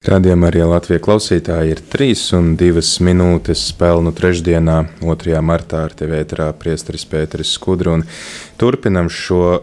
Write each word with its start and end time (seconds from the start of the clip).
Radījumā 0.00 0.48
arī 0.48 0.62
Latvijas 0.64 1.02
klausītāji 1.04 1.74
ir 1.74 1.80
3 1.92 2.20
un 2.38 2.46
2 2.56 2.82
minūtes 3.04 3.66
spēļu 3.68 4.14
trešdienā, 4.16 4.76
2. 5.02 5.34
martā 5.44 5.82
ar 5.84 5.92
tevi 5.92 6.14
ēterā 6.16 6.46
priesteris 6.56 7.02
Pēteris 7.04 7.50
Skudru. 7.52 7.98
Turpinam 8.56 9.10
šo 9.12 9.58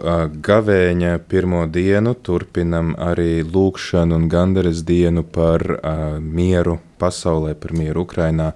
gavēņa 0.46 1.15
pirmo 1.26 1.63
dienu, 1.65 2.13
turpinam 2.13 2.92
arī 3.02 3.42
lūkšanu 3.42 4.13
un 4.13 4.28
gandaras 4.29 4.84
dienu 4.86 5.23
par 5.26 5.65
uh, 5.73 6.05
mieru 6.21 6.78
pasaulē, 7.01 7.56
par 7.58 7.74
mieru 7.74 8.06
Ukrainā. 8.06 8.51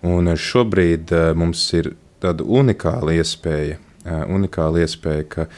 Un 0.00 0.32
šobrīd 0.32 1.12
uh, 1.12 1.26
mums 1.36 1.66
ir 1.76 1.92
tāda 2.24 2.48
unikāla 2.48 3.18
iespēja, 3.20 3.76
uh, 3.76 4.24
unikāla 4.32 4.88
iespēja, 4.88 5.28
ka 5.36 5.48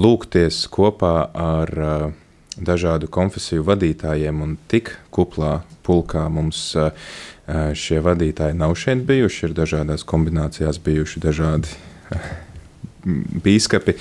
lūgties 0.00 0.64
kopā 0.72 1.14
ar 1.44 1.76
uh, 1.76 2.10
dažādu 2.64 3.08
konfesiju 3.12 3.64
vadītājiem, 3.66 4.42
un 4.44 4.56
tik 4.70 4.92
kuplā 5.14 5.60
pulkā 5.86 6.26
mums 6.32 6.62
šie 7.74 8.00
vadītāji 8.04 8.58
nav 8.58 8.76
šeit 8.78 9.04
bijuši. 9.08 9.48
Ir 9.48 9.56
dažādās 9.58 10.06
kombinācijās 10.06 10.78
bijuši 10.84 11.22
dažādi 11.24 11.72
bīskapi. 13.44 13.96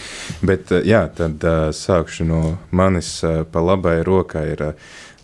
Bet 0.46 0.74
jā, 0.86 1.06
tad 1.16 1.46
sākšu 1.76 2.28
no 2.28 2.42
manis 2.72 3.20
pa 3.52 3.64
labai 3.64 4.00
rokai. 4.08 4.50
Ir, 4.56 4.66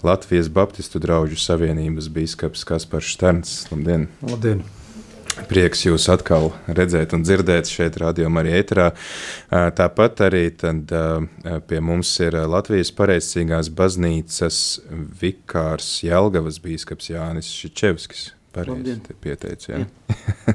Latvijas 0.06 0.52
Baptistu 0.54 1.00
draugu 1.02 1.38
savienības 1.40 2.12
biskups 2.14 2.66
Kaspars 2.68 3.10
Šterns. 3.10 3.64
Labdien! 3.72 4.06
Labdien. 4.22 4.62
Prieks 5.50 5.84
jūs 5.84 6.06
atkal 6.12 6.54
redzēt 6.68 7.14
un 7.16 7.26
dzirdēt 7.26 7.68
šeit, 7.70 7.98
rādījumā, 8.00 8.42
arī 8.44 8.54
ēterā. 8.62 8.88
Tāpat 9.76 10.24
arī 10.30 10.46
tad, 10.56 10.92
pie 11.68 11.82
mums 11.84 12.14
ir 12.24 12.38
Latvijas 12.48 12.94
pareizcīgās 12.96 13.70
baznīcas 13.76 14.62
vikārs 15.20 15.90
Jelgavas 16.06 16.62
bīskaps 16.64 17.12
Jānis 17.12 17.52
Šičevskis. 17.52 18.30
Pareizi 18.56 19.00
pieteicis. 19.20 19.68
Ja? 19.76 20.54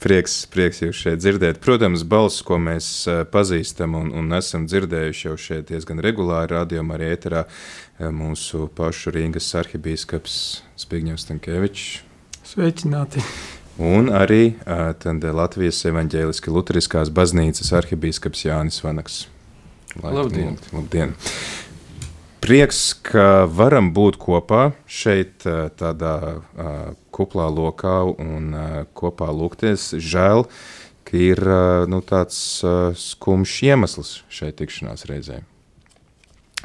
prieks, 0.00 0.36
prieks 0.48 0.80
jūs 0.80 1.00
šeit 1.02 1.20
dzirdēt. 1.20 1.58
Protams, 1.60 2.04
balss, 2.08 2.40
ko 2.46 2.56
mēs 2.62 2.88
pazīstam 3.32 3.98
un, 3.98 4.12
un 4.16 4.38
esam 4.38 4.64
dzirdējuši 4.70 5.26
jau 5.28 5.34
šeit 5.48 5.72
diezgan 5.72 6.00
regulāri, 6.04 6.54
rādījumā 6.54 6.96
arī 6.96 7.10
ēterā, 7.16 7.44
mūsu 8.14 8.70
pašu 8.78 9.12
Rīgas 9.18 9.50
arhibīskaps 9.60 10.40
Spigņevs 10.86 11.28
Tankēvičs. 11.32 11.92
Sveicināti! 12.46 13.26
Un 13.78 14.10
arī 14.14 14.56
tad, 15.02 15.24
Latvijas 15.36 15.82
evaņģēliski 15.90 16.52
luteriskās 16.52 17.12
baznīcas 17.14 17.72
arhibīskaps 17.76 18.46
Jānis 18.48 18.82
Vanaks. 18.84 19.26
Labdien! 20.02 20.58
Labdien. 20.72 21.14
Prieks, 22.44 22.92
ka 23.02 23.46
varam 23.50 23.90
būt 23.96 24.20
kopā 24.22 24.68
šeit, 24.86 25.42
tādā 25.80 26.14
kuplā 27.10 27.48
lokā 27.50 27.98
un 28.12 28.54
kopā 28.94 29.32
lūgties. 29.34 29.96
Žēl, 29.98 30.46
ka 31.08 31.18
ir 31.18 31.42
nu, 31.90 32.02
tāds 32.06 32.38
skumjš 33.02 33.58
iemesls 33.66 34.12
šai 34.30 34.52
tikšanās 34.54 35.08
reizē. 35.10 35.42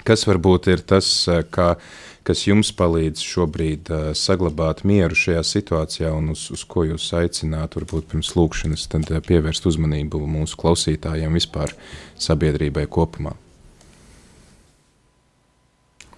Kas 0.08 0.26
varbūt 0.26 0.72
ir 0.72 0.82
tas, 0.88 1.08
kā 1.54 1.74
uh, 1.76 1.92
kas 2.28 2.46
jums 2.46 2.70
palīdz 2.78 3.24
šobrīd 3.26 3.90
uh, 3.92 4.04
saglabāt 4.18 4.84
mieru 4.88 5.18
šajā 5.18 5.42
situācijā 5.48 6.12
un 6.14 6.32
uz, 6.36 6.46
uz 6.54 6.64
ko 6.70 6.86
jūs 6.86 7.10
aicinātu, 7.18 7.82
varbūt 7.82 8.12
pirms 8.12 8.34
lūkšanas, 8.38 8.86
tad 8.92 9.10
uh, 9.10 9.22
pievērst 9.26 9.66
uzmanību 9.70 10.22
mūsu 10.30 10.60
klausītājiem 10.62 11.38
vispār 11.38 11.74
sabiedrībai 12.22 12.86
kopumā? 12.92 13.34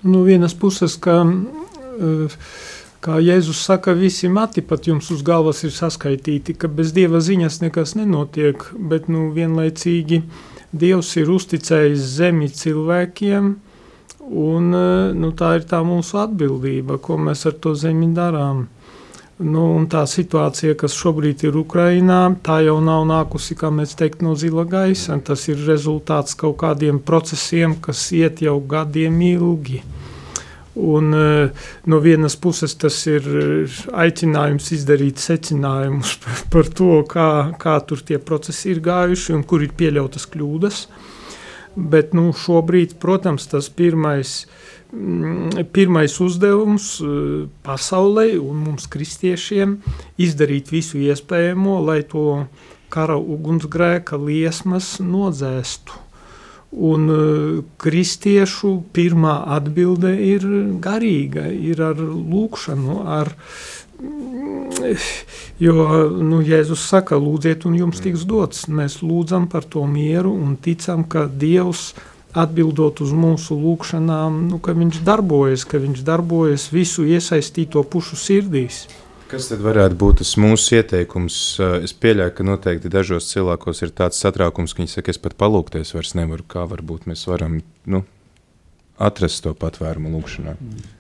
Nu, 0.04 0.26
vienas 0.28 0.56
puses, 0.59 0.98
ka, 1.00 1.22
uh, 1.23 2.39
kā 3.04 3.20
Jēzus 3.23 3.64
saka, 3.64 3.95
visi 3.95 4.28
mati 4.28 4.61
pat 4.61 4.92
jums 4.92 5.08
uz 5.16 5.23
galvas 5.23 5.64
ir 5.64 5.72
saskaitīti, 5.76 6.58
ka 6.59 6.67
bez 6.67 6.92
Dieva 6.95 7.23
ziņas 7.23 7.61
nekas 7.64 7.95
nenotiek, 7.95 8.67
bet 8.76 9.08
nu, 9.08 9.30
vienlaicīgi 9.36 10.26
Dievs 10.73 11.16
ir 11.22 11.30
uzticējis 11.32 12.10
zemi 12.17 12.52
cilvēkiem, 12.52 13.54
uh, 13.54 13.73
Un, 14.32 14.72
eh, 14.72 15.11
nu, 15.11 15.34
tā 15.36 15.58
ir 15.58 15.66
tā 15.67 15.82
mūsu 15.84 16.16
atbildība, 16.22 16.98
ko 17.04 17.17
mēs 17.20 17.44
ar 17.50 17.58
to 17.60 17.73
zemi 17.76 18.08
darām. 18.16 18.67
Nu, 19.44 19.64
tā 19.89 20.06
situācija, 20.08 20.78
kas 20.80 20.95
šobrīd 20.95 21.44
ir 21.44 21.58
Ukrajinā, 21.60 22.38
tā 22.45 22.61
jau 22.64 22.78
nav 22.80 23.04
nākusi 23.10 23.58
teikt, 23.98 24.22
no 24.22 24.36
zila 24.36 24.64
gaisa. 24.64 25.20
Tas 25.20 25.48
ir 25.50 25.58
rezultāts 25.58 26.38
kaut 26.38 26.58
kādiem 26.58 27.00
procesiem, 27.00 27.76
kas 27.82 28.11
iet 28.11 28.39
jau 28.42 28.61
gadiem 28.61 29.20
ilgi. 29.20 29.84
Un, 30.76 31.14
eh, 31.14 31.50
no 31.86 32.00
vienas 32.00 32.36
puses 32.36 32.73
tas 32.76 33.05
ir 33.08 33.22
aicinājums 33.92 34.72
izdarīt 34.72 35.17
secinājumus 35.17 36.17
par 36.52 36.64
to, 36.64 37.04
kā, 37.04 37.58
kā 37.60 37.86
tur 37.86 37.98
tie 37.98 38.17
procesi 38.17 38.72
ir 38.72 38.80
gājuši 38.80 39.34
un 39.34 39.44
kur 39.44 39.61
ir 39.61 39.73
pieļautas 39.76 40.26
kļūdas. 40.32 40.88
Uh, 40.88 41.02
Bet 41.76 42.14
nu, 42.14 42.30
šobrīd, 42.38 42.98
protams, 43.02 43.48
tas 43.50 43.70
pirmais, 43.73 44.44
mm, 44.94 45.66
pirmais 45.73 46.20
uzdevums 46.22 47.00
eh, 47.02 47.48
pasaulē 47.66 48.28
un 48.38 48.61
mums, 48.67 48.86
kristiešiem, 48.94 49.80
izdarīt 50.22 50.70
visu 50.73 51.02
iespējamo, 51.02 51.80
lai 51.88 52.04
to 52.06 52.45
kara 52.94 53.17
ugunsgrēka 53.17 54.20
liesmas 54.22 55.00
nodzēstu. 55.02 56.02
Un 56.73 57.04
uh, 57.14 57.58
kristiešu 57.78 58.72
pirmā 58.98 59.36
atbilde 59.54 60.10
ir 60.26 60.45
garīga, 60.82 61.45
ir 61.54 61.84
ar 61.86 62.00
lūkšanu, 62.02 62.95
ar 63.05 63.30
Jo 65.64 66.08
nu, 66.09 66.41
Jēzus 66.43 66.81
saka, 66.89 67.17
lūdziet, 67.19 67.67
un 67.69 67.77
jums 67.77 68.02
tiks 68.03 68.25
dots. 68.27 68.65
Mēs 68.67 69.02
lūdzam 69.05 69.47
par 69.52 69.67
to 69.69 69.86
mieru 69.87 70.33
un 70.33 70.58
ticam, 70.59 71.05
ka 71.08 71.27
Dievs 71.27 71.93
atbildot 72.33 73.03
uz 73.05 73.13
mūsu 73.13 73.55
lūgšanām, 73.59 74.47
nu, 74.49 74.59
ka 74.63 74.73
Viņš 74.77 75.03
darbojas, 75.05 75.65
ka 75.69 75.80
Viņš 75.81 76.03
darbojas 76.08 76.67
visu 76.73 77.05
iesaistīto 77.05 77.83
pušu 77.86 78.17
sirdīs. 78.19 78.87
Kas 79.30 79.47
tad 79.49 79.63
varētu 79.65 79.97
būt 79.97 80.19
tas 80.21 80.33
mūsu 80.37 80.75
ieteikums? 80.77 81.37
Es 81.86 81.93
pieļauju, 81.97 82.33
ka 82.37 82.45
noteikti 82.45 82.92
dažos 82.93 83.31
cilvēkos 83.31 83.81
ir 83.86 83.93
tāds 83.95 84.19
satraukums, 84.21 84.75
ka 84.75 84.83
viņi 84.83 84.92
saka, 84.97 85.13
es 85.13 85.21
pat 85.21 85.37
palūkties 85.39 85.93
vairs 85.95 86.13
nevaru. 86.19 86.45
Kā 86.45 86.67
varbūt 86.69 87.08
mēs 87.09 87.23
varam 87.30 87.61
nu, 87.89 88.03
atrast 89.02 89.45
to 89.45 89.55
patvērumu 89.58 90.13
lūgšanā? 90.13 90.53
Mm. 90.59 90.92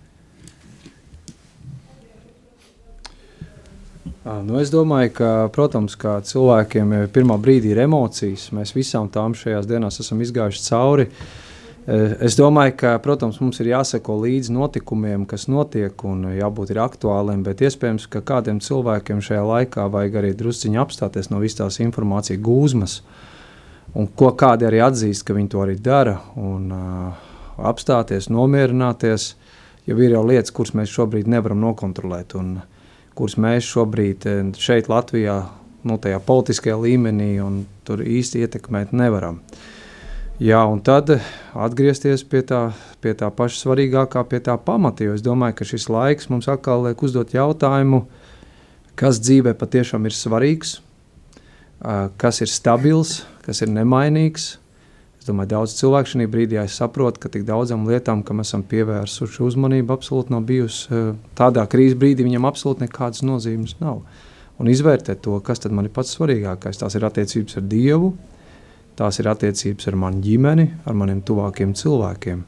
Nu, 4.23 4.57
es 4.59 4.71
domāju, 4.71 5.13
ka, 5.15 5.29
protams, 5.55 5.95
kā 5.99 6.17
cilvēkiem 6.27 6.91
pirmā 7.15 7.37
brīdī 7.39 7.71
ir 7.71 7.85
emocijas. 7.85 8.49
Mēs 8.55 8.73
visām 8.75 9.07
tām 9.11 9.35
šajās 9.35 9.67
dienās 9.69 10.01
esam 10.03 10.19
izgājuši 10.23 10.63
cauri. 10.65 11.07
Es 12.23 12.35
domāju, 12.39 12.75
ka, 12.79 12.93
protams, 13.03 13.41
mums 13.43 13.59
ir 13.59 13.73
jāseko 13.73 14.15
līdzi 14.21 14.55
notikumiem, 14.55 15.25
kas 15.27 15.49
notiek, 15.51 16.03
un 16.07 16.29
jābūt 16.35 16.71
aktuāliem. 16.79 17.43
Bet 17.43 17.63
iespējams, 17.63 18.07
ka 18.11 18.23
kādiem 18.23 18.59
cilvēkiem 18.63 19.23
šajā 19.23 19.43
laikā 19.47 19.87
vajag 19.91 20.19
arī 20.21 20.33
drusciņi 20.39 20.79
apstāties 20.83 21.31
no 21.31 21.39
visas 21.43 21.61
tās 21.61 21.79
informācijas 21.83 22.43
gūzmas, 22.43 22.97
un 23.95 24.07
ko 24.07 24.31
kādi 24.39 24.67
arī 24.67 24.83
atzīst, 24.83 25.27
ka 25.27 25.35
viņi 25.35 25.51
to 25.51 25.63
arī 25.63 25.75
dara. 25.79 26.17
Un, 26.39 26.71
uh, 26.71 27.31
apstāties, 27.71 28.31
nomierināties, 28.31 29.33
jo 29.87 29.99
ir 29.99 30.15
jau 30.15 30.27
lietas, 30.27 30.55
kuras 30.55 30.75
mēs 30.79 30.91
šobrīd 30.91 31.27
nevaram 31.31 31.59
nokontrolēt. 31.63 32.39
Un, 32.39 32.55
uh, 32.63 32.72
kuras 33.17 33.37
mēs 33.37 33.67
šobrīd 33.69 34.27
eh, 34.29 34.41
šeit, 34.59 34.89
Latvijā, 34.91 35.37
nu, 35.83 35.99
tajā 36.01 36.19
politiskajā 36.23 36.77
līmenī, 36.79 37.35
tur 37.87 38.03
īsti 38.03 38.43
ietekmēt 38.45 38.93
nevaram. 38.95 39.41
Jā, 40.41 40.63
un 40.65 40.79
tad 40.81 41.11
atgriezties 41.53 42.23
pie 42.25 42.41
tā, 42.47 42.71
pie 43.03 43.13
tā 43.15 43.29
paša 43.31 43.59
svarīgākā, 43.61 44.23
pie 44.27 44.39
tā 44.43 44.55
pamata. 44.57 45.05
Jo 45.05 45.13
es 45.13 45.21
domāju, 45.23 45.59
ka 45.59 45.67
šis 45.67 45.85
laiks 45.93 46.31
mums 46.31 46.49
atkal 46.51 46.87
liek 46.87 47.03
uzdot 47.05 47.35
jautājumu, 47.35 48.01
kas 48.99 49.21
dzīvē 49.21 49.53
patiešām 49.59 50.09
ir 50.09 50.17
svarīgs, 50.17 50.79
kas 52.17 52.41
ir 52.41 52.49
stabils, 52.49 53.21
kas 53.45 53.61
ir 53.61 53.71
nemainīgs, 53.75 54.55
Es 55.23 55.27
domāju, 55.29 55.53
daudz 55.53 55.71
cilvēku 55.79 56.09
šajā 56.11 56.27
brīdī 56.27 56.57
saprot, 56.67 57.15
ka 57.15 57.29
tik 57.31 57.45
daudzām 57.47 57.85
lietām, 57.87 58.25
kam 58.27 58.41
esam 58.43 58.59
pievērsuši 58.67 59.39
uzmanību, 59.45 59.95
absolūti 59.95 60.33
nav 60.33 60.41
bijusi 60.49 60.89
eh, 60.91 61.05
tādā 61.39 61.63
krīzes 61.71 61.95
brīdī, 61.95 62.25
viņam 62.27 62.49
absolūti 62.49 62.83
nekādas 62.83 63.23
nozīmes 63.23 63.77
nav. 63.79 64.01
Un 64.59 64.67
izvērtēt 64.67 65.21
to, 65.23 65.37
kas 65.39 65.63
man 65.71 65.87
ir 65.87 65.93
pats 65.95 66.11
svarīgākais. 66.17 66.81
Tās 66.81 66.99
ir 66.99 67.07
attiecības 67.07 67.55
ar 67.55 67.63
Dievu, 67.71 68.09
tās 68.99 69.21
ir 69.23 69.31
attiecības 69.31 69.87
ar 69.93 69.99
manu 70.03 70.19
ģimeni, 70.27 70.67
ar 70.83 70.99
maniem 70.99 71.23
tuvākiem 71.23 71.71
cilvēkiem. 71.71 72.43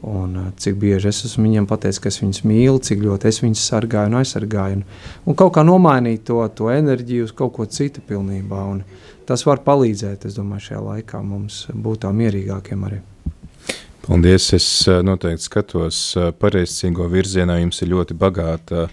Un, 0.00 0.36
uh, 0.36 0.48
cik 0.56 0.78
bieži 0.80 1.10
es 1.10 1.24
esmu 1.28 1.44
viņiem 1.44 1.66
pateicis, 1.68 2.00
ka 2.00 2.08
es 2.08 2.20
viņus 2.22 2.40
mīlu, 2.48 2.80
cik 2.80 3.02
ļoti 3.04 3.28
es 3.28 3.42
viņus 3.42 3.64
sargāju 3.68 4.08
un 4.08 4.18
aizsargāju. 4.22 4.80
Un, 4.80 4.84
un 5.28 5.36
kaut 5.36 5.52
kā 5.58 5.64
nomainīt 5.66 6.24
to, 6.30 6.40
to 6.56 6.70
enerģiju 6.72 7.28
uz 7.28 7.34
kaut 7.36 7.52
ko 7.58 7.66
citu 7.68 8.00
pilnībā. 8.08 8.62
Un 8.72 8.80
tas 9.28 9.44
var 9.44 9.60
palīdzēt, 9.66 10.24
es 10.24 10.38
domāju, 10.38 10.70
šajā 10.70 10.82
laikā 10.86 11.20
mums 11.20 11.66
būt 11.74 12.06
tā 12.06 12.12
mierīgākiem 12.16 12.86
arī. 12.88 13.02
Paldies! 14.06 14.46
Es 14.56 14.68
noteikti 15.04 15.44
skatos 15.44 15.98
pareizcīgo 16.40 17.04
virzienā. 17.12 17.58
Jums 17.60 17.82
ir 17.84 17.92
ļoti 17.92 18.16
bagāta 18.18 18.86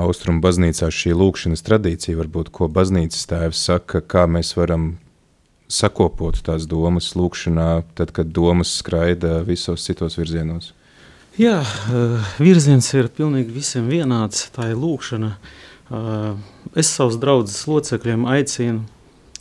austrumu 0.00 0.42
baznīcā 0.42 0.90
šī 0.90 1.14
lūkšanas 1.14 1.62
tradīcija. 1.64 2.18
Varbūt, 2.18 2.50
ko 2.52 2.66
baznīcas 2.68 3.30
tēvs 3.30 3.62
saka, 3.70 4.02
kā 4.02 4.26
mēs 4.26 4.56
varam 4.58 4.96
sakopot 5.70 6.40
tās 6.44 6.66
domas 6.70 7.12
lūkšanā, 7.16 7.70
tad, 7.98 8.12
kad 8.16 8.32
domas 8.34 8.72
skraida 8.80 9.40
visos 9.46 9.86
citos 9.86 10.18
virzienos? 10.18 10.72
Jā, 11.38 11.60
virziens 12.42 12.90
ir 12.96 13.08
pilnīgi 13.14 13.54
visiem 13.54 13.86
vienāds. 13.88 14.48
Tā 14.54 14.72
ir 14.72 14.80
lūkšana. 14.80 15.30
Es 16.78 16.90
savus 16.90 17.16
draugus 17.22 17.62
locekļiem 17.70 18.26
aicinu 18.30 18.84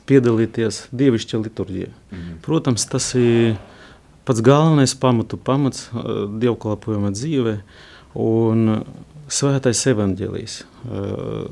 piedalīties 0.09 0.87
dievišķa 0.95 1.41
liturģijā. 1.43 1.91
Mhm. 2.13 2.39
Protams, 2.45 2.85
tas 2.89 3.11
ir 3.17 3.57
pats 4.25 4.41
galvenais 4.45 4.95
pamatu 4.97 5.37
pamats 5.37 5.89
uh, 5.89 6.25
dievkalpojuma 6.41 7.11
dzīvē 7.13 7.55
un 8.19 8.83
svētais 9.29 9.81
evaņģēlijs, 9.91 10.55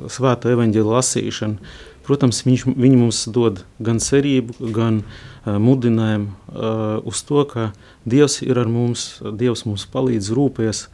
svēta 0.10 0.52
evaņģēla 0.56 0.96
lasīšana. 0.98 1.74
Protams, 2.08 2.40
viņš, 2.48 2.64
viņi 2.72 2.98
mums 3.02 3.26
dod 3.36 3.66
gan 3.84 4.00
cerību, 4.00 4.70
gan 4.76 5.02
uh, 5.02 5.58
mudinājumu 5.60 6.30
uh, 6.32 7.08
uz 7.08 7.20
to, 7.28 7.44
ka 7.50 7.72
Dievs 8.08 8.40
ir 8.46 8.60
ar 8.62 8.70
mums, 8.72 9.20
Dievs 9.36 9.66
mums 9.68 9.84
palīdz, 9.92 10.32
rūpēs, 10.38 10.86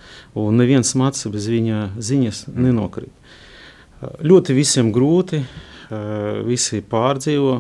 un 0.42 0.58
neviens 0.58 0.96
mats 0.98 1.28
bez 1.30 1.46
viņa 1.54 1.92
ziņas 2.02 2.48
nenokrīt. 2.50 3.14
Uh, 3.14 4.10
ļoti 4.26 4.58
visiem 4.58 4.90
grūti, 4.96 5.44
uh, 5.44 6.42
visi 6.50 6.82
pārdzīvo, 6.82 7.60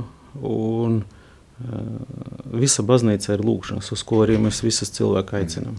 un 0.49 1.03
visa 2.51 2.83
baznīca 2.83 3.35
ir 3.35 3.43
lūkšanas, 3.45 3.91
uz 3.93 4.01
ko 4.03 4.23
arī 4.25 4.39
mēs 4.41 4.63
visas 4.65 4.91
cilvēku 4.95 5.37
aicinām. 5.37 5.77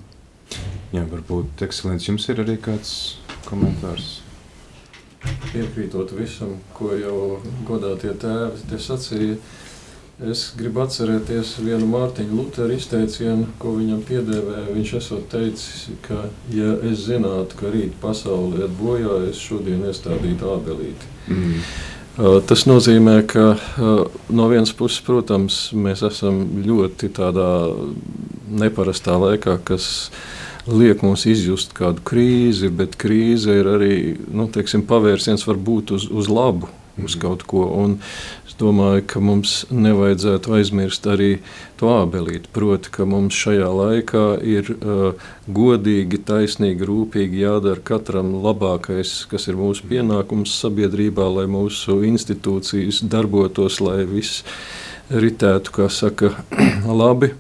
Jā, 0.95 1.03
varbūt 1.11 1.65
ekscelents 1.67 2.07
jums 2.07 2.29
ir 2.31 2.45
arī 2.45 2.55
kāds 2.63 2.93
komentārs. 3.49 4.24
Piekrītot 5.53 6.13
visam, 6.19 6.57
ko 6.75 6.95
jau 6.99 7.19
godātie 7.69 8.13
tēvi 8.21 8.67
te 8.71 8.79
sacīja, 8.83 9.37
es 10.31 10.45
gribu 10.59 10.83
atcerēties 10.85 11.57
vienu 11.63 11.89
Mārtiņu 11.91 12.39
Luteru 12.39 12.77
izteicienu, 12.77 13.49
ko 13.63 13.75
viņam 13.79 14.03
piedēvēja. 14.09 14.69
Viņš 14.75 14.95
esot 15.01 15.27
teicis, 15.33 15.89
ka, 16.07 16.27
ja 16.55 16.77
es 16.91 17.07
zinātu, 17.09 17.59
ka 17.59 17.73
rīt 17.75 17.97
pasaulē 18.03 18.65
iet 18.65 18.79
bojā, 18.79 19.19
es 19.31 19.43
šodien 19.43 19.87
iestādītu 19.89 20.51
ābelīti. 20.55 21.13
Mm. 21.31 21.67
Tas 22.47 22.63
nozīmē, 22.71 23.17
ka 23.27 23.57
no 24.31 24.45
vienas 24.47 24.71
puses, 24.79 25.01
protams, 25.03 25.73
mēs 25.75 26.05
esam 26.07 26.45
ļoti 26.63 27.11
tādā 27.17 27.49
neparastā 28.55 29.17
laikā, 29.19 29.57
kas 29.67 29.89
liek 30.71 31.03
mums 31.05 31.27
izjust 31.29 31.75
kādu 31.77 32.05
krīzi, 32.07 32.71
bet 32.73 32.97
krīze 33.01 33.59
ir 33.61 33.69
arī 33.75 33.95
nu, 34.33 34.49
teiksim, 34.53 34.87
pavērsiens 34.89 35.45
varbūt 35.49 35.95
uz, 35.99 36.09
uz 36.09 36.31
labu, 36.33 36.71
uz 36.97 37.17
mhm. 37.17 37.21
kaut 37.27 37.45
ko. 37.51 37.67
Un 37.85 37.99
Es 38.55 38.61
domāju, 38.63 39.03
ka 39.11 39.19
mums 39.19 39.53
nevajadzētu 39.75 40.53
aizmirst 40.55 41.09
arī 41.11 41.41
to 41.81 41.89
ābelīti. 41.91 42.47
Proti, 42.55 42.93
ka 42.95 43.03
mums 43.03 43.35
šajā 43.35 43.67
laikā 43.67 44.23
ir 44.47 44.71
uh, 44.77 45.25
godīgi, 45.51 46.21
taisnīgi, 46.23 46.87
rūpīgi 46.87 47.43
jādara 47.43 47.83
katram 47.83 48.31
labākais, 48.45 49.17
kas 49.27 49.49
ir 49.51 49.59
mūsu 49.59 49.89
pienākums 49.91 50.55
sabiedrībā, 50.61 51.27
lai 51.35 51.49
mūsu 51.51 51.99
institūcijas 52.07 53.03
darbotos, 53.11 53.81
lai 53.83 54.05
viss 54.07 54.45
ritētu, 55.11 55.75
kā 55.75 55.91
saka, 55.91 56.31
labi. 57.03 57.35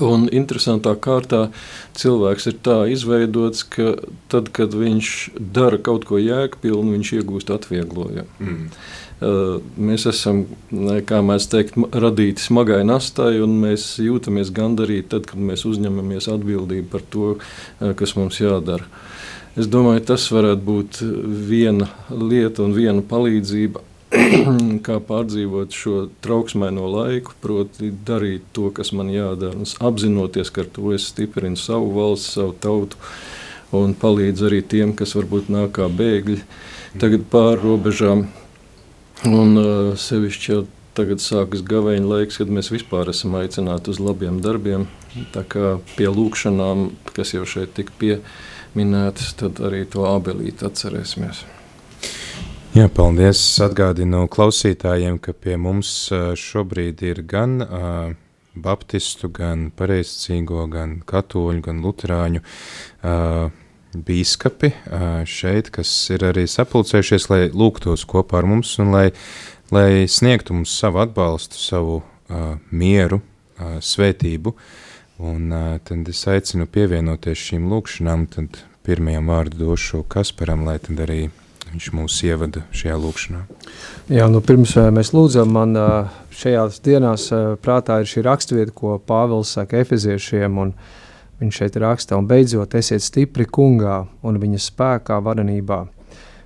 Un 0.00 0.28
interesantā 0.32 0.94
kārtā 0.96 1.50
cilvēks 1.98 2.48
ir 2.48 2.56
tā 2.64 2.78
izveidots, 2.92 3.66
ka 3.68 3.94
tad, 4.32 4.48
kad 4.56 4.72
viņš 4.76 5.12
dara 5.36 5.76
kaut 5.76 6.06
ko 6.08 6.20
jēgpilnu, 6.20 6.96
viņš 6.96 7.12
iegūst 7.18 7.52
atvieglojumu. 7.52 8.26
Mm. 8.40 8.70
Mēs 9.76 10.06
esam, 10.08 10.46
kā 11.04 11.20
mēs 11.20 11.50
teikt, 11.52 11.76
radīti 11.92 12.40
smagai 12.40 12.80
nastai, 12.88 13.34
un 13.44 13.58
mēs 13.60 13.98
jūtamies 14.00 14.52
gandarīti 14.56 15.10
tad, 15.12 15.28
kad 15.28 15.42
mēs 15.50 15.66
uzņemamies 15.68 16.30
atbildību 16.32 16.88
par 16.88 17.04
to, 17.12 17.34
kas 18.00 18.16
mums 18.16 18.40
jādara. 18.40 18.88
Es 19.60 19.68
domāju, 19.68 20.06
tas 20.08 20.24
varētu 20.32 20.64
būt 20.64 21.02
viena 21.50 21.90
lieta 22.08 22.64
un 22.64 22.72
viena 22.72 23.02
palīdzība, 23.04 23.82
kā 24.86 24.96
pārdzīvot 25.06 25.76
šo 25.76 25.96
trauksmēno 26.24 26.88
laiku, 26.90 27.36
proti, 27.42 27.92
darīt 28.06 28.48
to, 28.56 28.70
kas 28.74 28.90
man 28.96 29.12
jādara. 29.14 29.68
Apzinoties, 29.86 30.50
ka 30.50 30.64
ar 30.64 30.72
to 30.74 30.90
es 30.96 31.06
stiprinu 31.12 31.58
savu 31.60 31.92
valsts, 31.94 32.34
savu 32.34 32.56
tautu 32.58 32.98
un 33.76 33.94
palīdzu 33.94 34.48
arī 34.48 34.64
tiem, 34.66 34.96
kas 34.98 35.14
varbūt 35.14 35.52
nāk 35.54 35.76
kā 35.78 35.86
bēgļi 35.86 36.40
tagad 36.98 37.28
pāri 37.30 37.62
robežām. 37.62 38.26
Un 39.30 39.60
uh, 39.60 39.92
sevišķi 40.00 40.52
jau 40.52 40.64
tagad 40.96 41.22
sākas 41.22 41.62
gaveņa 41.66 42.08
laiks, 42.08 42.40
kad 42.40 42.50
mēs 42.50 42.72
vispār 42.72 43.12
esam 43.12 43.36
aicināti 43.38 43.92
uz 43.92 44.02
labiem 44.02 44.40
darbiem. 44.42 44.88
Tā 45.34 45.44
kā 45.46 45.76
pie 45.94 46.10
lūkšanām, 46.10 46.88
kas 47.14 47.36
jau 47.36 47.46
šeit 47.46 47.76
tika 47.78 47.94
pieminētas, 48.00 49.36
tad 49.38 49.62
arī 49.62 49.84
to 49.86 50.08
abelīti 50.08 50.66
atcerēsimies. 50.66 51.44
Jā, 52.70 52.84
paldies. 52.86 53.40
Atgādinu 53.58 54.28
klausītājiem, 54.30 55.16
ka 55.18 55.32
pie 55.34 55.56
mums 55.58 55.88
šobrīd 56.38 57.00
ir 57.02 57.24
gan 57.26 57.56
uh, 57.64 58.12
baptistu, 58.54 59.26
gan 59.26 59.72
pareizcīgo, 59.74 60.68
gan 60.70 61.00
katoļu, 61.02 61.64
gan 61.64 61.80
luterāņu 61.82 62.44
uh, 62.44 63.50
bīskapi 63.90 64.70
šeit, 65.26 65.72
kas 65.74 65.90
ir 66.14 66.28
arī 66.28 66.46
sapulcējušies, 66.46 67.26
lai 67.32 67.40
lūgtos 67.50 68.06
kopā 68.06 68.38
ar 68.38 68.46
mums 68.52 68.76
un 68.78 68.94
lai, 68.94 69.08
lai 69.74 70.06
sniegtu 70.06 70.54
mums 70.54 70.78
savu 70.78 71.02
atbalstu, 71.02 71.58
savu 71.58 71.98
uh, 71.98 72.54
mieru, 72.70 73.18
uh, 73.58 73.80
svētību. 73.82 74.54
Un 75.26 75.50
uh, 75.50 75.74
tad 75.82 76.06
es 76.14 76.22
aicinu 76.30 76.70
pievienoties 76.70 77.48
šīm 77.50 77.66
lūkšanām, 77.74 78.30
tad 78.30 78.62
pirmajam 78.86 79.34
vārdu 79.34 79.64
došu 79.66 80.06
Kasparam, 80.06 80.62
lai 80.70 80.78
tad 80.78 81.02
arī 81.02 81.24
viņš 81.72 81.90
mūs 81.96 82.20
ievada 82.26 82.64
šajā 82.74 82.96
lūkšanā. 83.00 83.42
Jā, 84.10 84.26
nu 84.32 84.40
pirms 84.44 84.76
mēs 84.94 85.12
lūdzam, 85.14 85.52
man 85.54 85.76
šajās 86.34 86.80
dienās 86.84 87.28
prātā 87.62 88.00
ir 88.02 88.10
šī 88.10 88.24
rakstvieta, 88.26 88.74
ko 88.74 88.98
Pāvils 89.06 89.54
saka 89.56 89.82
efeziešiem, 89.84 90.58
un 90.58 90.74
Viņš 91.40 91.56
šeit 91.56 91.76
raksta, 91.80 92.18
un 92.20 92.26
beidzot 92.28 92.74
esiet 92.76 93.00
stipri 93.00 93.46
kungā 93.48 94.02
un 94.28 94.36
viņa 94.42 94.58
spēkā 94.60 95.16
varenībā. 95.24 95.86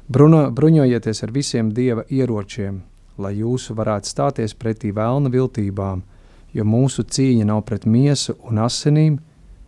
Bruno, 0.06 0.45
bruņojieties 0.54 1.23
ar 1.26 1.33
visiem 1.35 1.73
dieva 1.75 2.04
ieročiem, 2.07 2.76
lai 3.19 3.33
jūsu 3.40 3.75
varētu 3.75 4.07
stāties 4.12 4.54
pretī 4.54 4.93
vēlna 4.95 5.33
viltībām, 5.35 6.04
jo 6.54 6.66
mūsu 6.69 7.02
cīņa 7.02 7.49
nav 7.50 7.64
pret 7.66 7.88
miesu 7.90 8.37
un 8.47 8.62
asinīm, 8.62 9.19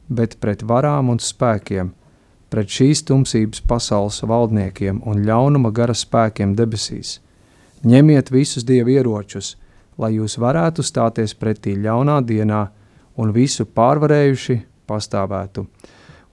bet 0.06 0.38
pret 0.38 0.62
varām 0.62 1.10
un 1.10 1.18
spēkiem, 1.18 1.90
pret 2.50 2.70
šīs 2.70 3.02
tumsības 3.08 3.62
pasaules 3.66 4.22
valdniekiem 4.22 5.02
un 5.06 5.24
ļaunuma 5.26 5.72
gara 5.74 5.94
spēkiem 5.94 6.54
debesīs. 6.58 7.18
Ņemiet 7.86 8.32
visus 8.32 8.64
dieva 8.66 8.90
ieročus, 8.96 9.54
lai 9.98 10.14
jūs 10.16 10.38
varētu 10.40 10.84
stāties 10.84 11.34
pretī 11.34 11.76
ļaunā 11.80 12.20
dienā 12.26 12.66
un 13.16 13.32
visu 13.32 13.66
pārvarējuši 13.66 14.60
pastāvētu. 14.88 15.66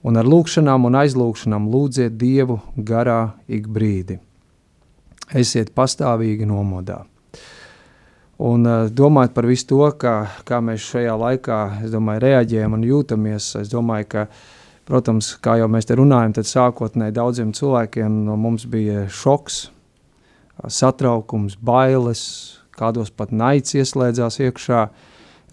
Un 0.04 0.20
ar 0.20 0.28
lūkšanām 0.28 0.84
un 0.84 0.98
aizlūkšanām 1.00 1.70
lūdziet 1.72 2.18
Dievu 2.20 2.58
garā 2.76 3.34
ik 3.48 3.68
brīdi. 3.72 4.18
Esiet 5.32 5.72
pastāvīgi 5.72 6.44
nomodā. 6.44 7.00
Un 8.44 8.66
uh, 8.66 8.90
domājot 8.90 9.32
par 9.32 9.46
visu 9.46 9.68
to, 9.70 9.86
kā, 9.96 10.14
kā 10.44 10.58
mēs 10.60 10.84
šajā 10.90 11.14
laikā, 11.16 11.60
es 11.86 11.92
domāju, 11.94 12.24
reaģējam 12.26 12.74
un 12.76 12.84
jūtamies, 12.84 13.52
es 13.62 13.70
domāju, 13.72 14.08
ka, 14.10 14.26
protams, 14.88 15.34
kā 15.44 15.58
jau 15.60 15.70
mēs 15.70 15.88
te 15.88 15.96
runājam, 15.98 16.36
tad 16.36 16.50
sākotnēji 16.50 17.16
daudziem 17.16 17.54
cilvēkiem 17.56 18.22
no 18.26 18.36
mums 18.40 18.66
bija 18.70 19.06
šoks, 19.08 19.64
satraukums, 20.68 21.56
bailes, 21.56 22.22
kādos 22.74 23.10
pat 23.14 23.32
naids 23.34 23.74
ieslēdzās 23.78 24.40
iekšā, 24.44 24.86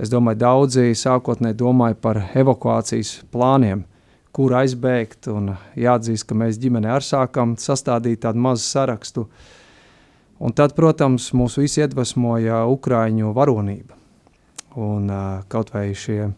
Es 0.01 0.09
domāju, 0.09 0.39
daudzi 0.41 0.95
sākotnēji 0.97 1.59
domāja 1.59 1.93
par 2.01 2.17
evakuācijas 2.33 3.19
plāniem, 3.29 3.83
kur 4.33 4.55
aizbēgt. 4.57 5.27
Jāatzīst, 5.77 6.25
ka 6.25 6.37
mēs 6.37 6.57
ģimenē 6.61 6.95
arī 6.95 7.05
sākām 7.05 7.53
sastādīt 7.61 8.23
tādu 8.23 8.41
mazu 8.41 8.65
sarakstu. 8.65 9.27
Un 10.41 10.55
tad, 10.57 10.73
protams, 10.73 11.27
mūs 11.37 11.59
visi 11.61 11.83
iedvesmoja 11.83 12.63
Ukrāņu 12.71 13.33
varonība. 13.35 13.99
Un, 14.81 15.11
kaut 15.51 15.69
vai 15.75 15.91
šie 15.93 16.31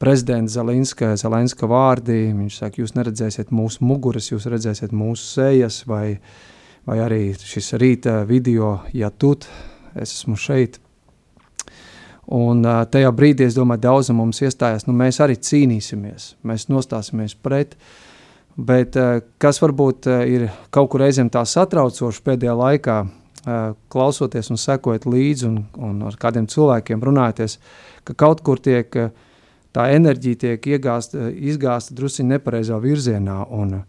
prezidenta 0.00 0.52
Zelenska, 0.56 1.14
Zelenska 1.20 1.68
vārdi, 1.70 2.30
viņš 2.32 2.60
saka, 2.62 2.80
jūs 2.80 2.94
neredzēsiet 2.96 3.52
mūsu 3.52 3.84
muguras, 3.84 4.30
jūs 4.32 4.48
redzēsiet 4.48 4.94
mūsu 4.96 5.26
sejas, 5.36 5.82
vai, 5.88 6.20
vai 6.88 7.00
arī 7.04 7.24
šis 7.36 7.74
rīta 7.80 8.22
video, 8.28 8.78
ja 8.96 9.12
tut, 9.12 9.48
es 9.94 10.14
esmu 10.16 10.38
šeit, 10.40 10.80
Un 12.30 12.62
tajā 12.62 13.08
brīdī, 13.10 13.48
es 13.48 13.56
domāju, 13.56 13.82
daudzam 13.82 14.20
mums 14.20 14.38
iestājās, 14.44 14.84
nu 14.86 14.92
mēs 14.94 15.16
arī 15.18 15.34
cīnīsimies, 15.34 16.36
mēs 16.46 16.68
nostāsimies 16.70 17.32
pret, 17.34 17.72
bet 18.54 18.94
kas 19.42 19.58
varbūt 19.58 20.06
ir 20.30 20.44
kaut 20.70 20.92
kur 20.92 21.02
reizēm 21.02 21.32
tā 21.34 21.42
satraucoši 21.42 22.22
pēdējā 22.28 22.54
laikā, 22.60 23.00
klausoties 23.90 24.52
un 24.54 24.60
sekojot 24.62 25.08
līdzi 25.10 25.48
un, 25.48 25.58
un 25.82 25.98
ar 26.06 26.20
kādiem 26.22 26.46
cilvēkiem 26.46 27.02
runājoties, 27.02 27.58
ka 28.06 28.14
kaut 28.14 28.44
kur 28.46 28.62
tiek 28.62 28.94
uh, 29.00 29.10
tā 29.76 29.86
enerģija 29.94 30.42
tiek 30.44 30.70
iegāsta, 30.74 31.30
izgāsta 31.30 31.94
drusiņ 31.98 32.34
nepareizā 32.34 32.78
virzienā, 32.82 33.42
un 33.54 33.80
uh, 33.80 33.84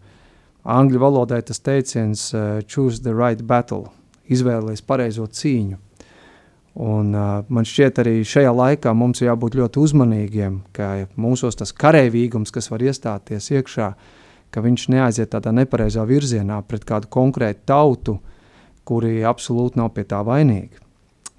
angļu 0.62 1.00
valodai 1.02 1.42
tas 1.46 1.60
teiciens 1.60 2.28
uh, 2.34 2.60
choose 2.66 3.02
the 3.02 3.14
right 3.14 3.42
battle, 3.42 3.88
izvēlēties 4.30 4.84
pareizo 4.86 5.26
cīņu. 5.26 5.78
Un, 6.82 7.12
uh, 7.12 7.42
man 7.52 7.68
šķiet, 7.68 8.00
arī 8.00 8.14
šajā 8.24 8.52
laikā 8.56 8.94
mums 8.96 9.20
ir 9.20 9.28
jābūt 9.28 9.58
ļoti 9.58 9.82
uzmanīgiem, 9.82 10.62
ka 10.72 10.92
mūsos 11.20 11.58
tas 11.58 11.74
karavīgums, 11.76 12.54
kas 12.54 12.70
var 12.72 12.84
iestāties 12.86 13.50
iekšā, 13.52 13.90
ka 14.52 14.62
viņš 14.64 14.86
neaiziet 14.94 15.32
tādā 15.34 15.52
nepareizā 15.52 16.04
virzienā 16.08 16.62
pret 16.68 16.86
kādu 16.88 17.10
konkrētu 17.12 17.66
tautu, 17.68 18.16
kuri 18.88 19.20
absolūti 19.28 19.78
nav 19.80 19.92
pie 19.96 20.06
tā 20.08 20.22
vainīgi. 20.24 20.80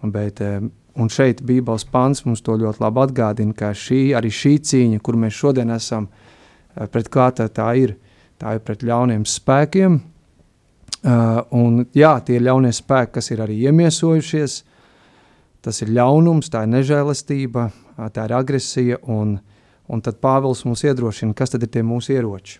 Bet, 0.03 0.43
uh, 0.43 0.67
un 0.99 1.09
šeit 1.09 1.41
Bībeles 1.45 1.85
pants 1.89 2.23
mums 2.27 2.43
to 2.45 2.55
ļoti 2.59 2.83
labi 2.83 3.03
atgādina, 3.07 3.55
ka 3.57 3.71
šī, 3.77 4.13
arī 4.17 4.31
šī 4.33 4.57
cīņa, 4.69 5.01
kur 5.03 5.17
mēs 5.19 5.37
šodien 5.37 5.73
esam, 5.73 6.07
uh, 6.09 6.87
pret 6.91 7.09
kā 7.13 7.29
tā, 7.35 7.47
tā 7.49 7.69
ir, 7.79 7.95
tā 8.41 8.57
ir 8.57 8.65
pret 8.65 8.83
ļauniem 8.85 9.25
spēkiem, 9.29 9.97
uh, 9.99 11.39
un 11.55 11.83
jā, 11.95 12.13
tie 12.25 12.37
ir 12.37 12.45
ļaunie 12.49 12.73
spēki, 12.73 13.15
kas 13.17 13.31
ir 13.33 13.43
arī 13.45 13.59
iemiesojušies, 13.69 14.59
tas 15.63 15.81
ir 15.81 15.93
ļaunums, 15.95 16.51
tā 16.51 16.65
ir 16.65 16.73
nežēlistība, 16.73 17.69
tā 18.13 18.27
ir 18.27 18.35
agresija, 18.35 18.99
un, 19.07 19.37
un 19.87 20.03
tad 20.03 20.19
Pāvils 20.23 20.65
mums 20.67 20.83
iedrošina, 20.83 21.35
kas 21.37 21.53
tad 21.53 21.63
ir 21.63 21.71
tie 21.71 21.83
mūsu 21.85 22.15
ieroči, 22.17 22.59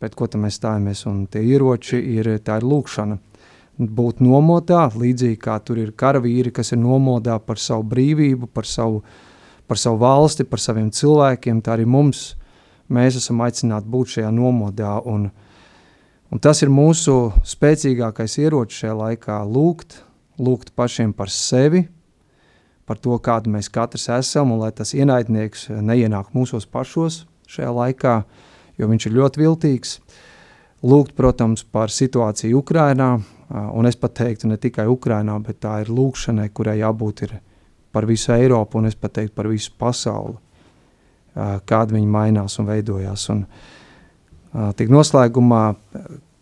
pret 0.00 0.14
ko 0.18 0.28
mēs 0.38 0.60
stājamies, 0.60 1.04
un 1.10 1.24
tie 1.26 1.42
ieroči 1.42 1.98
ir, 2.14 2.36
tā 2.44 2.60
ir 2.60 2.68
lūkšana, 2.68 3.18
būt 3.78 4.22
nomodā, 4.22 4.86
līdzīgi 4.94 5.38
kā 5.42 5.58
tur 5.64 5.80
ir 5.82 5.92
karavīri, 5.98 6.52
kas 6.54 6.72
ir 6.72 6.80
nomodā 6.82 7.38
par 7.42 7.58
savu 7.58 7.86
brīvību, 7.90 8.48
par 8.54 8.68
savu, 8.68 9.02
par 9.66 9.80
savu 9.80 9.98
valsti, 10.02 10.46
par 10.46 10.62
saviem 10.62 10.90
cilvēkiem, 10.94 11.62
tā 11.64 11.74
arī 11.74 11.86
mums, 11.86 12.34
mēs 12.88 13.18
esam 13.18 13.42
aicināti 13.42 13.90
būt 13.90 14.16
šajā 14.16 14.30
nomodā, 14.34 14.98
un, 15.10 15.30
un 16.30 16.42
tas 16.42 16.62
ir 16.62 16.70
mūsu 16.70 17.32
spēcīgākais 17.42 18.38
ieroči 18.44 18.84
šajā 18.84 18.94
laikā, 19.00 19.40
lūgt, 19.42 20.02
lūgt 20.38 20.74
pašiem 20.78 21.12
par 21.16 21.32
sevi, 21.32 21.88
par 22.86 23.00
to, 23.00 23.16
kāda 23.18 23.50
mēs 23.50 23.70
katrs 23.72 24.10
esam, 24.12 24.52
un 24.54 24.62
lai 24.62 24.70
tas 24.76 24.94
ienaidnieks 24.94 25.70
neienāk 25.82 26.34
mūsos 26.36 26.68
pašos 26.68 27.24
šajā 27.50 27.72
laikā, 27.74 28.18
jo 28.78 28.88
viņš 28.90 29.08
ir 29.08 29.18
ļoti 29.18 29.42
viltīgs. 29.42 29.98
Lūgt, 30.84 31.14
protams, 31.16 31.62
par 31.64 31.88
situāciju 31.88 32.58
Ukrainā, 32.60 33.14
un 33.50 33.86
es 33.86 33.96
pat 34.00 34.14
teiktu 34.20 34.48
ne 34.48 34.56
tikai 34.60 34.86
Ukrainā, 34.90 35.36
bet 35.44 35.60
tā 35.64 35.80
ir 35.84 35.92
lūkšanai, 35.92 36.48
kurai 36.54 36.78
jābūt 36.80 37.26
par 37.92 38.06
visu 38.06 38.32
Eiropu, 38.34 38.80
un 38.80 38.90
es 38.90 38.96
pat 38.98 39.18
teiktu 39.20 39.34
par 39.36 39.48
visu 39.50 39.72
pasauli, 39.78 40.36
kāda 41.34 41.94
viņi 41.94 42.10
mainās 42.10 42.58
un 42.58 42.70
veidojās. 42.70 43.28
Un, 43.34 43.44
tik 44.78 44.90
noslēgumā 44.90 45.64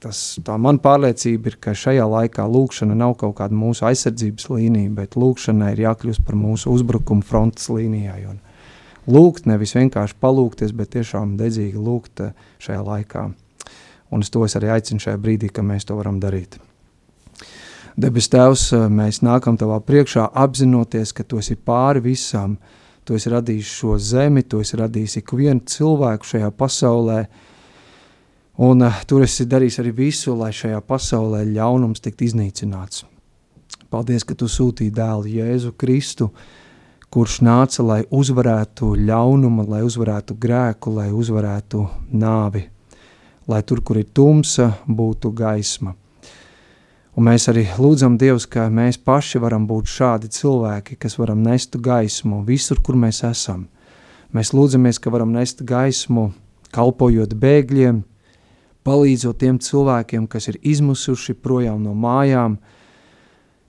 tas, 0.03 0.23
tā 0.45 0.57
man 0.61 0.81
pārliecība 0.83 1.53
ir, 1.53 1.59
ka 1.63 1.75
šajā 1.77 2.07
laikā 2.09 2.47
lūkšana 2.49 2.97
nav 2.99 3.15
kaut 3.21 3.37
kāda 3.41 3.57
mūsu 3.57 3.87
aizsardzības 3.89 4.49
līnija, 4.53 4.91
bet 4.97 5.19
lūkšana 5.19 5.73
ir 5.75 5.85
jākļūst 5.87 6.25
par 6.27 6.39
mūsu 6.39 6.73
uzbrukuma 6.75 7.25
frontes 7.27 7.69
līnijai. 7.73 8.25
Un 8.33 8.41
lūgt, 9.13 9.47
nevis 9.51 9.77
vienkārši 9.79 10.19
palūgties, 10.23 10.75
bet 10.77 10.95
tiešām 10.97 11.37
dedzīgi 11.41 11.79
lūgt 11.79 12.25
šajā 12.63 12.83
laikā. 12.89 13.29
Un 14.13 14.25
es 14.25 14.33
to 14.33 14.45
es 14.45 14.59
arī 14.59 14.75
aicinu 14.75 15.01
šajā 15.01 15.21
brīdī, 15.23 15.49
ka 15.53 15.65
mēs 15.65 15.89
to 15.89 15.97
varam 15.97 16.21
darīt. 16.21 16.59
Debes 17.97 18.29
Tēvs, 18.33 18.73
eh, 18.73 18.89
mēs 18.89 19.23
nākam 19.23 19.59
Tavā 19.61 19.81
priekšā 19.85 20.31
apzinoties, 20.33 21.13
ka 21.13 21.25
Tu 21.25 21.39
esi 21.39 21.57
pāri 21.57 22.03
visam, 22.03 22.59
Tu 23.05 23.15
esi 23.15 23.31
radījis 23.31 23.73
šo 23.79 23.99
zemi, 23.99 24.43
Tu 24.43 24.61
esi 24.61 24.77
radījis 24.77 25.19
ikvienu 25.23 25.61
cilvēku 25.67 26.25
šajā 26.25 26.51
pasaulē, 26.51 27.27
Un 28.61 28.85
uh, 28.85 28.99
tur 29.09 29.25
esi 29.25 29.47
darījis 29.49 29.79
arī 29.81 29.91
visu, 29.97 30.35
lai 30.37 30.51
šajā 30.53 30.83
pasaulē 30.85 31.41
ļaunums 31.49 32.03
tiktu 32.05 32.27
iznīcināts. 32.27 33.07
Paldies, 33.89 34.27
ka 34.29 34.37
tu 34.37 34.45
sūtīji 34.45 34.93
dēlu 34.93 35.31
Jēzu 35.33 35.73
Kristu, 35.81 36.29
kurš 37.13 37.39
nāca, 37.45 37.81
lai 37.85 38.03
uzvarētu 38.13 38.93
ļaunumu, 39.09 39.65
lai 39.73 39.81
uzvarētu 39.89 40.37
grēku, 40.41 40.93
lai 40.99 41.09
uzvarētu 41.17 41.87
nāvi, 42.13 42.67
lai 43.49 43.63
tur, 43.65 43.81
kur 43.81 44.01
ir 44.01 44.13
tumsa, 44.13 44.69
būtu 44.85 45.33
gaisma. 45.33 45.97
Un 47.13 47.27
mēs 47.29 47.45
arī 47.51 47.67
lūdzam 47.77 48.15
Dievs, 48.17 48.47
ka 48.49 48.71
mēs 48.73 48.97
paši 48.97 49.37
varam 49.43 49.67
būt 49.69 49.91
šādi 49.93 50.31
cilvēki, 50.33 50.97
kas 50.97 51.19
varam 51.21 51.43
nest 51.45 51.77
gaismu 51.77 52.39
visur, 52.47 52.79
kur 52.81 52.97
mēs 52.97 53.21
esam. 53.29 53.67
Mēs 54.33 54.55
lūdzamies, 54.57 54.97
ka 54.97 55.11
varam 55.13 55.35
nest 55.35 55.59
gaismu, 55.69 56.31
kalpojot 56.73 57.35
bēgļiem, 57.37 57.99
palīdzot 58.89 59.43
tiem 59.43 59.59
cilvēkiem, 59.61 60.25
kas 60.25 60.49
ir 60.49 60.57
izmusuši 60.65 61.35
projām 61.37 61.83
no 61.85 61.93
mājām, 61.93 62.55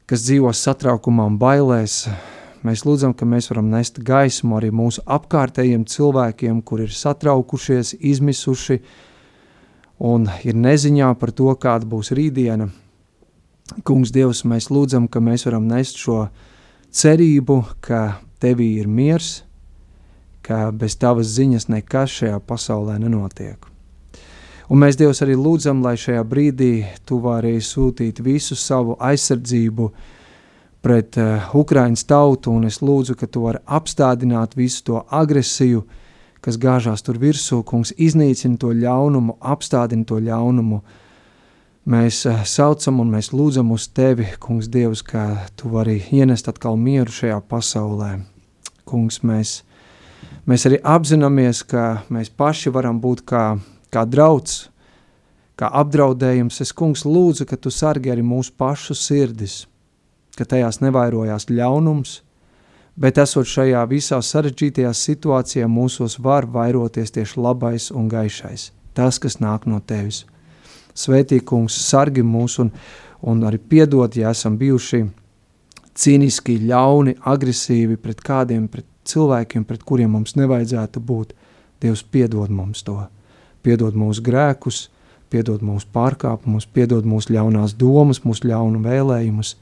kas 0.08 0.24
dzīvo 0.24 0.54
satraukumā 0.56 1.26
un 1.28 1.36
bailēs. 1.42 2.06
Mēs 2.64 2.86
lūdzam, 2.88 3.12
ka 3.12 3.28
mēs 3.28 3.50
varam 3.52 3.68
nest 3.74 4.00
gaismu 4.00 4.56
arī 4.56 4.70
mūsu 4.72 5.04
apkārtējiem 5.04 5.84
cilvēkiem, 5.84 6.62
kur 6.64 6.86
ir 6.86 6.96
satraukušies, 6.96 7.98
izmisuši 8.00 8.80
un 10.00 10.30
ir 10.48 10.56
neziņā 10.56 11.12
par 11.20 11.36
to, 11.36 11.52
kāda 11.60 11.92
būs 11.92 12.14
rītdiena. 12.16 12.70
Kungs, 13.82 14.12
Dievs, 14.14 14.44
mēs 14.46 14.70
lūdzam, 14.70 15.08
ka 15.10 15.22
mēs 15.24 15.48
varam 15.48 15.66
nest 15.68 15.98
šo 15.98 16.28
cerību, 16.94 17.64
ka 17.82 18.20
Tevī 18.44 18.76
ir 18.82 18.88
miers, 18.92 19.42
ka 20.44 20.68
bez 20.76 20.98
Tavas 21.00 21.32
ziņas 21.34 21.70
nekas 21.72 22.20
šajā 22.20 22.40
pasaulē 22.44 23.00
nenotiek. 23.02 23.70
Un 24.70 24.80
mēs 24.84 24.98
Dievs 25.00 25.24
arī 25.24 25.36
lūdzam, 25.40 25.82
lai 25.84 25.96
šajā 26.00 26.24
brīdī 26.28 26.74
Tu 27.08 27.18
vari 27.24 27.58
sūtīt 27.62 28.22
visu 28.24 28.56
savu 28.56 28.96
aizsardzību 29.00 29.90
pret 30.84 31.18
uh, 31.20 31.52
Ukraiņas 31.56 32.06
tautu, 32.08 32.52
un 32.52 32.68
es 32.68 32.82
lūdzu, 32.84 33.16
ka 33.20 33.28
Tu 33.28 33.44
vari 33.44 33.64
apstādināt 33.66 34.58
visu 34.60 34.84
to 34.88 35.04
agresiju, 35.10 35.84
kas 36.44 36.60
gāžās 36.60 37.04
tur 37.04 37.20
virsū, 37.20 37.62
kungs 37.64 37.94
iznīcina 37.96 38.60
to 38.60 38.74
ļaunumu, 38.76 39.38
apstādina 39.40 40.04
to 40.08 40.20
ļaunumu. 40.20 40.82
Mēs 41.84 42.22
uh, 42.30 42.46
saucam 42.48 43.02
un 43.04 43.12
mēs 43.12 43.34
lūdzam 43.36 43.74
uz 43.76 43.90
Tevi, 43.92 44.30
kungs 44.40 44.70
Dievs, 44.72 45.02
ka 45.04 45.50
Tu 45.60 45.70
vari 45.70 46.00
ienest 46.16 46.48
atkal 46.48 46.80
mieru 46.80 47.12
šajā 47.12 47.42
pasaulē. 47.50 48.16
Kungs, 48.88 49.20
mēs, 49.24 49.62
mēs 50.48 50.68
arī 50.70 50.80
apzināmies, 50.80 51.66
ka 51.68 52.06
mēs 52.14 52.32
paši 52.32 52.72
varam 52.72 53.04
būt 53.04 53.26
kā 53.28 53.44
kā 53.94 54.04
drauds, 54.10 54.68
kā 55.60 55.70
apdraudējums, 55.82 56.62
es, 56.66 56.74
kungs, 56.74 57.06
lūdzu, 57.06 57.48
ka 57.50 57.60
tu 57.60 57.72
sargi 57.74 58.12
arī 58.14 58.26
mūsu 58.26 58.54
pašu 58.58 58.98
sirdis, 58.98 59.64
ka 60.38 60.48
tajās 60.50 60.82
nevairojās 60.82 61.50
ļaunums, 61.52 62.18
bet 62.98 63.22
esot 63.22 63.50
šajā 63.50 63.84
visā 63.90 64.20
sarežģītajā 64.22 64.94
situācijā 64.98 65.70
mūsos 65.70 66.18
var 66.20 66.50
vairoties 66.50 67.14
tieši 67.14 67.42
labais 67.42 67.92
un 67.94 68.10
gaišais, 68.10 68.72
tas, 68.98 69.22
kas 69.22 69.40
nāk 69.42 69.70
no 69.70 69.82
tevis. 69.82 70.24
Svētī, 70.94 71.40
kungs, 71.42 71.76
sargi 71.88 72.24
mūs 72.24 72.60
un, 72.62 72.70
un 73.26 73.44
arī 73.48 73.58
piedod, 73.58 74.14
ja 74.16 74.34
esam 74.34 74.58
bijuši 74.60 75.04
cīniski, 75.98 76.60
ļauni, 76.70 77.18
agresīvi 77.30 77.98
pret 78.02 78.22
kādiem, 78.22 78.68
pret 78.70 78.86
cilvēkiem, 79.10 79.66
pret 79.66 79.84
kuriem 79.84 80.14
mums 80.14 80.38
nevajadzētu 80.40 81.02
būt. 81.02 81.34
Dievs 81.84 82.06
piedod 82.08 82.54
mums 82.54 82.86
to 82.88 83.02
piedod 83.64 83.96
mūsu 83.98 84.24
grēkus, 84.24 84.88
piedod 85.32 85.64
mūsu 85.66 85.88
pārkāpumus, 85.96 86.68
piedod 86.68 87.08
mūsu 87.08 87.34
ļaunās 87.34 87.76
domas, 87.80 88.22
mūsu 88.28 88.50
ļaunu 88.52 88.84
vēlējumus. 88.84 89.56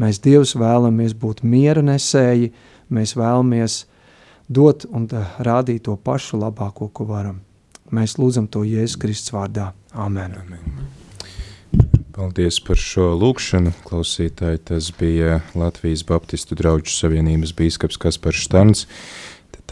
Mēs 0.00 0.20
Dievs 0.24 0.56
vēlamies 0.56 1.14
būt 1.20 1.44
miera 1.44 1.84
nesēji, 1.84 2.50
mēs 2.88 3.14
vēlamies 3.18 3.82
dot 4.48 4.86
un 4.90 5.06
rādīt 5.38 5.84
to 5.86 5.96
pašu 5.96 6.40
labāko, 6.40 6.88
ko 6.88 7.06
varam. 7.08 7.42
Mēs 7.92 8.16
lūdzam 8.16 8.48
to 8.48 8.64
Jēzus 8.64 8.98
Kristus 9.00 9.34
vārdā. 9.34 9.70
Amen. 9.92 10.36
Amen. 10.40 10.88
Paldies 12.12 12.58
par 12.64 12.80
šo 12.80 13.10
lūkšanu, 13.16 13.72
klausītāji. 13.86 14.60
Tas 14.68 14.90
bija 14.96 15.40
Latvijas 15.56 16.04
Baptistu 16.08 16.56
draugu 16.58 16.92
savienības 16.92 17.54
bīskaps 17.56 18.00
Kaspars 18.00 18.42
Štarns. 18.44 18.86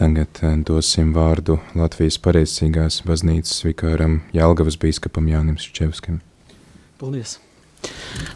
Tagad 0.01 0.39
eh, 0.41 0.55
dosim 0.65 1.11
vārdu 1.13 1.59
Latvijas 1.77 2.17
pareizcīgās 2.23 3.03
baznīcas 3.05 3.61
vikāram 3.67 4.21
Jelgavas 4.33 4.79
bīskapam 4.81 5.27
Jānim 5.29 5.59
Šķevskim. 5.61 6.21
Paldies! 7.01 7.37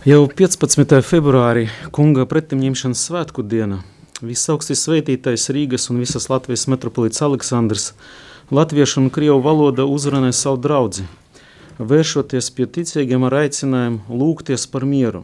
Jau 0.05 0.23
15. 0.29 0.99
februārī 1.05 1.67
kunga 1.93 2.25
pretimņemšanas 2.29 3.03
svētku 3.09 3.45
diena 3.45 3.83
Visaugstis 4.25 4.85
svētītais 4.85 5.49
Rīgas 5.51 5.89
un 5.91 5.99
visas 5.99 6.29
Latvijas 6.31 6.69
metropolīts 6.71 7.21
Aleksandrs 7.25 7.89
latviešu 8.51 9.01
un 9.01 9.09
krievu 9.09 9.39
valoda 9.41 9.85
uzrunē 9.89 10.29
savu 10.33 10.59
draudzi, 10.61 11.05
vēršoties 11.79 12.51
pie 12.53 12.67
ticīgiem 12.69 13.25
ar 13.25 13.39
aicinājumu 13.41 14.19
lūgties 14.19 14.67
par 14.69 14.85
mieru. 14.85 15.23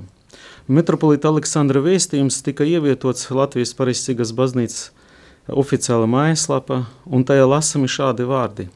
Metropolīta 0.68 1.30
Aleksandra 1.30 1.84
vēstījums 1.86 2.42
tika 2.46 2.66
ievietots 2.66 3.30
Latvijas 3.30 3.76
Pareizcīgas 3.78 4.34
baznīcas 4.34 4.90
oficiāla 5.50 6.10
mājaslapa, 6.10 6.86
un 7.06 7.26
tajā 7.28 7.46
lasami 7.46 7.90
šādi 7.90 8.26
vārdi. 8.26 8.68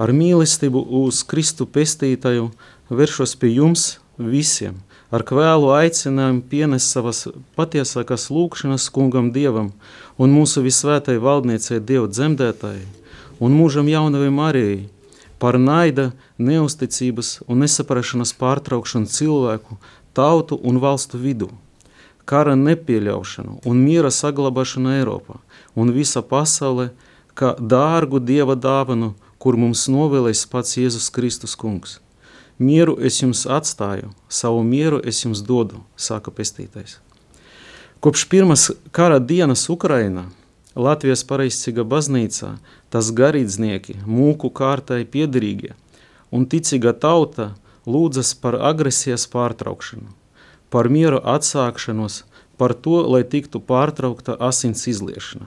Ar 0.00 0.12
mīlestību 0.16 0.80
uz 1.04 1.22
Kristu 1.28 1.66
pestītāju 1.68 2.50
vēršos 2.88 3.36
pie 3.36 3.52
jums 3.58 3.98
visiem, 4.16 4.80
ar 5.12 5.22
kvēlu 5.28 5.70
aicinājumu 5.76 6.42
pienest 6.50 6.90
savas 6.90 7.26
patiesākās 7.58 8.30
lūkšanas 8.32 8.88
kungam 8.90 9.32
Dievam 9.32 9.72
un 10.16 10.34
mūsu 10.34 10.64
visvētai 10.64 11.20
valdniecei 11.22 11.84
Dievu 11.84 12.08
dzemdētājai 12.10 13.03
un 13.40 13.54
mūžam 13.56 13.88
jaunavai 13.88 14.30
Marijai 14.30 14.84
par 15.38 15.58
naida, 15.58 16.12
neusticības 16.38 17.40
un 17.48 17.64
nesaprašanas 17.64 18.32
pārtraukšanu 18.38 19.10
cilvēku, 19.10 19.76
tautu 20.14 20.58
un 20.62 20.78
valstu 20.80 21.18
vidū, 21.20 21.50
kara 22.24 22.54
nepieļaušanu 22.56 23.58
un 23.68 23.82
miera 23.84 24.12
saglabāšanu 24.14 24.94
Eiropā 25.00 25.40
un 25.76 25.92
visa 25.92 26.22
pasaulē, 26.22 26.90
kā 27.34 27.54
dārgu 27.58 28.22
Dieva 28.22 28.54
dāvanu, 28.54 29.12
kur 29.42 29.58
mums 29.60 29.88
novēlēs 29.90 30.46
pats 30.48 30.78
Jēzus 30.78 31.10
Kristus 31.12 31.56
kungs. 31.58 31.98
Mieru 32.58 32.94
es 33.02 33.18
jums 33.18 33.42
atstāju, 33.50 34.12
savu 34.30 34.62
mieru 34.62 35.00
es 35.02 35.24
jums 35.24 35.42
dodu, 35.42 35.82
saka 35.96 36.30
pestītais. 36.30 37.00
Kopš 38.00 38.28
pirmas 38.30 38.70
kara 38.94 39.18
dienas 39.18 39.66
Ukrainā 39.68 40.28
Latvijas 40.74 41.22
pareizcīga 41.22 41.84
baznīcā 41.86 42.56
tas 42.90 43.10
garīdznieki, 43.14 44.00
mūku 44.06 44.50
kārtai 44.50 45.04
piederīgie 45.06 45.74
un 46.34 46.48
ticīga 46.50 46.92
tauta 46.98 47.52
lūdzas 47.86 48.34
par 48.42 48.58
agresijas 48.58 49.28
pārtraukšanu, 49.30 50.10
par 50.74 50.90
mieru 50.90 51.20
atsākšanos, 51.22 52.24
par 52.58 52.74
to, 52.74 52.98
lai 53.06 53.22
tiktu 53.22 53.60
pārtraukta 53.62 54.34
asins 54.50 54.86
izliešana. 54.90 55.46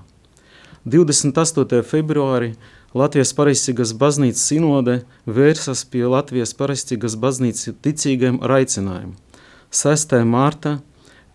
28. 0.87 1.83
februārī 1.83 2.53
Latvijas 2.95 3.33
pareizcīgas 3.35 3.91
baznīcas 3.99 4.45
sinode 4.47 5.01
vērsas 5.27 5.83
pie 5.91 6.05
Latvijas 6.07 6.53
pareizcīgas 6.55 7.17
baznīcas 7.19 7.75
ticīgiem 7.83 8.39
ar 8.39 8.61
aicinājumu. 8.61 9.17
6. 9.75 10.15
mārta, 10.23 10.77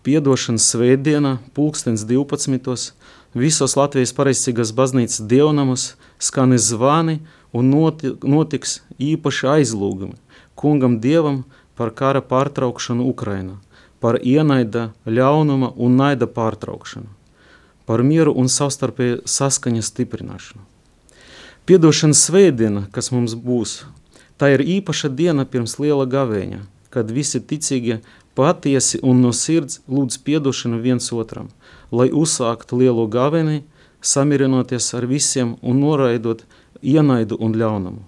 piedošanas 0.03 0.65
svētdienā, 0.73 1.37
pulkstens 1.53 2.07
12 2.09 2.95
visos 3.33 3.75
Latvijas 3.77 4.13
pareizcīgas 4.13 4.73
baznīcas 4.77 5.23
dievnamus 5.27 5.93
skani 6.21 6.57
zvani 6.57 7.19
un 7.53 7.69
noti, 7.73 8.13
notiks 8.23 8.81
īpaši 9.01 9.49
aizlūgumi 9.57 10.17
kungam 10.55 10.99
dievam 11.01 11.43
par 11.75 11.89
kara 11.97 12.21
pārtraukšanu 12.21 13.07
Ukrainā, 13.09 13.57
par 13.99 14.19
ienaida, 14.21 14.91
ļaunuma 15.05 15.73
un 15.75 15.97
naida 15.97 16.27
pārtraukšanu, 16.29 17.09
par 17.89 18.03
mieru 18.05 18.35
un 18.37 18.47
savstarpēju 18.47 19.23
saskaņas 19.25 19.89
stiprināšanu. 19.91 20.61
Piedošanas 21.65 22.21
svētdiena, 22.27 22.85
kas 22.91 23.09
mums 23.15 23.33
būs, 23.39 23.81
tā 24.37 24.53
ir 24.53 24.61
īpaša 24.61 25.09
diena 25.09 25.45
pirms 25.45 25.79
liela 25.79 26.05
gavēņa, 26.05 26.61
kad 26.93 27.09
visi 27.09 27.41
ticīgie 27.41 28.01
patiesi 28.37 28.99
un 29.01 29.23
no 29.25 29.31
sirds 29.33 29.81
lūdz 29.89 30.21
piedošanu 30.21 30.83
viens 30.85 31.09
otram– 31.11 31.49
lai 31.93 32.09
uzsāktu 32.09 32.81
lielo 32.81 33.05
gaveni, 33.07 33.61
samierinoties 34.01 34.89
ar 34.97 35.05
visiem 35.07 35.55
un 35.61 35.79
noraidot 35.79 36.43
ienaidu 36.81 37.37
un 37.39 37.53
ļaunumu. 37.55 38.01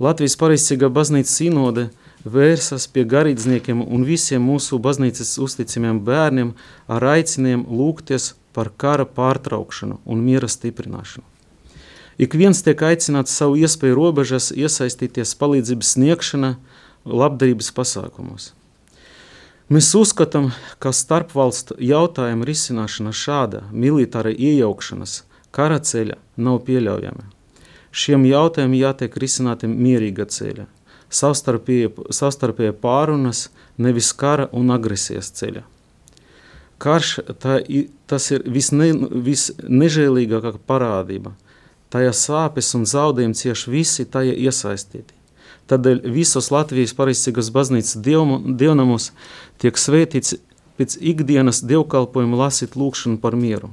Latvijas 0.00 0.36
pareizcīgā 0.40 0.88
baznīcas 0.92 1.32
sinode 1.40 1.88
vērsas 2.24 2.86
pie 2.92 3.04
garīdzniekiem 3.08 3.82
un 3.82 4.04
visiem 4.08 4.44
mūsu 4.44 4.78
baznīcas 4.80 5.34
uzticamiem 5.40 6.00
bērniem 6.04 6.54
ar 6.88 7.08
aiciniem 7.16 7.66
lūgties 7.68 8.34
par 8.56 8.70
kara 8.76 9.04
pārtraukšanu 9.04 10.00
un 10.04 10.24
miera 10.24 10.48
stiprināšanu. 10.48 11.26
Ik 12.20 12.36
viens 12.36 12.60
tiek 12.60 12.80
aicināts 12.84 13.32
savu 13.32 13.56
iespēju 13.56 13.96
robežas 13.96 14.50
iesaistīties 14.52 15.32
palīdzības 15.40 15.94
sniegšana 15.96 16.54
labdarības 17.08 17.70
pasākumos. 17.72 18.50
Mēs 19.70 19.92
uzskatām, 19.94 20.48
ka 20.82 20.90
starpvalstu 20.90 21.76
jautājumu 21.78 22.42
risināšana 22.48 23.12
šāda 23.14 23.60
militāra 23.70 24.32
iejaukšanas 24.34 25.20
kara 25.54 25.76
ceļa 25.78 26.16
nav 26.42 26.64
pieļaujama. 26.66 27.28
Šiem 27.94 28.24
jautājumiem 28.26 28.80
jātiek 28.80 29.14
risinātiem 29.22 29.76
mierīga 29.78 30.26
ceļa, 30.26 30.64
savstarpēja 31.14 32.74
pārunas, 32.82 33.44
nevis 33.78 34.10
kara 34.10 34.48
un 34.50 34.74
agresijas 34.74 35.30
ceļa. 35.38 35.62
Karš 36.82 37.12
tā, 37.38 37.60
tas 38.10 38.26
ir 38.34 38.42
visne, 38.50 38.90
visnežēlīgākā 39.30 40.56
parādība. 40.66 41.36
Tajā 41.94 42.10
sāpes 42.16 42.74
un 42.74 42.90
zaudējumi 42.90 43.38
cieši 43.38 43.70
visi 43.70 44.10
tajā 44.10 44.34
iesaistīti. 44.34 45.19
Tādēļ 45.70 46.02
visos 46.10 46.50
Latvijas 46.50 46.94
pareizcīgas 46.98 47.52
baznīcas 47.54 48.00
dievnamos 48.02 49.10
tiek 49.62 49.78
svētīts 49.78 50.34
pēc 50.80 50.96
ikdienas 50.98 51.62
dievkalpojuma 51.62 52.40
lasīt 52.46 52.74
lūkšanu 52.74 53.20
par 53.22 53.36
mieru. 53.38 53.70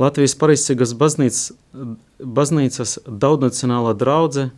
Latvijas 0.00 0.36
pareizcīgas 0.38 0.92
baznīcas, 0.98 1.52
baznīcas 2.20 2.98
daudnacionālā 3.06 3.94
draudze 3.98 4.50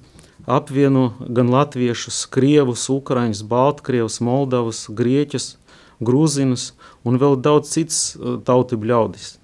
apvieno 0.46 1.12
gan 1.28 1.50
latviešus, 1.52 2.24
krievus, 2.26 2.88
ukraiņus, 2.90 3.44
baltkrievus, 3.46 4.18
moldavus, 4.24 4.85
grieķus, 4.90 5.57
grūzinus 6.02 6.72
un 7.07 7.18
vēl 7.22 7.38
daudz 7.38 7.70
citas 7.76 8.02
uh, 8.16 8.37
tautību 8.42 8.90
ļaudis. 8.90 9.37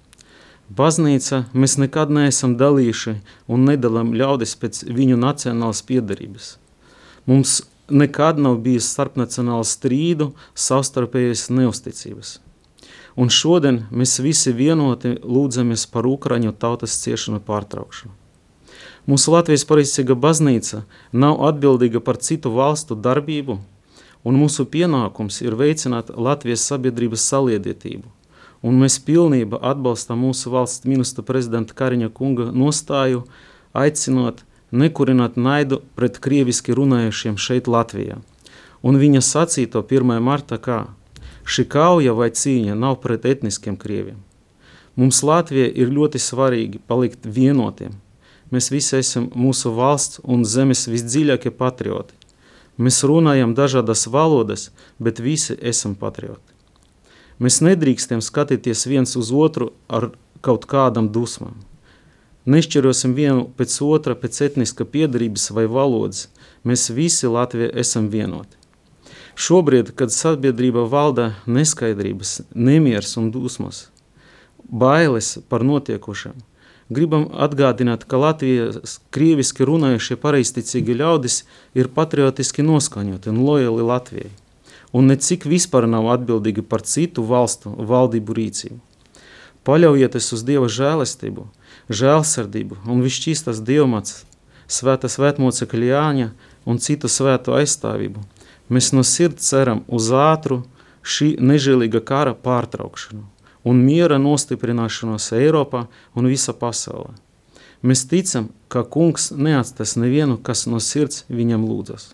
Baznīca 0.69 1.45
mēs 1.57 1.79
nekad 1.81 2.11
neesam 2.13 2.53
dalījuši 2.59 3.15
un 3.49 3.65
nedalām 3.65 4.11
ļaudis 4.13 4.53
pēc 4.61 4.83
viņu 4.85 5.17
nacionālas 5.17 5.81
piedarības. 5.81 6.58
Mums 7.25 7.61
nekad 7.89 8.39
nav 8.39 8.59
bijis 8.63 8.91
starpnacionāla 8.93 9.65
strīdu, 9.65 10.31
savstarpējas 10.53 11.49
neusticības. 11.53 12.37
Un 13.19 13.31
šodien 13.33 13.83
mēs 13.91 14.19
visi 14.23 14.53
vienoti 14.55 15.17
lūdzamies 15.23 15.87
par 15.91 16.07
Ukraiņu 16.07 16.53
tautas 16.55 16.95
ciešanu 17.01 17.41
pārtraukšanu. 17.43 18.13
Mūsu 19.09 19.33
Latvijas 19.33 19.65
pareizcīga 19.65 20.15
baznīca 20.15 20.83
nav 21.11 21.39
atbildīga 21.49 21.99
par 22.05 22.19
citu 22.21 22.51
valstu 22.53 22.95
darbību, 22.95 23.57
un 24.23 24.37
mūsu 24.37 24.67
pienākums 24.69 25.41
ir 25.41 25.57
veicināt 25.57 26.11
Latvijas 26.13 26.67
sabiedrības 26.69 27.25
saliedētību. 27.31 28.05
Un 28.61 28.75
mēs 28.81 28.99
pilnībā 29.07 29.57
atbalstam 29.71 30.19
mūsu 30.25 30.51
valsts 30.51 30.85
ministra 30.87 31.23
prezidenta 31.23 31.73
Kariņa 31.73 32.11
kunga 32.13 32.49
nostāju, 32.51 33.23
aicinot 33.73 34.43
nekurināt 34.71 35.37
naidu 35.37 35.81
pret 35.95 36.19
krieviski 36.21 36.75
runājušiem 36.77 37.37
šeit 37.37 37.67
Latvijā. 37.67 38.19
Un 38.81 38.99
viņa 38.99 39.21
sacīto 39.25 39.81
1. 39.83 40.19
marta 40.23 40.57
kā 40.57 40.85
šī 41.49 41.65
kauja 41.67 42.13
vai 42.13 42.29
cīņa 42.31 42.77
nav 42.77 42.99
pret 43.03 43.25
etniskiem 43.25 43.77
krieviem. 43.77 44.19
Mums 44.99 45.23
Latvijai 45.23 45.71
ir 45.75 45.91
ļoti 45.95 46.19
svarīgi 46.19 46.81
palikt 46.87 47.25
vienotiem. 47.25 47.95
Mēs 48.51 48.71
visi 48.73 48.97
esam 48.97 49.29
mūsu 49.35 49.71
valsts 49.75 50.21
un 50.23 50.45
zemes 50.45 50.87
visdziļākie 50.89 51.51
patrioti. 51.55 52.15
Mēs 52.79 53.03
runājam 53.03 53.53
dažādas 53.55 54.07
valodas, 54.07 54.69
bet 54.99 55.19
visi 55.19 55.57
esam 55.59 55.95
patrioti. 55.99 56.55
Mēs 57.39 57.61
nedrīkstam 57.63 58.23
skatīties 58.23 58.85
viens 58.87 59.15
uz 59.19 59.31
otru 59.31 59.71
ar 59.87 60.09
kaut 60.43 60.65
kādam 60.67 61.07
dusmām. 61.11 61.55
Nešķirosim 62.49 63.11
vienu 63.13 63.43
pēc 63.59 63.75
otra, 63.85 64.15
pēc 64.17 64.39
etniska 64.47 64.85
piedarības 64.89 65.51
vai 65.53 65.67
valodas. 65.69 66.29
Mēs 66.65 66.87
visi 66.89 67.29
Latvijā 67.29 67.67
esam 67.77 68.07
vienoti. 68.09 68.57
Šobrīd, 69.39 69.91
kad 69.95 70.09
sabiedrība 70.09 70.87
valda 70.89 71.27
neskaidrības, 71.45 72.39
nemieris 72.55 73.13
un 73.21 73.29
dusmas, 73.31 73.83
bailes 74.65 75.35
par 75.51 75.63
notiekošiem, 75.67 76.39
gribam 76.89 77.27
atgādināt, 77.45 78.07
ka 78.09 78.17
Latvijas 78.17 78.97
krieviski 79.13 79.69
runājušie 79.69 80.17
pareizticīgi 80.17 80.97
ļaudis 81.03 81.43
ir 81.77 81.91
patriotiski 81.93 82.65
noskaņoti 82.65 83.29
un 83.29 83.43
lojali 83.45 83.85
Latvijai, 83.91 84.33
un 84.89 85.13
necik 85.13 85.45
vispār 85.45 85.85
nav 85.85 86.09
atbildīgi 86.17 86.65
par 86.65 86.81
citu 86.81 87.29
valstu 87.29 87.77
valdību 87.77 88.41
rīcību. 88.41 88.81
Paļaujieties 89.69 90.33
uz 90.33 90.47
Dieva 90.49 90.73
žēlestību– 90.81 91.45
žēlsirdību 91.89 92.79
un 92.89 93.01
visšķīstās 93.05 93.63
dievmats, 93.65 94.23
svēta 94.69 95.09
svētmocekļa 95.09 95.89
Jāņa 95.93 96.29
un 96.69 96.77
citu 96.81 97.09
svēto 97.09 97.55
aizstāvību. 97.57 98.21
Mēs 98.69 98.91
no 98.93 99.03
sirds 99.03 99.49
ceram 99.49 99.81
uz 99.87 100.11
ātru 100.13 100.61
šī 101.01 101.33
nežēlīga 101.41 102.03
kara 102.05 102.35
pārtraukšanu 102.37 103.25
un 103.69 103.81
miera 103.83 104.19
nostiprināšanos 104.21 105.31
Eiropā 105.35 105.87
un 106.15 106.29
visā 106.29 106.53
pasaulē. 106.55 107.15
Mēs 107.83 108.05
ticam, 108.11 108.49
ka 108.67 108.83
kungs 108.83 109.29
neatstās 109.31 109.95
nevienu, 109.99 110.37
kas 110.37 110.65
no 110.67 110.81
sirds 110.83 111.23
viņam 111.31 111.63
lūdzas. 111.67 112.11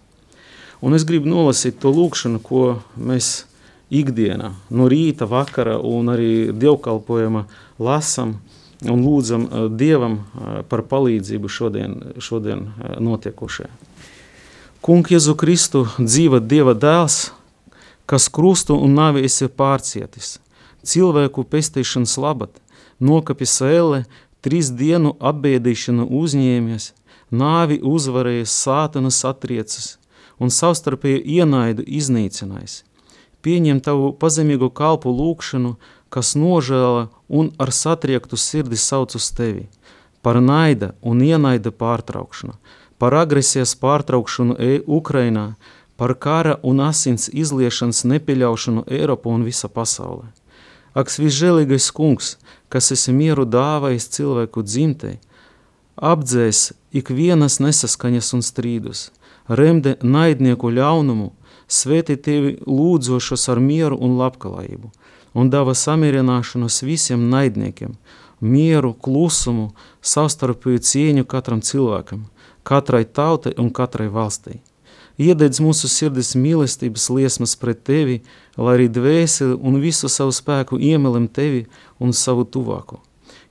Un 0.85 0.93
es 0.93 1.05
gribu 1.07 1.29
nolasīt 1.31 1.79
to 1.81 1.89
lūkšanu, 1.93 2.41
ko 2.43 2.81
mēs 2.97 3.45
ikdienā, 3.93 4.51
no 4.69 4.89
rīta, 4.91 5.25
vakara 5.29 5.79
un 5.81 6.11
arī 6.13 6.51
dievkalpojuma 6.53 7.45
lasam 7.81 8.35
un 8.83 9.03
lūdzam 9.05 9.45
eh, 9.45 9.67
Dievam 9.69 10.19
eh, 10.19 10.61
par 10.69 10.83
palīdzību 10.89 11.51
šodien, 11.51 11.95
šodien 12.19 12.67
eh, 12.67 12.97
notiekošajā. 12.99 13.71
Kungs 14.85 15.09
Jēzu 15.15 15.33
Kristu 15.39 15.85
dzīva 15.97 16.39
Dieva 16.43 16.75
dēls, 16.77 17.31
kas 18.05 18.27
krustu 18.29 18.77
un 18.77 18.93
nāvi 18.99 19.23
esi 19.25 19.47
pārcietis, 19.49 20.35
cilvēku 20.85 21.45
pestīšanas 21.49 22.17
labad, 22.21 22.51
nokapis 23.01 23.57
ēle, 23.65 24.03
trīs 24.45 24.69
dienu 24.69 25.15
apbēdīšanu 25.17 26.05
uzņēmies, 26.13 26.91
nāvi 27.33 27.79
uzvarējis, 27.81 28.53
sātanas 28.65 29.23
atriecas 29.25 29.95
un 30.37 30.51
savstarpēju 30.53 31.23
ienaidu 31.39 31.85
iznīcinājis. 31.87 32.83
Pieņem 33.45 33.79
tavu 33.85 34.11
pazemīgu 34.17 34.71
kalpu 34.73 35.11
lūkšanu, 35.13 35.75
kas 36.09 36.35
nožēla 36.35 37.07
un 37.27 37.51
ar 37.59 37.71
satriektu 37.71 38.37
sirdi 38.37 38.77
sauc 38.77 39.15
uz 39.15 39.31
tevi, 39.35 39.67
par 40.21 40.41
naida 40.41 40.93
un 41.01 41.21
ienaida 41.21 41.71
pārtraukšanu, 41.71 42.55
par 42.97 43.13
agresijas 43.13 43.75
pārtraukšanu 43.77 44.55
e 44.59 44.79
Ukrainā, 44.87 45.53
par 45.97 46.15
kara 46.15 46.57
un 46.63 46.81
asins 46.81 47.29
izliešanas 47.31 48.03
nepieļaušanu 48.09 48.85
Eiropā 48.87 49.31
un 49.31 49.45
visā 49.47 49.69
pasaulē. 49.71 50.31
Ak, 50.95 51.11
visžēlīgais 51.11 51.91
kungs, 51.91 52.35
kas 52.71 52.91
esi 52.95 53.11
mieru 53.11 53.45
dāvājis 53.45 54.07
cilvēku 54.15 54.63
dzimtei, 54.63 55.17
apdzēs 55.95 56.71
ikvienas 56.95 57.59
nesaskaņas 57.63 58.31
un 58.35 58.43
strīdus, 58.43 59.09
remde 59.47 59.97
naidnieku 60.01 60.71
ļaunumu, 60.71 61.33
svētī 61.67 62.15
tevi 62.15 62.55
lūdzošos 62.63 63.49
ar 63.51 63.59
mieru 63.59 63.99
un 63.99 64.17
labklājību, 64.19 64.91
un 65.35 65.51
dāva 65.51 65.75
samierināšanos 65.75 66.81
visiem 66.87 67.27
naidniekiem, 67.29 67.97
mieru, 68.39 68.93
klusumu, 68.93 69.73
savstarpēju 70.01 70.83
cieņu 70.89 71.25
katram 71.27 71.61
cilvēkam, 71.61 72.25
katrai 72.63 73.03
tautai 73.05 73.53
un 73.59 73.69
katrai 73.69 74.07
valstī. 74.11 74.61
Iededz 75.15 75.61
mūsu 75.63 75.87
sirdis 75.87 76.33
mīlestības 76.35 77.07
liesmas 77.15 77.55
pret 77.55 77.85
tevi, 77.87 78.17
lai 78.57 78.75
arī 78.75 78.87
dvēseli 78.91 79.55
un 79.55 79.79
visu 79.79 80.11
savu 80.11 80.35
spēku 80.35 80.79
iemelam 80.79 81.29
tevi 81.31 81.65
un 81.99 82.11
savu 82.11 82.43
tuvāko. 82.43 82.99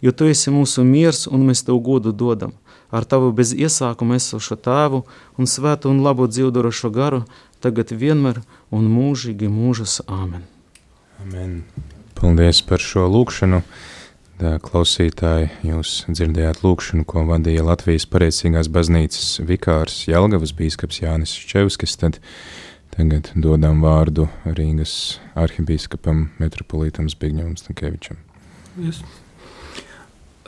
Jo 0.05 0.12
tu 0.12 0.29
esi 0.29 0.53
mūsu 0.53 0.85
miers 0.85 1.25
un 1.27 1.47
mēs 1.49 1.64
tev 1.64 1.81
godu 1.81 2.12
dodam. 2.12 2.53
Ar 2.92 3.09
tavu 3.09 3.33
bez 3.33 3.55
iesākuma 3.57 4.20
esošo 4.20 4.61
tēvu 4.61 5.03
un 5.40 5.49
svētu 5.49 5.88
un 5.88 6.05
labu 6.05 6.29
dzīvdorošo 6.29 6.92
garu, 6.92 7.25
tagad 7.64 7.97
vienmēr 7.97 8.44
un 8.70 8.90
mūžīgi 8.92 9.49
mūžas 9.49 10.03
āmen. 10.05 10.44
Amen. 11.22 11.62
Paldies 12.18 12.62
par 12.66 12.83
šo 12.83 13.07
lūkšanu. 13.11 13.62
Tā, 14.35 14.57
klausītāji, 14.59 15.46
jūs 15.62 15.90
dzirdējāt 16.11 16.64
lūkšanu, 16.64 17.05
ko 17.07 17.22
vadīja 17.29 17.62
Latvijas 17.68 18.07
pareicīgās 18.11 18.66
baznīcas 18.74 19.29
vikārs 19.46 20.00
Jelgavas 20.09 20.50
bīskaps 20.59 20.98
Jānis 21.05 21.35
Ščevskis, 21.38 21.94
tad 22.00 22.18
tagad 22.96 23.31
dodam 23.38 23.85
vārdu 23.85 24.27
Rīgas 24.42 25.20
arhibīskapam 25.38 26.33
metropolītam 26.42 27.07
Zbigņevam 27.12 27.55
Stakevičam. 27.61 28.18
Yes. 28.83 29.05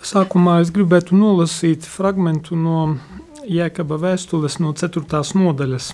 Sākumā 0.03 0.59
es 0.65 0.75
gribētu 0.75 1.15
nolasīt 1.19 1.87
fragmentu 1.87 2.59
no 2.59 2.97
Jēkaba 3.47 4.01
vēstules 4.03 4.59
no 4.59 4.75
4. 4.75 5.23
nodaļas. 5.39 5.93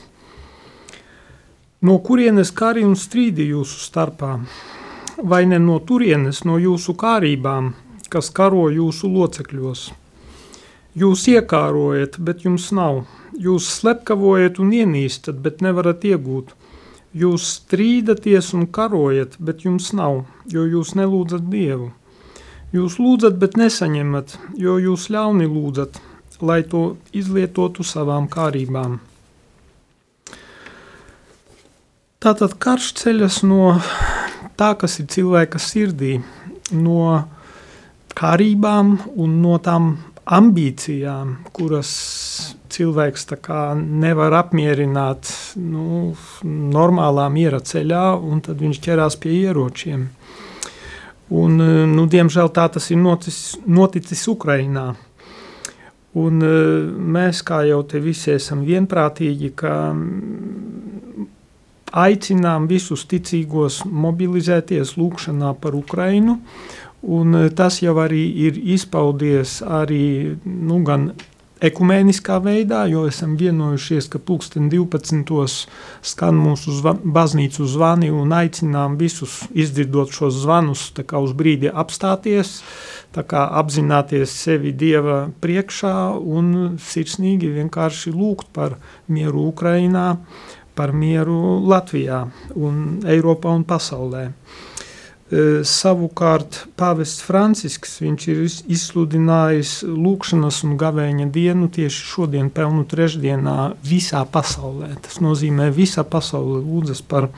No 1.82 1.98
kurienes 1.98 2.52
kari 2.54 2.84
un 2.86 2.94
strīdi 2.98 3.48
jūsu 3.50 3.82
starpā? 3.82 4.36
vai 5.22 5.46
ne 5.46 5.58
no 5.58 5.78
turienes, 5.78 6.42
no 6.48 6.58
jūsu 6.58 6.94
kārībām, 6.98 7.72
kas 8.10 8.30
karo 8.34 8.68
jūsu 8.72 9.10
locekļos. 9.12 9.90
Jūs 10.98 11.26
iekārojat, 11.32 12.18
bet 12.18 12.44
jums 12.44 12.68
nav. 12.76 13.04
Jūs 13.32 13.68
slepkavojat 13.78 14.58
un 14.60 14.72
ienīstat, 14.76 15.38
bet 15.44 15.62
nevarat 15.64 16.04
iegūt. 16.04 16.52
Jūs 17.16 17.46
strīdaties 17.58 18.52
un 18.56 18.66
karojat, 18.66 19.38
bet 19.38 19.64
jums 19.64 19.92
nav, 19.96 20.24
jo 20.52 20.66
jūs 20.68 20.94
nelūdzat 20.98 21.48
Dievu. 21.52 21.92
Jūs 22.72 22.98
lūdzat, 23.00 23.38
bet 23.40 23.56
nesaņemat, 23.60 24.36
jo 24.56 24.78
jūs 24.80 25.08
ļauni 25.12 25.48
lūdzat, 25.48 26.00
lai 26.40 26.62
to 26.64 26.84
izlietotu 27.12 27.84
savām 27.84 28.28
kārībām. 28.32 29.00
Tātad 32.22 32.52
karš 32.62 32.92
ceļas 33.00 33.40
no 33.42 33.72
tā, 34.54 34.68
kas 34.78 35.00
ir 35.02 35.08
cilvēka 35.10 35.58
sirdī, 35.58 36.20
no 36.70 37.24
kārībām 38.14 38.92
un 39.18 39.32
no 39.42 39.56
tām 39.58 39.88
ambīcijām, 40.22 41.32
kuras 41.50 41.90
cilvēks 42.70 43.26
nevar 44.04 44.36
apmierināt 44.38 45.32
nu, 45.58 46.14
normālā 46.46 47.26
miera 47.26 47.58
ceļā, 47.58 48.04
un 48.14 48.38
tad 48.40 48.62
viņš 48.62 48.80
ķerās 48.86 49.18
pie 49.18 49.34
ieročiem. 49.48 50.06
Un, 51.42 51.58
nu, 51.96 52.06
diemžēl 52.06 52.54
tā 52.54 52.68
tas 52.70 52.86
ir 52.94 53.02
noticis, 53.02 53.56
noticis 53.66 54.28
Ukrainā. 54.30 54.92
Un 56.22 56.38
mēs, 57.18 57.42
kā 57.42 57.64
jau 57.66 57.82
te 57.82 57.98
visi 57.98 58.36
esam 58.36 58.62
vienprātīgi, 58.62 59.50
ka 59.58 59.74
aicinām 61.92 62.68
visus 62.70 63.04
ticīgos 63.08 63.82
mobilizēties 63.84 64.96
lūkšanā 64.96 65.54
par 65.60 65.76
Ukrainu. 65.76 66.38
Un 67.02 67.34
e, 67.34 67.48
tas 67.50 67.80
jau 67.82 67.96
arī 67.98 68.22
ir 68.46 68.58
izpaudies 68.76 69.60
arī 69.66 70.38
nu, 70.44 70.82
gan 70.86 71.10
ekumēniskā 71.62 72.40
veidā, 72.42 72.82
jo 72.90 73.04
esam 73.06 73.36
vienojušies, 73.38 74.08
ka 74.10 74.18
pulksten 74.18 74.68
12. 74.70 75.66
skan 76.02 76.38
mūsu 76.38 76.74
zva, 76.78 76.94
baznīcu 76.94 77.66
zvani 77.70 78.10
un 78.10 78.34
aicinām 78.34 78.96
visus 78.98 79.42
izdzirdot 79.54 80.10
šos 80.14 80.40
zvanus, 80.42 80.88
tā 80.96 81.06
kā 81.06 81.22
uz 81.22 81.34
brīdi 81.38 81.70
apstāties, 81.70 82.56
tā 83.14 83.22
kā 83.26 83.44
apzināties 83.60 84.34
sevi 84.34 84.72
Dieva 84.74 85.28
priekšā 85.42 85.94
un 86.18 86.74
sirsnīgi 86.82 87.52
vienkārši 87.60 88.14
lūgt 88.14 88.50
par 88.56 88.78
mieru 89.06 89.46
Ukrainā, 89.52 90.08
uh, 90.16 90.61
par 90.74 90.92
mieru 90.96 91.60
Latvijā, 91.68 92.26
un 92.56 93.00
Eiropā 93.08 93.52
un 93.52 93.64
pasaulē. 93.68 94.28
E, 95.32 95.42
savukārt 95.64 96.62
Pāvests 96.76 97.24
Francisks 97.24 97.98
ir 98.04 98.42
izsludinājis 98.44 99.74
lūkšanas 99.88 100.62
un 100.68 100.74
gavēņa 100.80 101.28
dienu 101.32 101.68
tieši 101.72 102.08
šodien, 102.14 102.50
pelnu 102.52 102.84
trešdienā, 102.88 103.58
visā 103.84 104.24
pasaulē. 104.24 104.94
Tas 105.04 105.20
nozīmē, 105.24 105.70
ka 105.70 105.76
visa 105.76 106.04
pasaule 106.04 106.60
lūdzas 106.64 107.04
par 107.04 107.30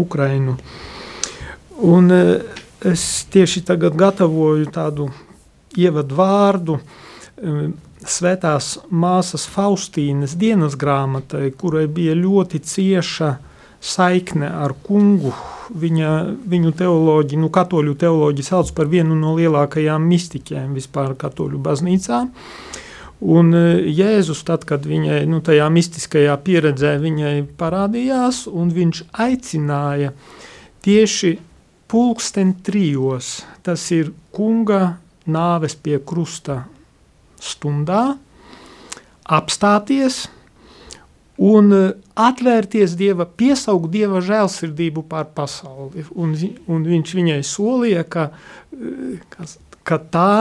Ukrainu. 0.00 0.56
Un 1.84 2.12
e, 2.12 2.22
es 2.88 3.26
tieši 3.32 3.64
tagad 3.68 3.96
gatavoju 3.98 4.70
tādu 4.72 5.10
ievadu 5.76 6.16
vārdu 6.18 6.80
e, 6.80 7.07
svētās 8.06 8.76
māsas 8.90 9.46
Faustīnas 9.50 10.36
dienas 10.38 10.76
grāmatai, 10.78 11.50
kurai 11.58 11.86
bija 11.90 12.16
ļoti 12.18 12.60
cieša 12.64 13.36
saikne 13.80 14.50
ar 14.50 14.74
kungu. 14.86 15.32
Viņa, 15.68 16.10
viņu 16.48 16.72
teoloģi, 16.72 17.36
nu, 17.36 17.50
katoļu 17.52 17.94
teoloģi 18.00 18.44
sauc 18.46 18.70
par 18.76 18.88
vienu 18.88 19.16
no 19.18 19.34
lielākajām 19.36 20.06
mistiķiem 20.08 20.72
vispār 20.76 21.12
katoļu 21.18 21.60
baznīcā. 21.60 22.22
Un 23.28 23.50
e, 23.52 23.64
Jēzus, 23.90 24.44
tad, 24.46 24.64
kad 24.64 24.86
viņai 24.86 25.24
nu, 25.28 25.42
tajā 25.44 25.66
mistiskajā 25.74 26.36
pieredzē 26.46 26.94
viņai 27.02 27.34
parādījās, 27.58 28.46
un 28.48 28.70
viņš 28.72 29.02
aicināja 29.26 30.14
tieši 30.86 31.34
pulksten 31.90 32.54
trijos, 32.64 33.42
tas 33.66 33.84
ir 33.92 34.14
kunga 34.32 34.98
nāves 35.28 35.76
pie 35.76 35.98
krusta 36.00 36.62
stundā 37.44 38.02
apstāties 39.28 40.26
un 41.38 41.72
eh, 41.72 41.90
atvērties 42.18 42.96
Dieva, 42.98 43.26
piesaukt 43.26 43.92
Dieva 43.94 44.22
žēlsirdību 44.24 45.04
pār 45.08 45.28
pasauli. 45.34 46.06
Un, 46.18 46.34
un 46.66 46.88
viņš 46.88 47.14
viņai 47.18 47.42
solīja, 47.46 48.04
ka, 48.10 48.30
eh, 48.74 49.20
ka, 49.30 49.46
ka 49.86 50.00
tā, 50.12 50.32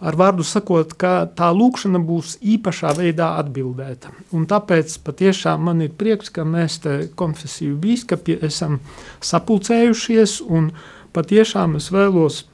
ar 0.00 0.16
vārdu 0.16 0.44
sakot, 0.46 0.92
ka 1.00 1.24
tā 1.36 1.50
lūkšana 1.56 2.00
būs 2.04 2.36
īpašā 2.40 2.92
veidā 2.98 3.34
atbildēta. 3.40 4.12
Un 4.36 4.46
tāpēc 4.48 4.96
patiešām 5.04 5.66
man 5.68 5.82
ir 5.84 5.96
prieks, 5.96 6.32
ka 6.32 6.44
mēs 6.44 6.80
te 6.84 6.96
konfesiju 7.16 7.76
bīskapi 7.80 8.40
esam 8.46 8.78
sapulcējušies 9.24 10.40
un 10.48 10.72
patiešām 11.16 11.76
es 11.80 11.90
vēlos 11.92 12.44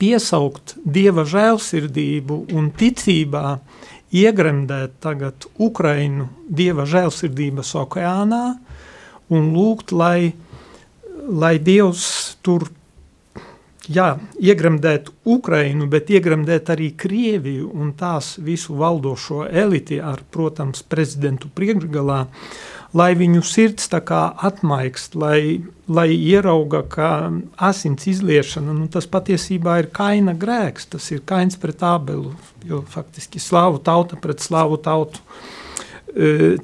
piesaukt 0.00 0.76
Dieva 0.84 1.26
žēlsirdību 1.28 2.40
un 2.56 2.70
ticībā 2.76 3.58
iegremdēt 4.16 4.98
tagad 5.04 5.46
Ukrainu 5.60 6.28
Dieva 6.48 6.86
žēlsirdības 6.88 7.74
okeānā 7.84 8.44
un 9.30 9.52
lūgt, 9.54 9.94
lai, 9.94 10.32
lai 11.28 11.54
Dievs 11.62 12.36
tur 12.42 12.66
jā, 13.88 14.18
iegremdēt 14.40 15.08
Ukrainu, 15.24 15.86
bet 15.90 16.10
iegremdēt 16.10 16.72
arī 16.74 16.90
Krieviju 16.98 17.70
un 17.72 17.94
tās 17.96 18.34
visu 18.42 18.76
valdošo 18.80 19.46
eliti 19.46 20.00
ar, 20.02 20.20
protams, 20.30 20.82
prezidentu 20.82 21.48
priekšgalā, 21.54 22.24
lai 22.96 23.10
viņu 23.14 23.42
sirds 23.46 23.88
tā 23.92 24.02
kā 24.04 24.22
atmaikst, 24.36 25.14
lai, 25.14 25.62
lai 25.88 26.08
ierauga, 26.12 26.82
ka 26.82 27.10
asins 27.56 28.08
izliešana, 28.10 28.74
nu 28.74 28.90
tas 28.92 29.06
patiesībā 29.10 29.78
ir 29.84 29.90
kaina 29.94 30.34
grēks, 30.34 30.90
tas 30.90 31.10
ir 31.14 31.22
kains 31.26 31.58
pret 31.60 31.82
ābelu, 31.86 32.34
jo 32.66 32.82
faktiski 32.90 33.40
slāvu 33.40 33.80
tauta 33.86 34.18
pret 34.20 34.42
slāvu 34.42 34.80
tautu. 34.82 35.22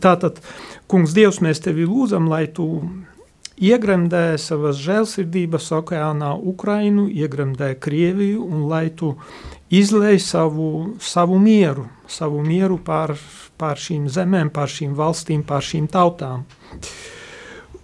Tātad, 0.02 0.40
kungs 0.90 1.14
Dievs, 1.14 1.38
mēs 1.44 1.62
tevi 1.62 1.86
lūdzam, 1.86 2.26
lai 2.28 2.48
tu 2.50 2.66
iegremdē 3.56 4.36
savas 4.40 4.78
žēlsirdības 4.84 5.70
okeānā 5.78 6.34
Ukrainu, 6.36 7.06
iegremdē 7.08 7.74
Krieviju 7.80 8.44
un 8.44 8.66
lai 8.68 8.90
tu 8.92 9.14
izlej 9.72 10.20
savu, 10.20 10.96
savu 11.00 11.38
mieru, 11.38 11.86
savu 12.08 12.42
mieru 12.44 12.78
pār, 12.84 13.16
pār 13.56 13.80
šīm 13.80 14.10
zemēm, 14.12 14.52
pār 14.52 14.70
šīm 14.70 14.92
valstīm, 14.96 15.42
pār 15.46 15.64
šīm 15.64 15.88
tautām. 15.88 16.44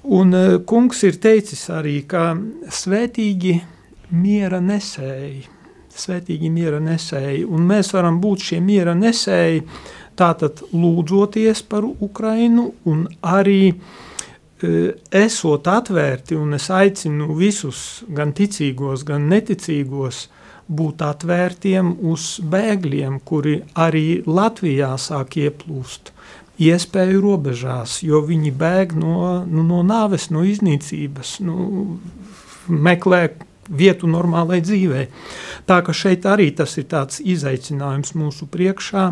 Un 0.02 0.35
e, 0.35 0.44
kungs 0.66 1.02
ir 1.06 1.18
teicis 1.22 1.64
arī, 1.70 2.02
ka 2.06 2.35
svētīgi 2.68 3.56
miera 4.12 4.61
nesēji, 4.61 5.44
svētīgi 5.96 6.50
miera 6.52 6.82
nesēji, 6.82 7.46
un 7.46 7.64
mēs 7.68 7.92
varam 7.94 8.20
būt 8.20 8.48
šie 8.50 8.61
miera 8.61 8.96
nesēji, 8.98 9.62
tātad 10.18 10.61
lūdzoties 10.74 11.62
par 11.70 11.87
Ukrainu 11.87 12.72
un 12.90 13.06
arī 13.24 13.61
e, 13.72 13.78
esot 14.62 15.68
atvērti, 15.68 16.37
un 16.38 16.55
es 16.59 16.68
aicinu 16.70 17.35
visus, 17.38 18.03
gan 18.09 18.35
ticīgos, 18.37 19.05
gan 19.09 19.29
neticīgos, 19.33 20.27
būt 20.72 21.03
atvērtiem 21.05 21.96
uz 22.09 22.38
bēgļiem, 22.48 23.18
kuri 23.27 23.59
arī 23.75 24.22
Latvijā 24.27 24.94
sāk 25.01 25.37
ieplūst 25.42 26.12
iespēju 26.62 27.22
robežās, 27.22 28.01
jo 28.07 28.22
viņi 28.27 28.53
bēg 28.59 28.94
no, 28.98 29.16
nu, 29.48 29.64
no 29.66 29.81
nāves, 29.87 30.29
no 30.31 30.44
iznīcības, 30.46 31.40
nu, 31.46 31.98
meklē 32.68 33.25
vietu 33.72 34.09
normālai 34.11 34.61
dzīvei. 34.62 35.07
Tā 35.66 35.81
ka 35.87 35.94
šeit 35.96 36.27
arī 36.29 36.51
tas 36.57 36.75
ir 36.81 36.88
tāds 36.90 37.22
izaicinājums 37.22 38.14
mūsu 38.18 38.48
priekšā, 38.53 39.07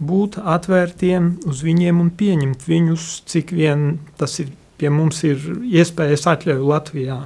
būt 0.00 0.40
atvērtiem 0.40 1.34
uz 1.48 1.62
viņiem 1.66 2.00
un 2.02 2.10
pieņemt 2.10 2.64
viņus, 2.68 3.10
cik 3.30 3.54
vien 3.56 3.92
tas 4.20 4.38
ir 4.42 4.50
pie 4.80 4.90
mums 4.92 5.20
ir 5.28 5.44
iespējas 5.68 6.26
atļauju 6.32 6.72
Latvijā. 6.72 7.20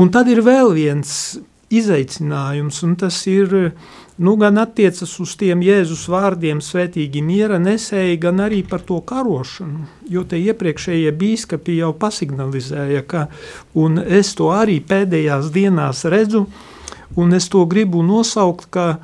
Un 0.00 0.10
tad 0.14 0.28
ir 0.30 0.42
vēl 0.46 0.74
viens 0.74 1.14
izaicinājums, 1.70 2.82
un 2.86 2.96
tas 2.98 3.18
ir 3.30 3.54
nu, 4.20 4.34
gan 4.36 4.58
attiecas 4.60 5.12
uz 5.22 5.32
tiem 5.40 5.62
Jēzus 5.64 6.02
vārdiem, 6.10 6.60
svētīgi 6.60 7.22
miera 7.24 7.60
nesēji, 7.62 8.18
gan 8.20 8.42
arī 8.44 8.60
par 8.68 8.82
to 8.84 8.98
karošanu. 9.06 9.86
Jo 10.12 10.26
te 10.28 10.36
iepriekšējie 10.42 11.14
bīskapi 11.16 11.78
jau 11.78 11.94
pasignalizēja, 11.96 13.04
ka, 13.08 13.28
es 14.20 14.34
to 14.36 14.50
arī 14.52 14.80
pēdējās 14.84 15.48
dienās 15.54 16.04
redzu, 16.10 16.44
un 17.16 17.32
es 17.38 17.48
to 17.48 17.64
gribu 17.70 18.02
nosaukt, 18.04 18.68
ka 18.74 18.98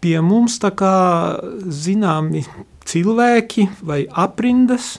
pie 0.00 0.18
mums 0.24 0.56
tā 0.62 0.72
kā 0.74 0.94
zināmi 1.68 2.46
cilvēki 2.86 3.68
vai 3.84 4.04
aprindas 4.08 4.96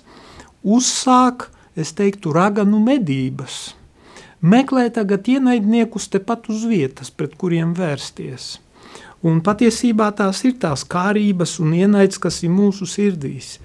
uzsāk, 0.64 1.50
es 1.78 1.94
teiktu, 1.98 2.34
raganu 2.36 2.84
medības– 2.84 3.62
meklē 4.42 4.90
tagad 4.94 5.28
ienaidniekus 5.28 6.10
tepat 6.14 6.50
uz 6.50 6.66
vietas, 6.70 7.10
pret 7.12 7.36
kuriem 7.38 7.74
vērsties. 7.78 8.58
Un 9.26 9.40
patiesībā 9.42 10.12
tās 10.14 10.44
ir 10.46 10.60
tās 10.62 10.84
kārības 10.86 11.56
un 11.60 11.72
ienaids, 11.74 12.20
kas 12.22 12.44
ir 12.46 12.52
mūsu 12.54 12.86
sirdīs. 12.86 13.58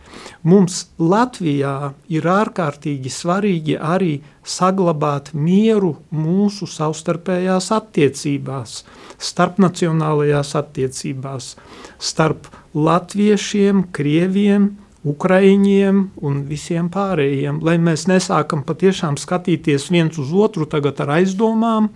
Mums 0.48 0.87
Latvijā 0.96 1.92
ir 2.09 2.25
ārkārtīgi 2.25 3.12
svarīgi 3.12 3.77
arī 3.77 4.22
saglabāt 4.42 5.35
mieru 5.37 5.98
mūsu 6.09 6.66
savstarpējās 6.66 7.68
attiecībās, 7.77 8.79
starpnacionālajās 9.20 10.55
attiecībās, 10.57 11.55
starp 12.01 12.48
latviešiem, 12.72 13.85
krieviem, 13.92 14.70
Ukraiņiem 15.03 16.03
un 16.23 16.43
visiem 16.47 16.87
pārējiem, 16.93 17.59
lai 17.67 17.75
mēs 17.83 18.07
nesākam 18.07 18.62
patiešām 18.67 19.17
skatīties 19.19 19.88
viens 19.91 20.19
uz 20.23 20.31
otru 20.31 20.69
tagad 20.71 21.01
ar 21.03 21.17
aizdomām, 21.19 21.88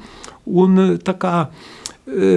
un 0.47 0.97
tā 1.07 1.14
kā 1.14 1.37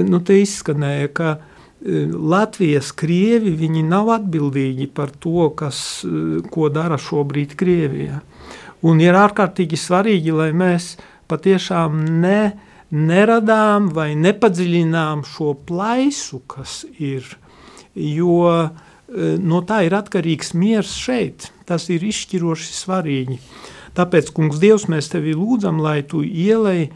nu, 0.05 0.19
te 0.21 0.37
izskanēja, 0.43 1.09
ka 1.09 1.31
Latvijas 1.79 2.91
krievi, 2.93 3.53
viņi 3.57 3.81
nav 3.87 4.11
atbildīgi 4.17 4.89
par 4.93 5.13
to, 5.23 5.47
kas, 5.57 6.03
ko 6.51 6.69
dara 6.69 6.99
šobrīd 7.01 7.55
Krievijā. 7.57 8.19
Un 8.85 8.99
ir 9.01 9.17
ārkārtīgi 9.17 9.79
svarīgi, 9.79 10.35
lai 10.35 10.51
mēs 10.55 10.91
patiešām 11.31 12.03
ne, 12.21 12.41
neradām 12.91 13.89
vai 13.95 14.11
nepadziļinām 14.19 15.23
šo 15.27 15.55
plaisu, 15.65 16.43
kas 16.51 16.83
ir, 16.99 17.25
jo 17.95 18.37
uh, 18.43 18.85
no 19.41 19.61
tā 19.65 19.83
ir 19.87 19.95
atkarīgs 19.97 20.53
miers 20.53 20.93
šeit. 20.97 21.49
Tas 21.69 21.89
ir 21.93 22.05
izšķiroši 22.05 22.73
svarīgi. 22.73 23.39
Tāpēc, 23.97 24.31
kungs, 24.35 24.59
Dievs, 24.61 24.87
mēs 24.89 25.09
tevi 25.11 25.35
lūdzam, 25.37 25.81
lai 25.81 26.01
tu 26.07 26.21
ielai 26.23 26.89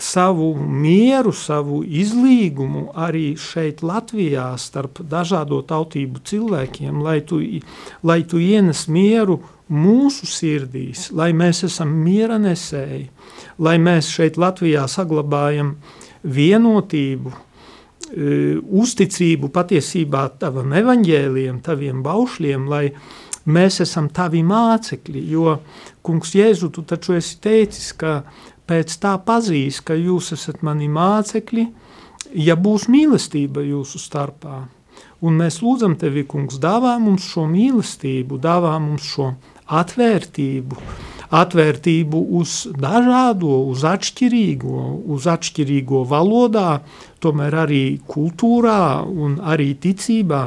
savu 0.00 0.54
mieru, 0.58 1.32
savu 1.36 1.82
izlīgumu 1.84 2.88
arī 2.98 3.34
šeit 3.38 3.82
Latvijā 3.86 4.48
starp 4.58 5.00
dažādo 5.10 5.60
tautību 5.66 6.22
cilvēkiem, 6.26 7.02
lai 7.04 7.20
tu, 7.26 7.40
lai 8.02 8.22
tu 8.26 8.40
ienes 8.42 8.86
mieru 8.88 9.40
mūsu 9.70 10.26
sirdīs, 10.28 11.08
lai 11.12 11.32
mēs 11.36 11.64
esam 11.68 11.92
miera 12.04 12.40
nesēji, 12.42 13.08
lai 13.58 13.76
mēs 13.78 14.10
šeit 14.12 14.38
Latvijā 14.40 14.88
saglabājam 14.90 15.76
vienotību, 16.24 17.32
uzticību 18.14 19.50
patiesībā 19.54 20.24
tavam 20.38 20.72
evaņģēliem, 20.78 21.60
taviem 21.64 22.02
baušļiem, 22.04 22.66
lai 22.70 22.84
mēs 23.44 23.80
esam 23.84 24.08
tavi 24.14 24.42
mācekļi, 24.46 25.22
jo, 25.32 25.58
kungs 26.04 26.34
Jēzu, 26.36 26.70
tu 26.74 26.84
taču 26.86 27.16
esi 27.18 27.38
teicis, 27.42 27.92
ka 27.98 28.22
pēc 28.68 28.96
tā 29.02 29.16
pazīs, 29.24 29.80
ka 29.84 29.96
jūs 29.98 30.32
esat 30.36 30.62
mani 30.64 30.88
mācekļi, 30.92 31.66
ja 32.46 32.56
būs 32.56 32.88
mīlestība 32.92 33.64
jūsu 33.66 34.00
starpā. 34.00 34.64
Un 35.24 35.38
mēs 35.40 35.60
lūdzam 35.64 35.96
tevi, 35.98 36.24
kungs, 36.28 36.58
dāvā 36.60 36.94
mums 37.00 37.26
šo 37.26 37.46
mīlestību, 37.48 38.38
dāvā 38.42 38.76
mums 38.82 39.06
šo 39.08 39.32
atvērtību, 39.70 40.78
atvērtību 41.34 42.20
uz 42.38 42.54
dažādo, 42.78 43.56
uz 43.72 43.84
atšķirīgo, 43.88 44.80
uz 45.14 45.26
atšķirīgo 45.30 46.04
valodā, 46.10 46.80
tomēr 47.24 47.56
arī 47.64 47.84
kultūrā 48.08 49.04
un 49.04 49.38
arī 49.40 49.72
ticībā. 49.80 50.42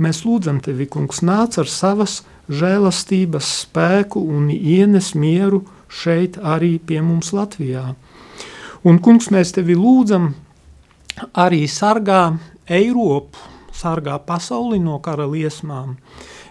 Mēs 0.00 0.24
lūdzam 0.24 0.60
tevi, 0.64 0.88
kungs, 0.90 1.22
nāc 1.22 1.58
ar 1.60 1.70
savas 1.70 2.22
žēlastības 2.48 3.50
spēku 3.64 4.20
un 4.20 4.50
ienes 4.52 5.14
mieru 5.14 5.64
šeit 5.88 6.38
arī 6.40 6.78
pie 6.78 7.00
mums 7.04 7.32
Latvijā. 7.36 7.92
Un, 8.84 8.98
kungs, 9.00 9.30
mēs 9.32 9.54
tevi 9.56 9.76
lūdzam 9.78 10.32
arī 11.40 11.64
sargā 11.70 12.34
Eiropu, 12.68 13.38
sargā 13.74 14.18
pasauli 14.26 14.80
no 14.82 14.98
kara 15.04 15.26
liesmām, 15.28 15.96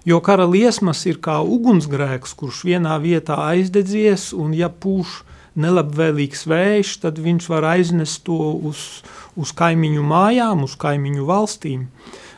jo 0.05 0.19
kara 0.23 0.45
liesmas 0.49 1.05
ir 1.09 1.19
kā 1.23 1.39
ugunsgrēks, 1.41 2.35
kurš 2.39 2.63
vienā 2.67 2.97
vietā 3.03 3.37
aizdedzies, 3.49 4.31
un 4.33 4.53
ja 4.57 4.69
pūš 4.69 5.21
nelabvēlīgs 5.59 6.47
vējš, 6.49 6.97
tad 7.03 7.21
viņš 7.21 7.49
var 7.51 7.69
aiznest 7.75 8.23
to 8.27 8.39
uz, 8.69 9.03
uz 9.37 9.53
kaimiņu 9.55 10.03
mājām, 10.09 10.65
uz 10.65 10.75
kaimiņu 10.79 11.27
valstīm. 11.29 11.87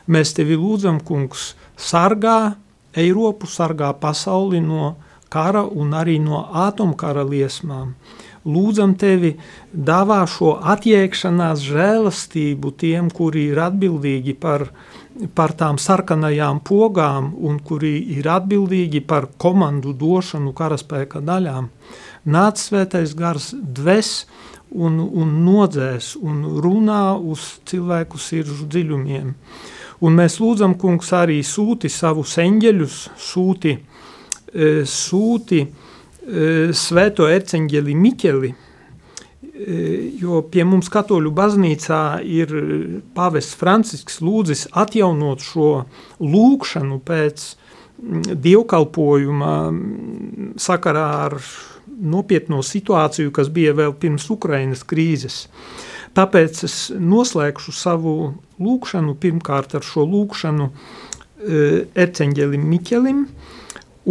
Mēs 0.06 0.36
tevi 0.36 0.58
lūdzam, 0.60 1.00
kungs, 1.02 1.54
sargā 1.76 2.56
Eiropu, 2.96 3.48
sargā 3.50 3.90
pasauli 4.00 4.60
no 4.64 4.94
kara 5.32 5.64
un 5.66 5.92
arī 5.96 6.16
no 6.22 6.46
atomkara 6.66 7.24
liesmām. 7.26 7.94
Lūdzam 8.46 8.94
tevi, 8.94 9.34
dāvā 9.74 10.20
šo 10.30 10.54
atjēgšanās 10.72 11.64
žēlastību 11.66 12.70
tiem, 12.78 13.10
kuri 13.10 13.48
ir 13.50 13.58
atbildīgi 13.64 14.36
par 14.38 14.68
par 15.34 15.54
tām 15.56 15.78
sarkanajām 15.80 16.60
pogām 16.66 17.30
un 17.48 17.58
kuri 17.64 17.94
ir 18.16 18.28
atbildīgi 18.30 19.02
par 19.08 19.28
komandu 19.40 19.94
došanu 19.96 20.52
karaspēka 20.56 21.22
daļām. 21.24 21.70
Nāc 22.26 22.60
svētais 22.60 23.14
gars 23.16 23.52
dves 23.54 24.26
un, 24.70 24.98
un 25.00 25.32
nodzēs 25.46 26.16
un 26.20 26.42
runā 26.62 27.16
uz 27.16 27.56
cilvēku 27.68 28.20
sirdžu 28.20 28.66
dziļumiem. 28.68 29.32
Un 30.04 30.18
mēs 30.18 30.36
lūdzam, 30.42 30.74
kungs, 30.76 31.12
arī 31.16 31.38
sūti 31.46 31.88
savus 31.88 32.34
eņģeļus, 32.42 32.96
sūti, 33.16 33.72
e, 34.52 34.70
sūti 34.84 35.62
e, 35.62 35.68
svēto 36.76 37.30
erceņģeli 37.32 37.96
Miķeli, 37.96 38.52
jo 40.20 40.42
pie 40.52 40.64
mums 40.68 40.90
katoļu 40.92 41.30
baznīcā 41.32 42.00
ir 42.22 42.52
pavests 43.16 43.56
Francisks 43.56 44.20
lūdzis 44.20 44.66
atjaunot 44.76 45.44
šo 45.44 45.70
lūkšanu 46.20 47.00
pēc 47.06 47.46
dievkalpojuma 47.96 49.54
sakarā 50.60 51.06
ar 51.26 51.38
nopietno 51.96 52.60
situāciju, 52.60 53.32
kas 53.32 53.48
bija 53.48 53.72
vēl 53.76 53.94
pirms 53.96 54.28
Ukrainas 54.30 54.84
krīzes. 54.84 55.46
Tāpēc 56.16 56.62
es 56.68 56.76
noslēgšu 56.92 57.72
savu 57.76 58.16
lūkšanu 58.60 59.16
pirmkārt 59.20 59.76
ar 59.76 59.84
šo 59.84 60.04
lūkšanu 60.08 60.68
eh, 60.68 61.86
erceņģelim 61.92 62.68
Miķelim, 62.72 63.24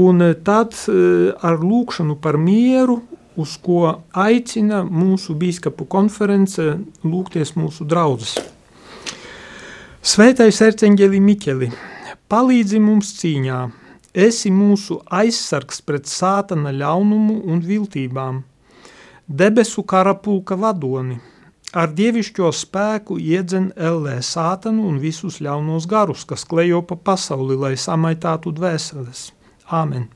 un 0.02 0.26
tad 0.46 0.78
eh, 0.90 1.34
ar 1.42 1.62
lūkšanu 1.62 2.18
par 2.22 2.38
mieru 2.42 3.02
uz 3.38 3.56
ko 3.62 4.02
aicina 4.14 4.84
mūsu 4.84 5.36
biskupu 5.40 5.88
konference 5.90 6.64
lūgties 7.04 7.56
mūsu 7.60 7.88
draugus. 7.88 8.36
Svētais 10.06 10.62
Erceņģeli 10.62 11.20
Miķeli, 11.20 11.70
palīdzi 12.30 12.80
mums 12.80 13.16
cīņā, 13.20 13.60
esi 14.14 14.52
mūsu 14.54 15.00
aizsargs 15.20 15.82
pret 15.82 16.06
sātana 16.08 16.72
ļaunumu 16.76 17.40
un 17.50 17.64
viltībām, 17.66 18.44
debesu 19.28 19.84
karapulka 19.84 20.58
vadoni, 20.62 21.18
ar 21.74 21.92
dievišķo 21.98 22.52
spēku 22.56 23.18
iedzen 23.20 23.72
ellē 23.76 24.20
sātanu 24.24 24.86
un 24.90 25.02
visus 25.02 25.42
ļaunos 25.44 25.90
garus, 25.92 26.24
kas 26.30 26.46
klejo 26.48 26.86
pa 26.88 26.96
pasauli, 26.96 27.58
lai 27.60 27.74
samaitātu 27.76 28.54
dvēseles. 28.56 29.32
Āmen! 29.66 30.15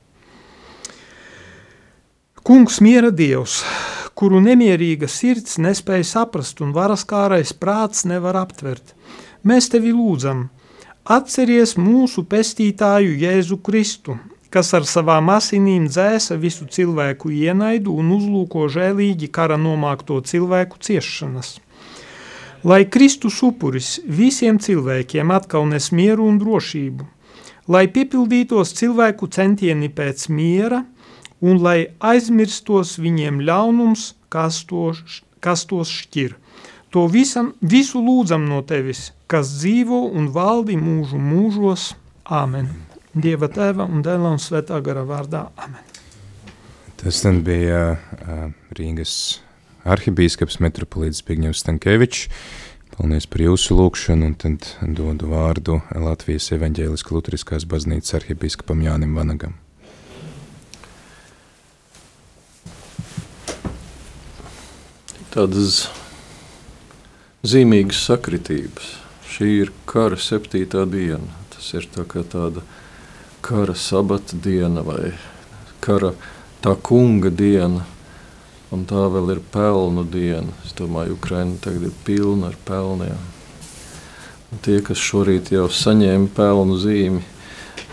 Kungs 2.43 2.77
miera 2.79 3.09
dievs, 3.11 3.65
kuru 4.15 4.39
nemierīga 4.39 5.09
sirds 5.11 5.57
nespēja 5.59 6.05
saprast 6.07 6.61
un 6.63 6.71
varaskārais 6.71 7.51
prāts 7.51 8.05
nevar 8.07 8.37
aptvert. 8.39 8.93
Mēs 9.43 9.67
tevi 9.73 9.91
lūdzam, 9.91 10.45
atceries 11.03 11.75
mūsu 11.75 12.23
pestītāju 12.31 13.17
Jēzu 13.19 13.57
Kristu, 13.59 14.15
kas 14.55 14.71
ar 14.77 14.87
savām 14.87 15.27
asinīm 15.35 15.89
dzēsa 15.91 16.37
visu 16.39 16.67
cilvēku 16.71 17.31
ienaidu 17.35 17.97
un 17.99 18.13
uzlūko 18.15 18.69
žēlīgi 18.71 19.27
kara 19.35 19.57
nomākto 19.59 20.21
cilvēku 20.23 20.79
ciešanas. 20.79 21.57
Lai 22.63 22.85
Kristus 22.87 23.41
upuris 23.43 23.97
visiem 24.07 24.61
cilvēkiem 24.63 25.35
atkal 25.35 25.67
nes 25.67 25.91
mieru 25.91 26.31
un 26.31 26.39
drošību, 26.39 27.03
lai 27.67 27.83
piepildītos 27.91 28.73
cilvēku 28.79 29.27
centieni 29.27 29.91
pēc 29.91 30.29
miera– 30.31 30.85
un 31.41 31.61
lai 31.63 31.91
aizmirstos 31.99 32.97
viņiem 32.99 33.41
ļaunums, 33.47 34.13
kas, 34.33 34.63
to, 34.69 34.91
kas 35.43 35.65
tos 35.69 35.91
šķir. 36.01 36.35
To 36.93 37.05
visam, 37.11 37.53
visu 37.61 38.01
lūdzam 38.01 38.47
no 38.49 38.63
tevis, 38.65 39.11
kas 39.29 39.51
dzīvo 39.59 40.07
un 40.09 40.31
valdi 40.33 40.77
mūžu 40.79 41.19
mūžos. 41.21 41.93
Āmen. 42.29 42.69
Dieva 43.13 43.49
tēva 43.49 43.87
un 43.89 44.03
dēla 44.05 44.35
un 44.35 44.41
svētā 44.41 44.77
gara 44.85 45.01
vārdā. 45.05 45.47
Amen. 45.57 45.85
Tas 46.99 47.21
tad 47.23 47.39
bija 47.45 47.95
uh, 47.95 48.49
Rīgas 48.75 49.13
arhibīskaps 49.87 50.59
metropolīts 50.61 51.23
Pigņevs 51.25 51.63
Stankevičs. 51.63 52.27
Paldies 52.97 53.29
par 53.31 53.45
jūsu 53.45 53.77
lūgšanu, 53.79 54.27
un 54.27 54.35
tad 54.35 54.67
dodu 54.97 55.29
vārdu 55.31 55.79
Latvijas 55.95 56.51
evaņģēliskā 56.57 57.15
luteriskās 57.15 57.65
baznīcas 57.69 58.17
arhibīskapam 58.19 58.83
Jānim 58.83 59.15
Vanagam. 59.15 59.55
Tādas 65.33 65.87
zīmīgas 67.45 68.01
sakritības. 68.09 68.95
Šī 69.29 69.49
ir 69.63 69.71
kara 69.89 70.17
septītā 70.19 70.85
diena. 70.89 71.37
Tas 71.53 71.69
ir 71.77 71.87
tā 71.93 72.05
tāda 72.07 72.63
kara 73.45 73.75
sabata 73.77 74.35
diena 74.35 74.83
vai 74.83 75.13
kara 75.79 76.13
tā 76.63 76.75
kunga 76.75 77.29
diena. 77.29 77.85
Un 78.69 78.85
tā 78.85 79.07
vēl 79.09 79.33
ir 79.33 79.41
pelnu 79.53 80.03
diena. 80.05 80.53
Es 80.65 80.75
domāju, 80.77 81.17
Ukraina 81.17 81.57
tagad 81.61 81.89
ir 81.89 81.95
pilna 82.05 82.51
ar 82.51 82.57
pelniem. 82.65 83.21
Un 84.49 84.61
tie, 84.65 84.79
kas 84.81 84.97
šorīt 84.97 85.51
jau 85.53 85.67
saņēma 85.69 86.29
pelnu 86.37 86.77
zīmi 86.81 87.21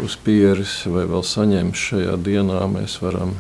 uz 0.05 0.17
pieres 0.21 0.83
vai 0.89 1.05
vēl 1.09 1.25
saņems 1.25 1.85
šajā 1.91 2.17
dienā, 2.25 2.61
mēs 2.69 2.99
varam 3.01 3.35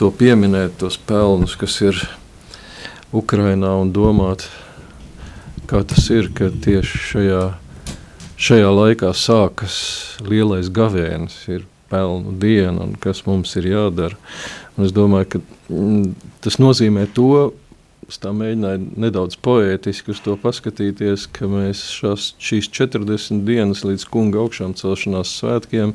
to 0.00 0.10
pieminēt, 0.12 0.76
tos 0.80 0.98
pelnus, 1.00 1.56
kas 1.56 1.78
ir 1.84 2.00
Ukrainā 3.14 3.76
un 3.78 3.92
domāt, 3.94 4.48
kā 5.70 5.84
tas 5.86 6.08
ir, 6.10 6.32
ka 6.34 6.48
tieši 6.50 7.02
šajā, 7.10 7.42
šajā 8.34 8.70
laikā 8.74 9.12
sākas 9.14 9.76
lielais 10.26 10.70
gavēnis, 10.74 11.36
ir 11.46 11.62
pelnu 11.92 12.34
diena 12.42 12.88
un 12.88 12.96
kas 12.98 13.22
mums 13.28 13.54
ir 13.60 13.70
jādara. 13.70 14.18
Un 14.74 14.88
es 14.88 14.94
domāju, 14.94 15.36
ka 15.36 15.42
mm, 15.70 16.14
tas 16.42 16.58
nozīmē 16.58 17.06
to, 17.14 17.52
es 18.08 18.18
tā 18.18 18.32
mēģināju 18.34 18.88
nedaudz 19.06 19.38
poētiski 19.46 20.10
uz 20.10 20.22
to 20.24 20.34
paskatīties, 20.40 21.28
ka 21.30 21.46
mēs 21.48 21.84
šās, 21.94 22.32
šīs 22.42 22.70
40 22.74 23.44
dienas 23.46 23.84
līdz 23.86 24.08
kunga 24.10 24.42
augšām 24.42 24.74
celšanās 24.80 25.36
svētkiem 25.38 25.94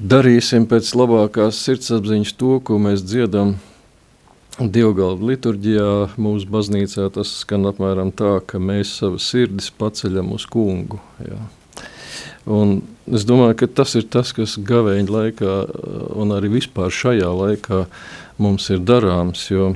darīsim 0.00 0.64
pēc 0.70 0.94
labākās 0.96 1.58
sirdsapziņas 1.66 2.38
to, 2.38 2.54
ko 2.64 2.78
mēs 2.80 3.02
dziedam 3.04 3.58
Dievgalvu 4.60 5.30
liturģijā 5.30 5.92
mūsu 6.20 6.48
baznīcā 6.52 7.06
tas 7.14 7.30
skan 7.42 7.64
apmēram 7.70 8.10
tā, 8.12 8.34
ka 8.44 8.60
mēs 8.60 8.92
savas 9.00 9.30
sirdis 9.32 9.70
paceļam 9.72 10.34
uz 10.36 10.44
kungu. 10.50 11.00
Jā. 11.24 11.38
Un 12.50 12.80
es 13.08 13.24
domāju, 13.28 13.56
ka 13.62 13.70
tas 13.80 13.94
ir 13.96 14.04
tas, 14.12 14.34
kas 14.36 14.58
gavēņa 14.60 15.14
laikā 15.14 15.54
un 16.20 16.34
arī 16.36 16.52
vispār 16.58 16.92
šajā 16.92 17.30
laikā 17.40 17.86
mums 18.40 18.68
ir 18.74 18.84
darāms, 18.84 19.46
jo 19.48 19.72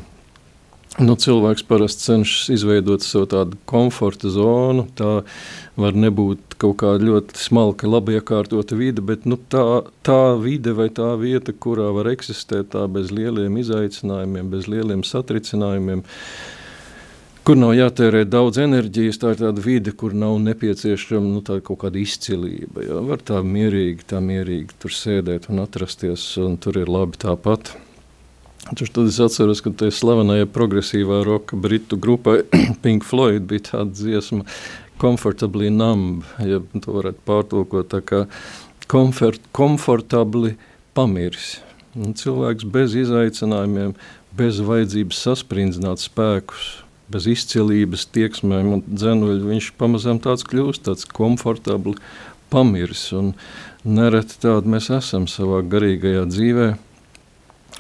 Nu, 0.95 1.17
cilvēks 1.19 1.65
parasti 1.67 2.05
cenšas 2.07 2.53
izveidot 2.55 3.03
savu 3.03 3.27
tādu 3.33 3.57
komforta 3.67 4.31
zonu. 4.31 4.85
Tā 4.95 5.25
var 5.75 5.97
nebūt 5.99 6.55
kaut 6.63 6.77
kāda 6.85 7.03
ļoti 7.03 7.41
smalka, 7.43 7.89
labi 7.91 8.15
iekārtota 8.15 8.79
vide, 8.79 9.03
bet 9.03 9.25
nu, 9.27 9.35
tā, 9.51 9.83
tā 10.07 10.37
vide 10.39 10.71
vai 10.79 10.87
tā 10.95 11.09
vieta, 11.19 11.51
kurā 11.51 11.89
var 11.97 12.13
eksistēt 12.13 12.71
tā 12.77 12.85
bez 12.87 13.11
lieliem 13.11 13.57
izaicinājumiem, 13.59 14.53
bez 14.53 14.69
lieliem 14.71 15.03
satricinājumiem, 15.03 16.05
kur 17.43 17.59
nav 17.59 17.75
jātērē 17.75 18.23
daudz 18.31 18.61
enerģijas. 18.63 19.19
Tā 19.19 19.33
ir 19.35 19.41
tāda 19.43 19.65
vide, 19.65 19.97
kur 19.99 20.15
nav 20.15 20.37
nepieciešama 20.47 21.33
nu, 21.33 21.43
kaut 21.43 21.81
kāda 21.83 21.99
izcilība. 22.05 22.87
Jā. 22.87 23.03
Var 23.11 23.27
tā 23.33 23.43
mierīgi, 23.43 24.07
tā 24.15 24.23
mierīgi 24.23 24.79
tur 24.79 24.95
sēdēt 24.95 25.51
un 25.51 25.67
atrasties, 25.67 26.37
un 26.39 26.55
tur 26.55 26.79
ir 26.79 26.95
labi 27.01 27.19
tāpat. 27.27 27.75
Taču 28.65 28.87
tad 28.97 29.11
es 29.11 29.19
atceros, 29.21 29.61
ka 29.61 29.75
tajā 29.77 29.93
slavenajā 29.93 30.47
progresīvā 30.49 31.19
roka 31.27 31.57
britu 31.61 31.99
grupai 32.01 32.39
Pink 32.85 33.05
Floyd 33.05 33.45
bija 33.51 33.67
tāda 33.67 33.93
dziesma, 33.93 34.47
Comfortably 35.01 35.69
Numb, 35.75 36.23
ja 36.41 36.63
to 36.81 36.95
varētu 36.95 37.21
pārtulkot 37.29 37.91
tā 37.93 38.01
kā 38.07 38.23
komfort, 38.89 39.43
komfortabli 39.53 40.55
pamiris. 40.97 41.59
Un 41.99 42.15
cilvēks 42.17 42.65
bez 42.73 42.95
izaicinājumiem, 43.03 43.93
bez 44.35 44.63
vajadzības 44.65 45.21
sasprindzināt 45.27 46.01
spēkus, 46.01 46.71
bez 47.13 47.29
izcilības 47.29 48.07
tieksmēm 48.17 48.73
un 48.79 48.83
dzenuļu, 48.87 49.51
viņš 49.51 49.71
pamazām 49.77 50.23
tāds 50.25 50.47
kļūst, 50.49 50.87
tāds 50.89 51.05
komfortabli 51.05 51.99
pamiris. 52.55 53.11
Un 53.13 53.35
nereti 53.85 54.41
tādi 54.41 54.73
mēs 54.73 54.89
esam 54.95 55.29
savā 55.29 55.61
garīgajā 55.69 56.25
dzīvēm 56.33 56.81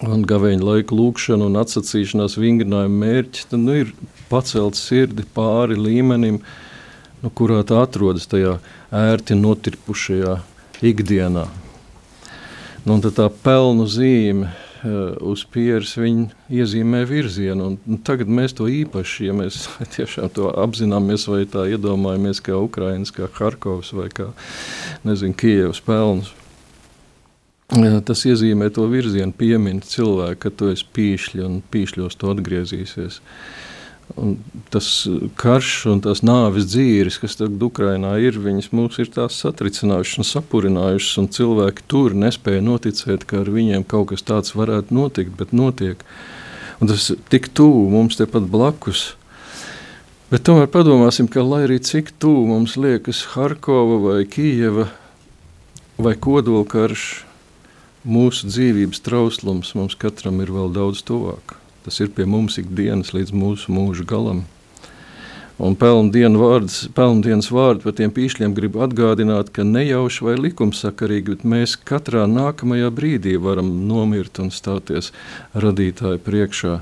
un 0.02 0.24
gaveņa 0.26 0.64
laika 0.64 0.96
lūkšana 0.96 1.46
un 1.46 1.60
atsacīšanās 1.60 2.38
vingrinājuma 2.40 3.00
mērķis, 3.04 3.48
tad 3.52 3.62
nu, 3.62 3.76
ir 3.84 3.92
pacelt 4.30 4.78
sirdi 4.78 5.26
pāri 5.36 5.78
līmenim, 5.78 6.40
nu, 7.22 7.30
kurā 7.30 7.62
tā 7.66 7.84
atrodas 7.84 8.26
tajā 8.30 8.58
ērti 8.94 9.38
notirpušajā 9.38 10.38
ikdienā. 10.84 11.46
Nu, 12.84 12.98
tā 13.00 13.30
pelnu 13.44 13.86
zīme 13.88 14.50
uz 15.24 15.44
pieres 15.48 15.94
iezīmē 15.96 17.04
virzienu. 17.08 17.70
Un, 17.70 17.76
un 17.88 18.00
tagad 18.04 18.28
mēs 18.28 18.52
to 18.58 18.66
īpaši, 18.68 19.28
ja 19.30 19.36
mēs 19.36 19.64
tiešām 19.96 20.32
to 20.36 20.50
apzināmies 20.60 21.26
vai 21.30 21.44
tā 21.48 21.64
iedomājamies, 21.72 22.42
kā 22.44 22.58
Ukrainas, 22.60 23.14
kā 23.14 23.30
Harkovs 23.38 23.94
vai 23.96 24.10
kā, 24.12 24.32
nezinu, 25.06 25.36
Kievas 25.40 25.80
pelnus. 25.84 26.34
Tas 27.72 28.26
iezīmē 28.28 28.68
to 28.76 28.84
virzienu, 28.92 29.32
piemin 29.32 29.80
cilvēku, 29.80 30.40
ka 30.42 30.50
tu 30.52 30.68
esi 30.74 30.84
pīšļi 30.94 31.44
un 31.46 31.62
pīšļos 31.72 32.18
to 32.20 32.34
atgriezīsies. 32.34 33.22
Un 34.20 34.34
tas 34.70 34.88
karš 35.40 35.70
un 35.88 36.02
tās 36.04 36.20
nāves 36.20 36.68
dzīves, 36.68 37.16
kas 37.22 37.38
tagad 37.40 37.62
Ukrainā 37.64 38.12
ir, 38.20 38.36
viņas 38.36 38.68
mums 38.76 39.00
ir 39.00 39.08
tās 39.14 39.40
satricinājušas 39.40 40.20
un 40.20 40.28
sapurinājušas, 40.28 41.16
un 41.22 41.30
cilvēki 41.32 41.86
tur 41.88 42.12
nespēja 42.20 42.60
noticēt, 42.66 43.24
ka 43.24 43.40
ar 43.40 43.50
viņiem 43.54 43.88
kaut 43.88 44.12
kas 44.12 44.26
tāds 44.28 44.52
varētu 44.54 44.94
notikt, 44.94 45.32
bet 45.40 45.56
notiek. 45.56 46.04
Un 46.84 46.92
tas 46.92 47.08
tik 47.32 47.48
tuvu 47.56 47.88
mums 47.96 48.20
tepat 48.20 48.44
blakus. 48.52 49.14
Bet 50.28 50.44
tomēr 50.44 50.68
padomāsim, 50.68 51.26
ka 51.32 51.40
lai 51.40 51.64
arī 51.64 51.80
cik 51.80 52.12
tuvu 52.20 52.44
mums 52.52 52.76
liekas 52.76 53.24
Harkova 53.32 54.02
vai 54.04 54.22
Kijeva 54.28 54.90
vai 55.96 56.12
kodolkarš, 56.18 57.24
mūsu 58.04 58.48
dzīvības 58.50 59.00
trauslums 59.04 59.74
mums 59.74 59.96
katram 59.98 60.40
ir 60.44 60.52
vēl 60.54 60.72
daudz 60.74 61.02
tuvāk. 61.08 61.56
Tas 61.84 62.00
ir 62.00 62.12
pie 62.16 62.24
mums 62.28 62.56
ikdienas 62.60 63.12
līdz 63.16 63.32
mūsu 63.36 63.72
mūža 63.72 64.06
galam. 64.08 64.44
Un 65.54 65.76
pelndienas 65.78 67.50
vārdu 67.54 67.84
par 67.84 67.94
tiem 67.94 68.10
pīšļiem 68.10 68.56
gribu 68.56 68.80
atgādināt, 68.82 69.52
ka 69.54 69.62
nejauši 69.62 70.26
vai 70.26 70.34
likumsakarīgi, 70.40 71.36
bet 71.36 71.44
mēs 71.46 71.76
katrā 71.78 72.24
nākamajā 72.26 72.90
brīdī 72.90 73.36
varam 73.38 73.70
nomirt 73.86 74.40
un 74.42 74.50
stāties 74.50 75.12
radītāju 75.54 76.18
priekšā. 76.26 76.80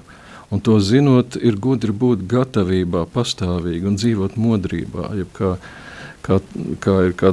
Un 0.52 0.60
to 0.64 0.78
zinot, 0.84 1.36
ir 1.36 1.56
gudri 1.60 1.92
būt 1.92 2.24
gatavībā, 2.28 3.04
pastāvīgi 3.12 3.88
un 3.88 4.00
dzīvot 4.00 4.40
modrībā. 4.40 5.10
Jebkā, 5.20 5.54
kā, 6.22 6.38
kā, 6.82 6.96
ir, 7.08 7.16
kā, 7.18 7.32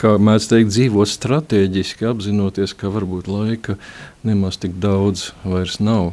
kā 0.00 0.14
mēdz 0.20 0.48
teikt, 0.52 0.74
dzīvot 0.74 1.10
strateģiski, 1.10 2.08
apzinoties, 2.10 2.74
ka 2.76 2.92
varbūt 2.92 3.30
laika 3.30 3.78
nemaz 4.26 4.60
tik 4.60 4.76
daudz 4.82 5.30
vairs 5.44 5.80
nav. 5.82 6.12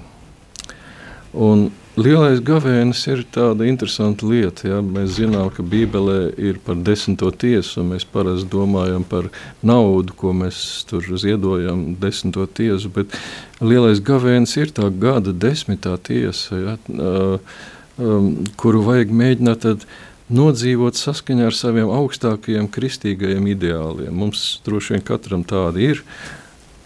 Un 1.37 1.67
lielais 1.99 2.39
gavēnis 2.41 3.03
ir 3.11 3.23
tāda 3.33 3.67
interesanta 3.67 4.25
lieta. 4.29 4.67
Ja? 4.69 4.79
Mēs 4.81 5.17
zinām, 5.17 5.49
ka 5.53 5.65
Bībelē 5.65 6.31
ir 6.39 6.59
par 6.63 6.79
desmito 6.81 7.29
tiesu, 7.29 7.81
un 7.81 7.91
mēs 7.93 8.07
parasti 8.09 8.49
domājam 8.53 9.05
par 9.07 9.29
naudu, 9.65 10.15
ko 10.17 10.33
mēs 10.37 10.59
tur 10.89 11.05
ziedojam, 11.19 11.89
desmito 12.01 12.47
tiesu. 12.47 12.91
Bet 12.93 13.17
lielais 13.61 14.01
gavēnis 14.01 14.55
ir 14.61 14.73
tā 14.77 14.89
gada 14.89 15.33
desmitā 15.33 15.97
tiesa, 16.01 16.61
ja? 16.61 16.77
uh, 16.95 17.57
um, 17.97 18.31
kuru 18.57 18.85
vajag 18.87 19.13
mēģināt. 19.13 19.65
Tad, 19.67 19.87
nodzīvot 20.33 20.97
saskaņā 20.99 21.47
ar 21.47 21.55
saviem 21.55 21.91
augstākajiem 21.93 22.67
kristīgajiem 22.71 23.47
ideāliem. 23.53 24.11
Mums 24.11 24.59
droši 24.65 24.95
vien 24.95 25.05
katram 25.07 25.45
tādi 25.47 25.91
ir. 25.93 26.03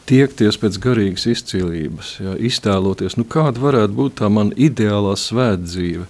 Tiekties 0.10 0.58
pēc 0.60 0.78
garīgas 0.82 1.28
izcīlības, 1.30 2.16
ja, 2.20 2.34
iztēloties, 2.50 3.16
nu, 3.20 3.24
kāda 3.24 3.62
varētu 3.62 3.96
būt 3.96 4.18
tā 4.20 4.28
mana 4.34 4.52
ideālā 4.60 5.14
svētdzīve, 5.16 6.08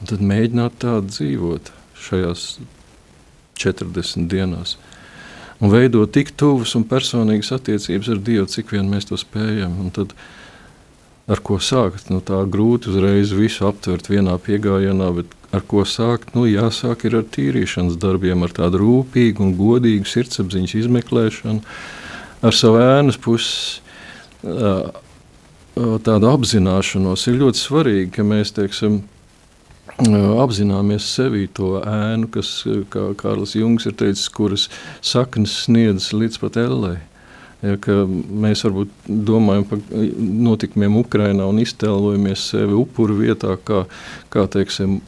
un 0.00 0.10
tad 0.10 0.24
mēģināt 0.24 0.80
tādu 0.82 1.12
dzīvot 1.12 1.70
šajās 2.08 2.46
40 3.60 4.26
dienās. 4.32 4.76
Un 5.62 5.72
veidot 5.72 6.10
tik 6.12 6.34
tuvas 6.36 6.74
un 6.76 6.84
personīgas 6.88 7.54
attiecības 7.56 8.10
ar 8.12 8.18
Dievu, 8.24 8.48
cik 8.52 8.74
vien 8.74 8.90
mēs 8.90 9.08
to 9.08 9.16
spējam. 9.20 9.78
Un 9.80 9.92
tad, 9.94 10.12
ar 11.30 11.40
ko 11.44 11.56
sākt? 11.62 12.10
Nu, 12.12 12.20
tā 12.20 12.42
grūti 12.50 12.90
uzreiz 12.92 13.32
visu 13.36 13.64
aptvert 13.68 14.10
vienā 14.12 14.36
piegājienā, 14.42 15.08
bet 15.16 15.32
ar 15.56 15.64
ko 15.68 15.82
sākt? 15.88 16.34
Nu, 16.36 16.44
jāsāk 16.48 17.06
ar 17.08 17.18
tīrīšanas 17.34 17.98
darbiem, 18.02 18.44
ar 18.46 18.54
tādu 18.54 18.82
rūpīgu 18.82 19.42
un 19.42 19.56
godīgu 19.58 20.06
sirdsapziņas 20.08 20.76
izmeklēšanu, 20.82 21.60
ar 22.46 22.56
savu 22.56 22.80
ēnas 22.84 23.18
puses. 23.20 23.80
Tādu 25.76 26.30
apzināšanos 26.30 27.26
ir 27.28 27.40
ļoti 27.42 27.60
svarīgi, 27.60 28.12
ka 28.14 28.24
mēs 28.24 28.54
teiksim, 28.56 29.02
apzināmies 29.96 31.08
sevi 31.08 31.46
to 31.52 31.80
ēnu, 31.80 32.30
kas, 32.32 32.52
kā 32.92 33.10
Kārlis 33.20 33.56
Jungs 33.56 33.88
ir 33.88 33.96
teicis, 33.96 34.28
kuras 34.32 34.68
saknes 35.04 35.52
sniedzas 35.64 36.12
līdz 36.16 36.40
pat 36.42 36.56
ellei. 36.60 36.96
Ja, 37.64 37.72
mēs 38.44 38.60
varbūt 38.66 39.06
domājam 39.08 39.62
par 39.64 39.78
notikumiem 39.88 40.98
Ukrajinā 41.00 41.46
un 41.48 41.62
iztēlojamies 41.62 42.42
sevi 42.50 42.76
upuru 42.76 43.16
vietā, 43.16 43.54
kā, 43.56 43.86
kā 44.32 44.44
teiksim, 44.52 44.98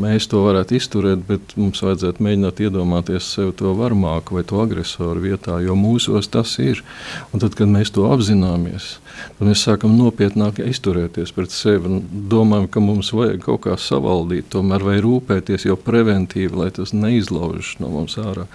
mēs 0.00 0.30
to 0.32 0.40
varētu 0.46 0.78
izturēt, 0.78 1.26
bet 1.28 1.52
mums 1.60 1.82
vajadzētu 1.84 2.24
mēģināt 2.24 2.62
iedomāties 2.64 3.28
sevi 3.34 3.52
to 3.60 3.74
varmāku 3.76 4.38
vai 4.38 4.46
to 4.48 4.62
agresoru 4.64 5.26
vietā, 5.26 5.58
jo 5.60 5.76
mūsos 5.76 6.30
tas 6.32 6.56
ir. 6.64 6.80
Un 7.34 7.44
tad, 7.44 7.52
kad 7.58 7.68
mēs 7.68 7.92
to 7.92 8.08
apzināmies, 8.08 8.94
tad 9.36 9.50
mēs 9.50 9.66
sākam 9.68 9.92
nopietnāk 10.00 10.62
izturēties 10.64 11.36
pret 11.36 11.52
sevi 11.52 12.00
domājam, 12.32 12.70
ka 12.72 12.80
mums 12.80 13.12
vajag 13.12 13.44
kaut 13.44 13.66
kā 13.68 13.76
savaldīt, 13.76 14.48
tomēr 14.56 14.88
vai 14.88 14.98
rūpēties 15.04 15.68
jau 15.68 15.76
preventīvi, 15.76 16.64
lai 16.64 16.72
tas 16.80 16.96
neizlaužas 16.96 17.76
no 17.84 17.92
mums 17.92 18.16
ārā. 18.24 18.48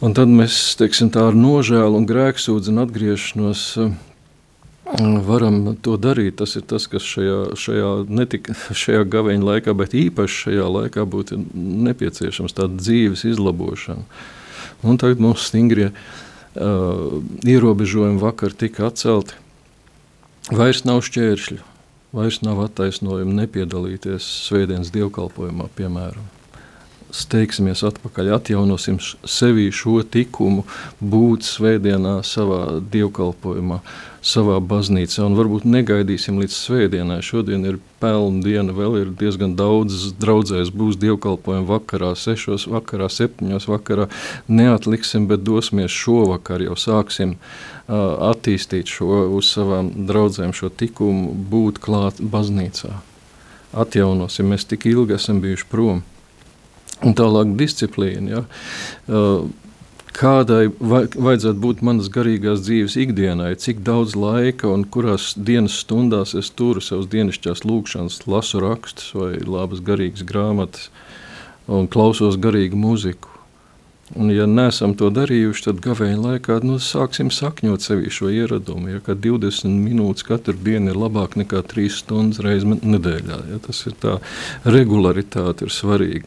Un 0.00 0.14
tad 0.16 0.30
mēs 0.32 0.54
teiksim, 0.80 1.10
ar 1.20 1.36
nožēlu 1.36 1.98
un 1.98 2.06
grēksūdzi 2.08 2.72
un 2.72 2.80
atgriešanos 2.86 3.64
eh, 3.82 3.90
varam 5.26 5.74
to 5.84 5.98
darīt. 6.00 6.38
Tas 6.40 6.56
ir 6.56 6.64
tas, 6.64 6.86
kas 6.88 7.04
šajā, 7.04 7.40
šajā, 7.60 7.90
netika, 8.08 8.56
šajā 8.82 9.04
gaveņa 9.12 9.48
laikā, 9.50 9.76
bet 9.76 9.96
īpaši 10.00 10.46
šajā 10.46 10.70
laikā 10.78 11.04
būtu 11.04 11.42
nepieciešams 11.90 12.56
tāda 12.56 12.80
dzīves 12.80 13.26
izlabošana. 13.28 14.08
Un 14.80 14.96
tagad 14.96 15.20
mums 15.20 15.44
stingrie 15.50 15.90
uh, 15.90 17.20
ierobežojumi 17.44 18.22
vakar 18.24 18.56
tika 18.56 18.88
atcelti. 18.88 19.36
Vairs 20.48 20.86
nav 20.88 21.04
šķēršļu, 21.04 21.60
vairs 22.16 22.40
nav 22.40 22.64
attaisnojumu 22.64 23.36
nepiedalīties 23.42 24.32
svētdienas 24.48 24.96
dievkalpojumā, 24.96 25.68
piemēram 25.76 26.39
steigsimies 27.16 27.82
atpakaļ, 27.86 28.34
atjaunosim 28.36 28.98
sevi 29.00 29.70
šo 29.74 30.00
likumu, 30.02 30.64
būt 31.00 31.46
svētdienā, 31.46 32.20
savā 32.26 32.80
dievkalpojumā, 32.92 33.80
savā 34.20 34.58
baznīcā. 34.60 35.24
Un 35.24 35.36
varbūt 35.38 35.66
negaidīsim 35.68 36.38
līdz 36.40 36.56
svētdienai. 36.56 37.20
Šodien 37.24 37.64
ir 37.68 37.78
pelnu 38.02 38.44
diena, 38.44 38.74
vēl 38.76 38.98
ir 39.00 39.12
diezgan 39.20 39.56
daudz 39.58 40.10
draudzēs, 40.20 40.72
būs 40.76 40.98
dievkalpojumi 41.00 41.68
vakarā, 41.68 42.12
sešos 42.18 42.68
vakarā, 42.70 43.08
septiņos 43.12 43.68
vakarā. 43.70 44.08
Neatliksim, 44.48 45.28
bet 45.30 45.44
dosimies 45.46 45.94
šovakar, 45.94 46.64
jau 46.66 46.76
sāksim 46.78 47.36
uh, 47.36 48.30
attīstīt 48.30 48.92
šo 48.92 49.26
uz 49.38 49.52
savām 49.54 49.92
draudzēm, 50.08 50.54
šo 50.56 50.72
likumu, 50.80 51.32
būt 51.50 51.80
klāt 51.82 52.20
baznīcā. 52.20 53.00
Atjaunosim, 53.70 54.48
mēs 54.50 54.64
tik 54.66 54.88
ilgi 54.90 55.14
esam 55.14 55.38
bijuši 55.42 55.68
prom. 55.70 56.00
Un 57.06 57.16
tālāk 57.16 57.54
disciplīna. 57.56 58.30
Ja. 58.34 58.42
Uh, 59.08 59.48
kādai 60.16 60.68
vajadzētu 60.80 61.56
būt 61.62 61.82
manas 61.86 62.10
garīgās 62.12 62.64
dzīves 62.66 62.96
ikdienai, 63.00 63.54
cik 63.56 63.80
daudz 63.86 64.16
laika 64.18 64.68
un 64.68 64.84
kurās 64.84 65.32
dienas 65.36 65.78
stundās 65.80 66.34
es 66.36 66.50
turu 66.52 66.82
savas 66.84 67.08
dienasčās 67.12 67.64
lūkšanas, 67.64 68.22
lasu 68.28 68.60
rakstus 68.60 69.14
vai 69.16 69.32
labas 69.40 69.80
garīgas 69.86 70.26
grāmatas 70.26 70.90
un 71.70 71.88
klausos 71.88 72.36
garīgu 72.40 72.76
mūziku. 72.76 73.39
Un, 74.18 74.30
ja 74.34 74.46
neesam 74.50 74.96
to 74.98 75.06
darījuši, 75.14 75.64
tad 75.68 75.82
gavēņa 75.84 76.18
laikā 76.18 76.56
nu, 76.66 76.80
sāksim 76.82 77.28
sakņot 77.30 77.84
sevi 77.84 78.10
šo 78.10 78.32
ieradumu. 78.34 78.96
Ja 78.96 79.02
20 79.06 79.70
minūtes 79.70 80.26
katru 80.26 80.56
dienu 80.58 80.90
ir 80.90 80.98
labāk 80.98 81.36
nekā 81.38 81.62
3 81.70 81.92
stundas 81.94 82.42
reizes 82.42 82.82
nedēļā. 82.82 83.42
Ja, 83.52 83.60
tas 83.62 83.84
ir 83.86 83.94
tā 84.02 84.16
regularitāte, 84.66 85.68
ir 85.68 85.74
svarīga. 85.74 86.26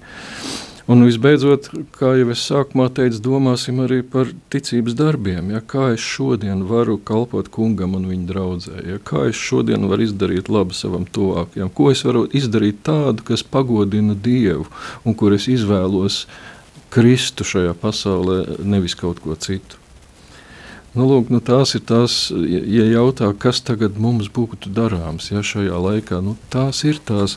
Un 0.84 1.00
visbeidzot, 1.08 1.70
kā 1.96 2.10
jau 2.20 2.32
es 2.34 2.42
sākumā 2.44 2.90
teicu, 2.92 3.22
domāsim 3.24 3.78
arī 3.86 4.02
par 4.04 4.32
ticības 4.52 4.98
darbiem. 5.00 5.54
Ja, 5.56 5.62
kā 5.64 5.94
es 5.94 6.04
šodien 6.04 6.66
varu 6.68 6.98
kalpot 7.00 7.48
kungam 7.52 7.96
un 7.96 8.10
viņa 8.10 8.28
draugai, 8.32 8.82
ja, 8.92 9.00
kā 9.00 9.30
es 9.30 9.40
šodien 9.40 9.88
varu 9.88 10.04
izdarīt 10.04 10.52
labu 10.52 10.76
savam 10.76 11.08
tuvākajam, 11.08 11.72
ko 11.72 11.88
es 11.92 12.04
varu 12.04 12.26
izdarīt 12.36 12.84
tādu, 12.84 13.24
kas 13.32 13.46
pagodina 13.48 14.16
Dievu 14.16 14.68
un 15.08 15.16
kur 15.16 15.36
es 15.36 15.48
izvēlos 15.52 16.26
Kristu 16.94 17.48
šajā 17.48 17.74
pasaulē, 17.82 18.44
nevis 18.62 18.94
kaut 19.00 19.24
ko 19.24 19.38
citu. 19.40 19.80
Nu, 20.94 21.08
lūk, 21.10 21.32
nu 21.34 21.40
tās 21.42 21.72
ir 21.74 21.82
tās, 21.90 22.16
ja 22.30 22.84
jautā, 22.86 23.32
kas 23.34 23.64
tagad 23.66 23.96
mums 23.98 24.28
būtu 24.30 24.70
darāms 24.78 25.32
ja, 25.32 25.42
šajā 25.42 25.80
laikā, 25.82 26.20
nu, 26.22 26.36
tās 26.54 26.84
ir 26.86 27.00
tās 27.02 27.34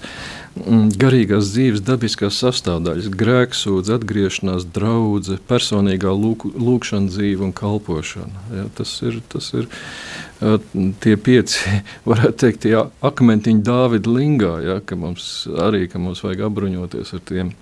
mm, 0.61 0.91
garīgās 1.01 1.55
dzīves 1.55 1.81
dabiskās 1.87 2.37
sastāvdaļas, 2.43 3.09
grēksūdz, 3.17 3.95
atgriešanās, 3.97 4.69
draudzene, 4.77 5.41
personīgā 5.49 6.13
lūk, 6.13 6.45
lūkšana 6.53 7.09
dzīve 7.09 7.49
un 7.49 7.57
kalpošana. 7.57 8.45
Ja, 8.59 8.69
tas 8.77 8.93
ir, 9.09 9.23
tas 9.33 9.49
ir 9.57 9.73
tie 11.01 11.17
pieci, 11.17 11.81
varētu 12.13 12.43
teikt, 12.45 12.67
tie 12.69 12.77
akmentiņi 13.09 13.65
Dāvida 13.65 14.19
lingā, 14.19 14.57
ja, 14.69 14.83
ka 14.85 15.01
mums 15.01 15.47
arī 15.65 15.87
ka 15.89 16.03
mums 16.03 16.21
vajag 16.29 16.51
apbruņoties 16.51 17.17
ar 17.17 17.25
tiem. 17.33 17.57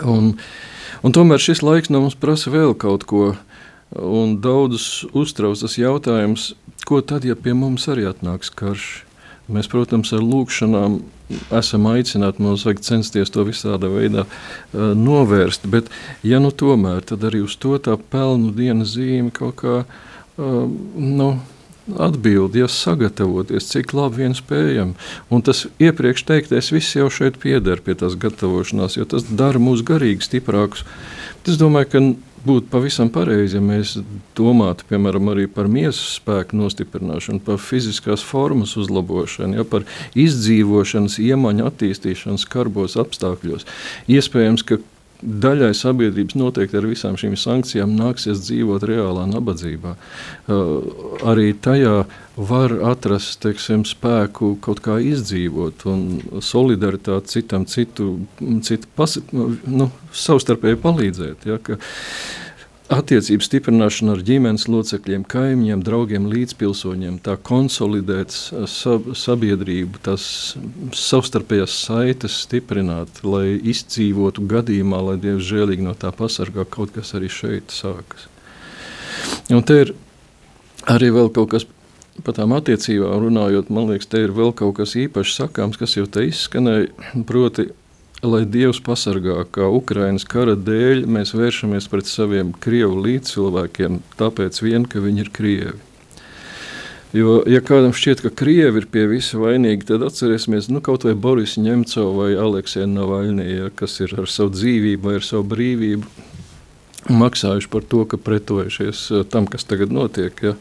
Un, 0.00 0.34
un 1.02 1.14
tomēr 1.14 1.42
šis 1.42 1.62
laiks 1.64 1.92
no 1.92 2.02
mums 2.04 2.18
prasa 2.18 2.52
vēl 2.52 2.74
kaut 2.78 3.04
ko, 3.08 3.32
un 3.92 4.36
daudzus 4.42 5.04
uztrauc 5.12 5.60
tas 5.60 5.76
jautājums, 5.78 6.52
ko 6.88 7.02
tad, 7.04 7.26
ja 7.28 7.36
pie 7.36 7.54
mums 7.56 7.88
arī 7.92 8.08
atnāks 8.10 8.52
karš? 8.54 9.04
Mēs, 9.52 9.66
protams, 9.68 10.12
ar 10.14 10.22
lūkšanām 10.22 11.00
esam 11.52 11.88
aicināti, 11.90 12.44
mums 12.44 12.62
vajag 12.66 12.82
censties 12.86 13.32
to 13.32 13.44
visādā 13.44 13.90
veidā 13.90 14.24
uh, 14.24 14.92
novērst, 14.96 15.66
bet, 15.72 15.90
ja 16.24 16.38
nu 16.40 16.52
tomēr, 16.54 17.02
tad 17.08 17.26
arī 17.26 17.42
uz 17.44 17.56
to 17.60 17.74
tā 17.82 17.96
pelnu 18.14 18.52
dienas 18.56 18.94
zīme 18.94 19.32
kaut 19.34 19.58
kā, 19.60 19.74
uh, 19.82 20.62
nu, 20.94 21.28
atbildi, 21.98 22.62
ja 22.62 22.68
sagatavoties, 22.70 23.68
cik 23.72 23.94
labi 23.96 24.22
vien 24.22 24.36
spējam. 24.38 24.94
Un 25.32 25.42
tas 25.46 25.64
iepriekš 25.82 26.26
teiktais 26.28 26.70
viss 26.74 26.96
jau 26.96 27.08
šeit 27.12 27.40
pieder 27.42 27.82
pie 27.82 27.96
tās 27.98 28.18
gatavošanās, 28.20 28.98
jo 28.98 29.08
tas 29.08 29.26
dara 29.28 29.62
mūs 29.62 29.84
garīgi 29.86 30.28
stiprākus. 30.28 30.86
Es 31.42 31.58
domāju, 31.58 31.90
ka 31.90 32.04
būtu 32.46 32.70
pavisam 32.72 33.10
pareizi, 33.12 33.58
ja 33.58 33.62
mēs 33.64 33.96
domātu 34.38 34.86
piemēram, 34.90 35.30
arī 35.32 35.48
par 35.50 35.68
miesas 35.70 36.18
spēku 36.18 36.58
nostiprināšanu, 36.58 37.42
par 37.46 37.60
fiziskās 37.62 38.24
formas 38.26 38.74
uzlabošanu, 38.80 39.58
ja, 39.60 39.66
par 39.66 39.86
izdzīvošanas 40.18 41.20
iemaņu 41.22 41.68
attīstīšanu 41.70 42.42
skarbos 42.42 42.98
apstākļos. 43.00 43.66
Iespējams, 44.10 44.66
ka 44.66 44.80
daļai 45.22 45.70
sabiedrības 45.76 46.36
noteikti 46.38 46.78
ar 46.78 46.88
visām 46.90 47.16
šīm 47.20 47.36
sankcijām 47.38 47.94
nāksies 47.98 48.42
dzīvot 48.46 48.84
reālā 48.88 49.24
nabadzībā. 49.30 49.94
Uh, 49.94 50.82
arī 51.28 51.52
tajā 51.54 52.02
var 52.36 52.74
atrast 52.92 53.42
teiksim, 53.44 53.84
spēku 53.88 54.54
kaut 54.64 54.82
kā 54.84 54.98
izdzīvot 55.04 55.86
un 55.90 56.04
solidaritāti 56.42 57.36
citam, 57.38 57.66
citu, 57.68 58.14
citu 58.64 58.88
pas, 58.96 59.18
nu, 59.32 59.90
savstarpēji 60.16 60.80
palīdzēt. 60.82 61.48
Ja, 61.50 61.58
ka, 61.62 61.78
attiecību 62.92 63.44
stiprināšana 63.46 64.16
ar 64.16 64.22
ģimenes 64.26 64.66
locekļiem, 64.70 65.24
kaimiņiem, 65.30 65.82
draugiem, 65.86 66.28
līdzpilsoņiem, 66.32 67.18
tā 67.24 67.36
konsolidēt 67.48 68.34
sabiedrību, 68.68 70.02
tās 70.04 70.24
savstarpējās 70.96 71.76
saites 71.86 72.40
stiprināt, 72.44 73.22
lai 73.26 73.56
izdzīvotu 73.58 74.44
gadījumā, 74.50 75.02
lai 75.08 75.18
Dievs 75.22 75.48
žēlīgi 75.48 75.86
no 75.86 75.96
tā 75.98 76.12
pasargā 76.16 76.66
kaut 76.68 76.94
kas 76.96 77.14
arī 77.18 77.30
šeit 77.32 77.74
sākas. 77.74 78.28
Un 79.52 79.64
te 79.66 79.78
ir 79.84 79.94
arī 80.90 81.12
vēl 81.14 81.32
kaut 81.34 81.52
kas 81.54 81.68
par 82.22 82.36
tām 82.36 82.52
attiecībām 82.56 83.22
runājot, 83.24 83.70
man 83.72 83.88
liekas, 83.88 84.10
te 84.12 84.20
ir 84.26 84.34
vēl 84.36 84.52
kaut 84.56 84.76
kas 84.80 84.96
īpašs 85.00 85.38
sakāms, 85.40 85.78
kas 85.80 85.96
jau 85.96 86.04
te 86.10 86.26
izskanēja, 86.28 86.90
proti 87.28 87.70
lai 88.22 88.42
Dievs 88.46 88.78
pasargā, 88.84 89.42
ka 89.50 89.66
Ukraiņas 89.74 90.26
kara 90.30 90.54
dēļ 90.54 91.06
mēs 91.10 91.34
vēršamies 91.34 91.88
pret 91.90 92.10
saviem 92.10 92.52
krievu 92.62 93.00
līdzcilvēkiem, 93.02 93.98
tāpēc 94.18 94.60
vien, 94.62 94.86
ka 94.86 95.02
viņi 95.02 95.26
ir 95.26 95.32
krievi. 95.34 95.80
Jo, 97.12 97.42
ja 97.44 97.60
kādam 97.60 97.92
šķiet, 97.92 98.22
ka 98.24 98.30
krievi 98.32 98.80
ir 98.80 98.86
pie 98.88 99.02
visa 99.10 99.36
vainīgi, 99.36 99.84
tad 99.90 100.04
atcerēsimies 100.06 100.70
nu, 100.72 100.80
kaut 100.80 101.04
vai 101.04 101.12
Boris 101.12 101.58
Ņemcovu 101.60 102.14
vai 102.22 102.30
Aleksēnu 102.40 102.94
Navaļnī, 102.96 103.48
ja, 103.50 103.72
kas 103.76 103.98
ir 104.00 104.14
ar 104.16 104.30
savu 104.32 104.54
dzīvību 104.54 105.10
vai 105.10 105.18
ar 105.18 105.26
savu 105.26 105.44
brīvību 105.50 106.30
maksājuši 107.12 107.68
par 107.68 107.84
to, 107.84 108.04
ka 108.08 108.16
pretojušies 108.16 109.06
eh, 109.10 109.24
tam, 109.28 109.50
kas 109.50 109.68
tagad 109.68 109.92
notiek. 109.92 110.40
Ja. 110.40 110.54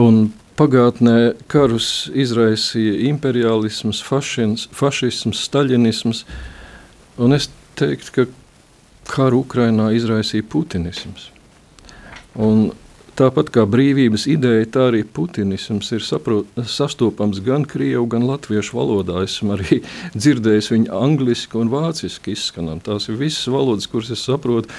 Un 0.00 0.34
pagātnē 0.58 1.34
karus 1.48 2.10
izraisīja 2.12 2.98
imperialisms, 3.08 4.02
fašins, 4.04 4.68
fašisms, 4.74 5.40
staļinisms, 5.48 6.24
Un 7.18 7.36
es 7.36 7.48
teiktu, 7.78 8.10
ka 8.14 8.24
karu 9.10 9.44
Ukrainā 9.44 9.90
izraisīja 9.94 10.46
putinisms. 10.50 11.28
Un 12.34 12.72
tāpat 13.14 13.52
kā 13.54 13.62
brīvības 13.70 14.26
ideja, 14.30 14.66
tā 14.74 14.88
arī 14.90 15.04
putinisms 15.06 15.92
ir 15.94 16.02
saprot, 16.02 16.48
sastopams 16.66 17.38
gan 17.46 17.66
krievu, 17.68 18.08
gan 18.10 18.26
latviešu 18.26 18.78
valodā. 18.78 19.22
Esmu 19.26 19.54
arī 19.54 19.80
dzirdējis 20.18 20.72
viņu 20.74 20.92
angliski 20.98 21.60
un 21.60 21.70
vāciski 21.72 22.34
izskanam. 22.34 22.82
Tās 22.82 23.08
ir 23.10 23.20
visas 23.20 23.46
valodas, 23.52 23.86
kuras 23.90 24.10
es 24.14 24.24
saprotu. 24.26 24.72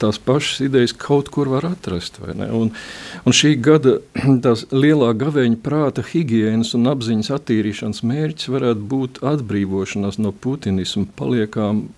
Tās 0.00 0.16
pašas 0.24 0.62
idejas 0.64 0.94
kaut 0.96 1.28
kur 1.32 1.50
var 1.52 1.66
atrast. 1.68 2.16
Un, 2.24 2.70
un 3.24 3.36
šī 3.36 3.54
gada 3.60 3.98
lielā 4.82 5.12
gaveņa 5.20 5.60
prāta 5.64 6.04
higiēnas 6.06 6.72
un 6.78 6.88
apziņas 6.94 7.32
attīrīšanas 7.36 8.04
mērķis 8.08 8.52
varētu 8.54 8.86
būt 8.94 9.24
atbrīvošanās 9.34 10.20
no 10.24 10.32
putinisma 10.32 11.04
paliekām 11.20 11.88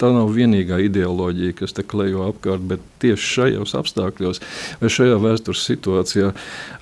tā 0.00 0.10
nav 0.12 0.30
vienīgā 0.36 0.78
ideoloģija, 0.86 1.56
kas 1.56 1.74
te 1.76 1.84
klejo 1.86 2.26
apkārt, 2.28 2.64
bet 2.68 2.84
tieši 3.02 3.30
šajos 3.36 3.74
apstākļos 3.80 4.42
vai 4.82 4.92
šajā 4.92 5.16
vēstures 5.22 5.64
situācijā 5.70 6.32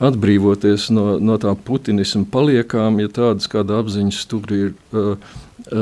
atbrīvoties 0.04 0.90
no, 0.94 1.06
no 1.22 1.38
tā 1.42 1.54
putinisma 1.54 2.26
paliekām, 2.34 3.00
ja 3.02 3.12
tādas 3.20 3.50
kāda 3.50 3.80
apziņas 3.82 4.20
stūri 4.26 4.60
ir 4.66 4.74
uh, 4.74 5.14
uh, 5.14 5.80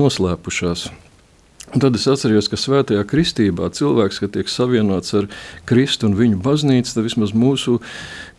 noslēpušās. 0.00 0.88
Un 1.72 1.80
tad 1.80 1.96
es 1.96 2.04
atceros, 2.04 2.50
ka 2.52 2.58
svētajā 2.60 3.00
kristībā 3.08 3.70
cilvēks, 3.72 4.18
kad 4.20 4.34
tiek 4.34 4.50
savienots 4.52 5.14
ar 5.16 5.28
Kristu 5.68 6.10
un 6.10 6.18
viņu 6.18 6.40
baznīcu, 6.44 6.92
tad 6.92 7.06
vismaz 7.06 7.32
mūsu 7.32 7.78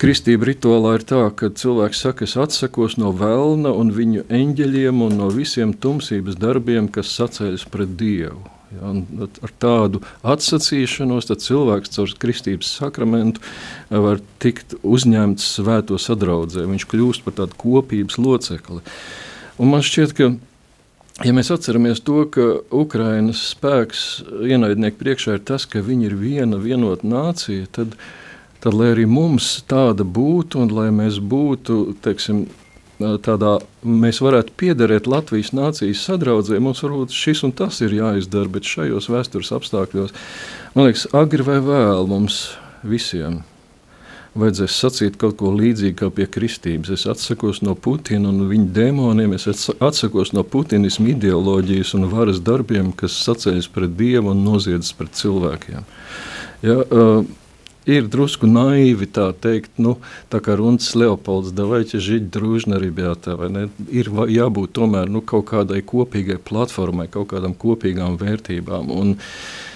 kristība 0.01 0.51
rituālā 0.51 0.99
ir 0.99 1.05
tā, 1.09 1.23
ka 1.33 1.49
cilvēks 1.49 2.03
saka, 2.05 2.27
es 2.27 2.37
atsakos 2.37 2.99
no 3.01 3.09
vēlna 3.17 3.73
un 3.73 3.89
viņu 3.95 4.27
eņģeļiem 4.29 5.01
un 5.07 5.17
no 5.23 5.31
visiem 5.33 5.73
tumsības 5.73 6.37
darbiem, 6.37 6.91
kas 6.93 7.15
sacēļas 7.17 7.65
pret 7.73 7.97
Dievu. 7.97 8.43
Ja, 8.73 8.93
ar 9.45 9.51
tādu 9.61 10.01
atsacīšanos 10.25 11.29
cilvēks 11.33 11.93
caur 11.93 12.13
kristības 12.21 12.69
sakramentu 12.77 13.41
var 13.89 14.21
tikt 14.41 14.77
uzņemts 14.81 15.49
svēto 15.57 15.97
sadraudzē. 16.01 16.65
Viņš 16.69 16.89
kļūst 16.89 17.25
par 17.25 17.37
tādu 17.41 17.57
kopības 17.65 18.17
locekli. 18.21 18.81
Un 19.61 19.69
man 19.73 19.85
šķiet, 19.85 20.17
ka 20.17 20.33
Ja 21.21 21.29
mēs 21.35 21.51
atceramies 21.53 22.01
to, 22.01 22.23
ka 22.33 22.45
Ukraiņas 22.73 23.43
spēks 23.51 24.03
ienaidnieku 24.49 24.97
priekšā 24.97 25.37
ir 25.37 25.43
tas, 25.45 25.67
ka 25.69 25.83
viņi 25.85 26.09
ir 26.09 26.15
viena 26.17 26.57
vienota 26.57 27.05
nācija, 27.05 27.67
tad, 27.69 27.93
tad 28.65 28.73
lai 28.73 28.89
arī 28.95 29.05
mums 29.05 29.59
tāda 29.69 30.07
būtu, 30.07 30.63
un 30.63 30.73
lai 30.73 30.87
mēs 30.95 31.21
būtu, 31.21 31.99
teiksim, 32.01 32.47
tādā, 32.97 33.59
mēs 33.85 34.23
varētu 34.25 34.57
piederēt 34.57 35.05
Latvijas 35.05 35.53
nācijas 35.53 36.01
sadraudzē, 36.09 36.57
mums 36.57 36.81
varbūt 36.81 37.13
šis 37.13 37.45
un 37.45 37.53
tas 37.61 37.77
ir 37.85 37.93
jāizdara, 37.93 38.49
bet 38.49 38.73
šajos 38.73 39.11
vēstures 39.13 39.53
apstākļos, 39.53 40.17
man 40.73 40.89
liekas, 40.89 41.05
agri 41.13 41.45
vai 41.45 41.61
vēl 41.61 42.09
mums 42.09 42.47
visiem 42.81 43.43
vajadzēs 44.38 44.76
sacīt 44.82 45.16
kaut 45.20 45.38
ko 45.40 45.52
līdzīgu 45.56 45.96
kā 45.98 46.10
pie 46.14 46.26
kristības. 46.30 46.92
Es 46.94 47.06
atsakos 47.10 47.62
no 47.64 47.74
Putina 47.78 48.30
un 48.30 48.46
viņa 48.50 48.70
dēmoniem, 48.76 49.34
es 49.36 49.68
atsakos 49.74 50.34
no 50.36 50.44
putinismu 50.44 51.12
ideoloģijas 51.14 51.94
un 51.98 52.08
varas 52.12 52.42
darbiem, 52.44 52.92
kas 52.96 53.16
sacēļas 53.26 53.70
pret 53.74 53.96
Dievu 53.98 54.32
un 54.34 54.44
noziedzas 54.46 54.94
pret 54.98 55.18
cilvēkiem. 55.18 55.86
Ja, 56.66 56.80
uh, 56.82 57.22
ir 57.88 58.08
drusku 58.10 58.48
naivi 58.50 59.06
tā 59.14 59.30
teikt, 59.32 59.78
nu, 59.80 59.96
tā 60.32 60.42
kā 60.44 60.58
Runas 60.58 60.90
Leopolds, 60.98 61.54
давайте 61.54 62.00
жить 62.00 62.30
дружно, 62.30 62.78
ребята, 62.78 63.36
vai 63.36 63.48
ne? 63.48 63.68
Ir 63.88 64.10
jābūt 64.10 64.74
tomēr 64.76 65.08
nu, 65.08 65.22
kaut 65.22 65.48
kādai 65.54 65.80
kopīgai 65.86 66.40
platformai, 66.42 67.08
kaut 67.08 67.30
kādām 67.32 67.56
kopīgām 67.56 68.18
vērtībām. 68.20 68.92
Un, 68.92 69.16
uh, 69.16 69.68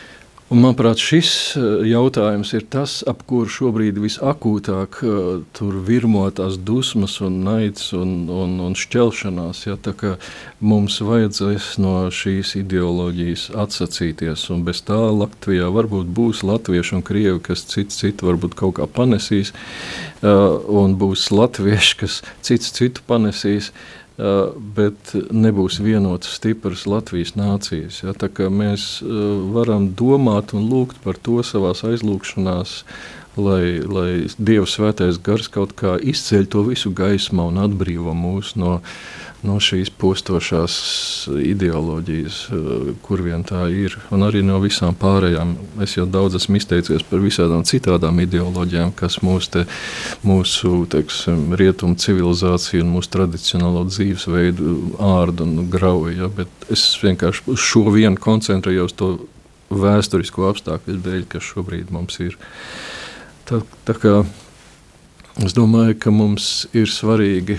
Un, 0.48 0.62
manuprāt, 0.64 1.02
šis 1.04 1.30
eh, 1.60 1.64
jautājums 1.90 2.54
ir 2.56 2.64
tas, 2.72 3.02
ap 3.12 3.26
kuru 3.28 3.50
šobrīd 3.52 3.98
visakūtāk 4.00 5.00
uh, 5.04 5.42
tur 5.52 5.76
virmo 5.84 6.22
tās 6.32 6.56
dusmas, 6.56 7.18
un 7.20 7.42
naids 7.44 7.90
un, 7.98 8.14
un, 8.32 8.54
un 8.64 8.78
šķelšanās. 8.80 9.66
Ja, 9.68 9.76
mums 10.64 11.02
vajadzēs 11.04 11.68
no 11.84 11.98
šīs 12.16 12.54
ideoloģijas 12.62 13.50
atsacīties, 13.60 14.48
un 14.56 14.64
bez 14.64 14.80
tā 14.88 14.96
Latvijā 14.96 15.68
varbūt 15.68 16.16
būs 16.16 16.46
latvieši 16.48 16.96
un 16.96 17.04
krievi, 17.04 17.44
kas 17.44 17.68
cits 17.68 18.00
citu 18.00 18.32
varbūt 18.32 18.56
kaut 18.56 18.78
kā 18.80 18.88
panesīs, 18.88 19.52
uh, 19.52 20.64
un 20.64 20.96
būs 20.96 21.28
latvieši, 21.36 22.00
kas 22.06 22.22
cits 22.40 22.72
citu 22.80 23.04
panesīs. 23.04 23.74
Uh, 24.18 24.56
bet 24.58 25.12
nebūs 25.30 25.76
vienotas 25.86 26.40
stipras 26.40 26.88
Latvijas 26.90 27.36
nācijas. 27.38 28.00
Ja? 28.02 28.16
Mēs 28.50 28.88
varam 29.54 29.92
domāt 29.94 30.56
un 30.58 30.66
lūgt 30.72 30.98
par 31.04 31.20
to 31.22 31.44
savā 31.46 31.76
aizlūgšanās, 31.78 32.80
lai, 33.38 33.80
lai 33.82 34.10
Dieva 34.38 34.68
svētais 34.70 35.20
gars 35.24 35.48
kaut 35.52 35.76
kā 35.78 35.96
izceļ 35.98 36.50
to 36.52 36.64
visu 36.68 36.92
gaismā 36.96 37.48
un 37.52 37.60
atbrīvo 37.62 38.14
mūs 38.18 38.56
no, 38.60 38.80
no 39.46 39.58
šīs 39.62 39.92
postošās 40.02 40.76
ideoloģijas, 41.44 42.40
eh, 42.52 42.90
kur 43.06 43.22
vien 43.26 43.46
tā 43.48 43.68
ir, 43.72 43.98
un 44.12 44.26
arī 44.28 44.44
no 44.46 44.60
visām 44.64 44.98
pārējām. 44.98 45.56
Es 45.84 45.96
jau 45.98 46.08
daudz 46.10 46.40
esmu 46.42 46.60
izteicies 46.60 47.06
par 47.08 47.24
visādām 47.24 47.64
citām 47.68 48.20
ideoloģijām, 48.26 48.94
kas 48.98 49.20
mūs 49.26 49.50
te, 49.54 49.66
mūsu 50.28 50.84
teiksim, 50.90 51.54
rietumu 51.58 51.96
civilizāciju 51.96 52.84
un 52.86 52.94
mūsu 52.98 53.14
tradicionālo 53.16 53.86
dzīvesveidu 53.88 54.98
ārda 55.00 55.46
un 55.48 55.70
grauja. 55.70 56.18
Ja? 56.24 56.30
Bet 56.42 56.70
es 56.74 56.90
vienkārši 57.04 57.48
uz 57.54 57.64
šo 57.64 57.88
vienu 57.94 58.18
koncentrējos 58.20 58.98
to 58.98 59.16
vēsturisko 59.70 60.48
apstākļu 60.52 61.02
dēļ, 61.04 61.26
kas 61.32 61.52
šobrīd 61.52 61.92
mums 61.94 62.20
ir. 62.24 62.38
Tā, 63.48 63.62
tā 63.88 63.94
kā 63.96 64.14
es 65.40 65.54
domāju, 65.56 65.94
ka 66.04 66.12
mums 66.12 66.66
ir 66.76 66.90
svarīgi. 66.92 67.56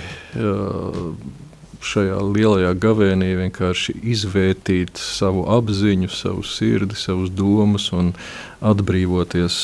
Šajā 1.88 2.18
lielajā 2.34 2.74
gavēnī 2.76 3.30
vienkārši 3.38 3.94
izvērtīt 4.12 5.00
savu 5.00 5.46
apziņu, 5.54 6.10
savu 6.12 6.42
sirdi, 6.44 6.98
savus 6.98 7.30
domas 7.32 7.86
un 7.96 8.10
atbrīvoties 8.60 9.62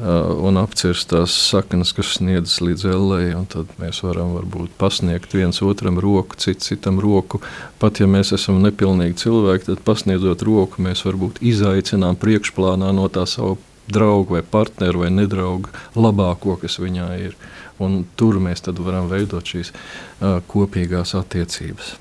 un 0.00 0.60
apcirst 0.60 1.08
tās 1.10 1.34
saknes, 1.48 1.90
kas 1.96 2.12
sniedzas 2.20 2.60
līdz 2.62 2.84
ellei. 2.92 3.32
Tad 3.50 3.72
mēs 3.82 4.04
varam 4.06 4.36
varbūt 4.36 4.76
pasniegt 4.78 5.34
viens 5.34 5.58
otram 5.66 5.98
roku, 5.98 6.38
cits 6.38 6.70
citam 6.70 7.00
roku. 7.02 7.40
Pat 7.82 7.98
ja 7.98 8.06
mēs 8.06 8.30
esam 8.36 8.62
nepilnīgi 8.62 9.18
cilvēki, 9.24 9.72
tad 9.72 9.82
pasniedzot 9.88 10.46
roku, 10.46 10.84
mēs 10.86 11.02
varbūt 11.08 11.42
izaicinām 11.42 12.20
priekšplānā 12.22 12.92
no 12.94 13.08
tā 13.10 13.26
savu 13.26 13.58
draugu 13.92 14.36
vai 14.36 14.42
partneru 14.42 15.04
vai 15.04 15.10
nedraugu 15.14 15.70
labāko, 15.96 16.56
kas 16.60 16.78
viņā 16.82 17.08
ir. 17.26 17.36
Un 17.80 18.04
tur 18.16 18.36
mēs 18.42 18.62
varam 18.78 19.08
veidot 19.08 19.44
šīs 19.44 19.72
uh, 19.72 20.40
kopīgās 20.46 21.14
attiecības. 21.16 21.94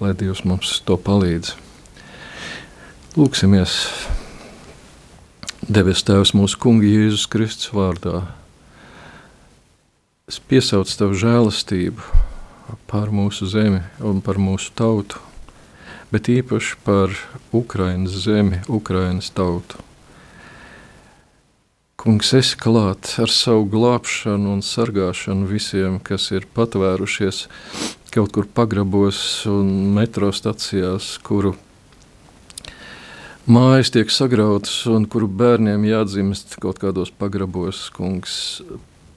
Lai 0.00 0.12
Dievs 0.14 0.44
mums 0.44 0.80
to 0.86 0.96
palīdz. 0.96 1.54
Lūksimies, 3.16 3.72
Devis 5.66 6.04
Tēvs, 6.06 6.34
mūsu 6.36 6.58
Kunga 6.60 6.86
Jēzus 6.86 7.24
Kristus 7.32 7.72
vārdā. 7.74 8.26
Es 10.28 10.36
piesaucu 10.38 10.92
Tavu 10.98 11.16
žēlastību 11.16 12.26
par 12.90 13.10
mūsu 13.14 13.48
zemi 13.50 13.80
un 14.04 14.20
par 14.20 14.38
mūsu 14.42 14.74
tautu, 14.78 15.22
bet 16.12 16.30
īpaši 16.30 16.78
par 16.86 17.14
Ukrainas 17.56 18.20
zemi, 18.26 18.60
Ukrainas 18.68 19.32
tautu. 19.34 19.85
Kungs, 21.96 22.34
es 22.36 22.50
klāt 22.60 23.14
ar 23.22 23.30
savu 23.32 23.64
glābšanu 23.72 24.50
un 24.52 24.58
sargāšanu 24.60 25.46
visiem, 25.48 25.96
kas 26.04 26.28
ir 26.36 26.44
patvērušies 26.52 27.46
kaut 28.12 28.34
kur 28.36 28.44
pagrabos 28.44 29.18
un 29.48 29.70
metro 29.96 30.28
stacijās, 30.28 31.14
kuru 31.24 31.54
mājas 33.48 33.94
tiek 33.96 34.12
sagrautas 34.12 34.76
un 34.92 35.08
kuru 35.08 35.28
bērniem 35.40 35.88
jādzimst 35.88 36.58
kaut 36.60 36.82
kādos 36.84 37.14
pagrabos. 37.16 37.86
Kungs, 37.96 38.60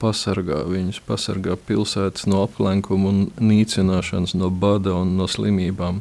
pasargā 0.00 0.64
viņus, 0.64 1.04
pasargā 1.04 1.60
pilsētas 1.68 2.24
no 2.32 2.46
aplenkuma 2.48 3.12
un 3.12 3.24
nīcināšanas, 3.44 4.32
no 4.40 4.48
bada 4.48 4.96
un 4.96 5.18
no 5.20 5.28
slimībām. 5.28 6.00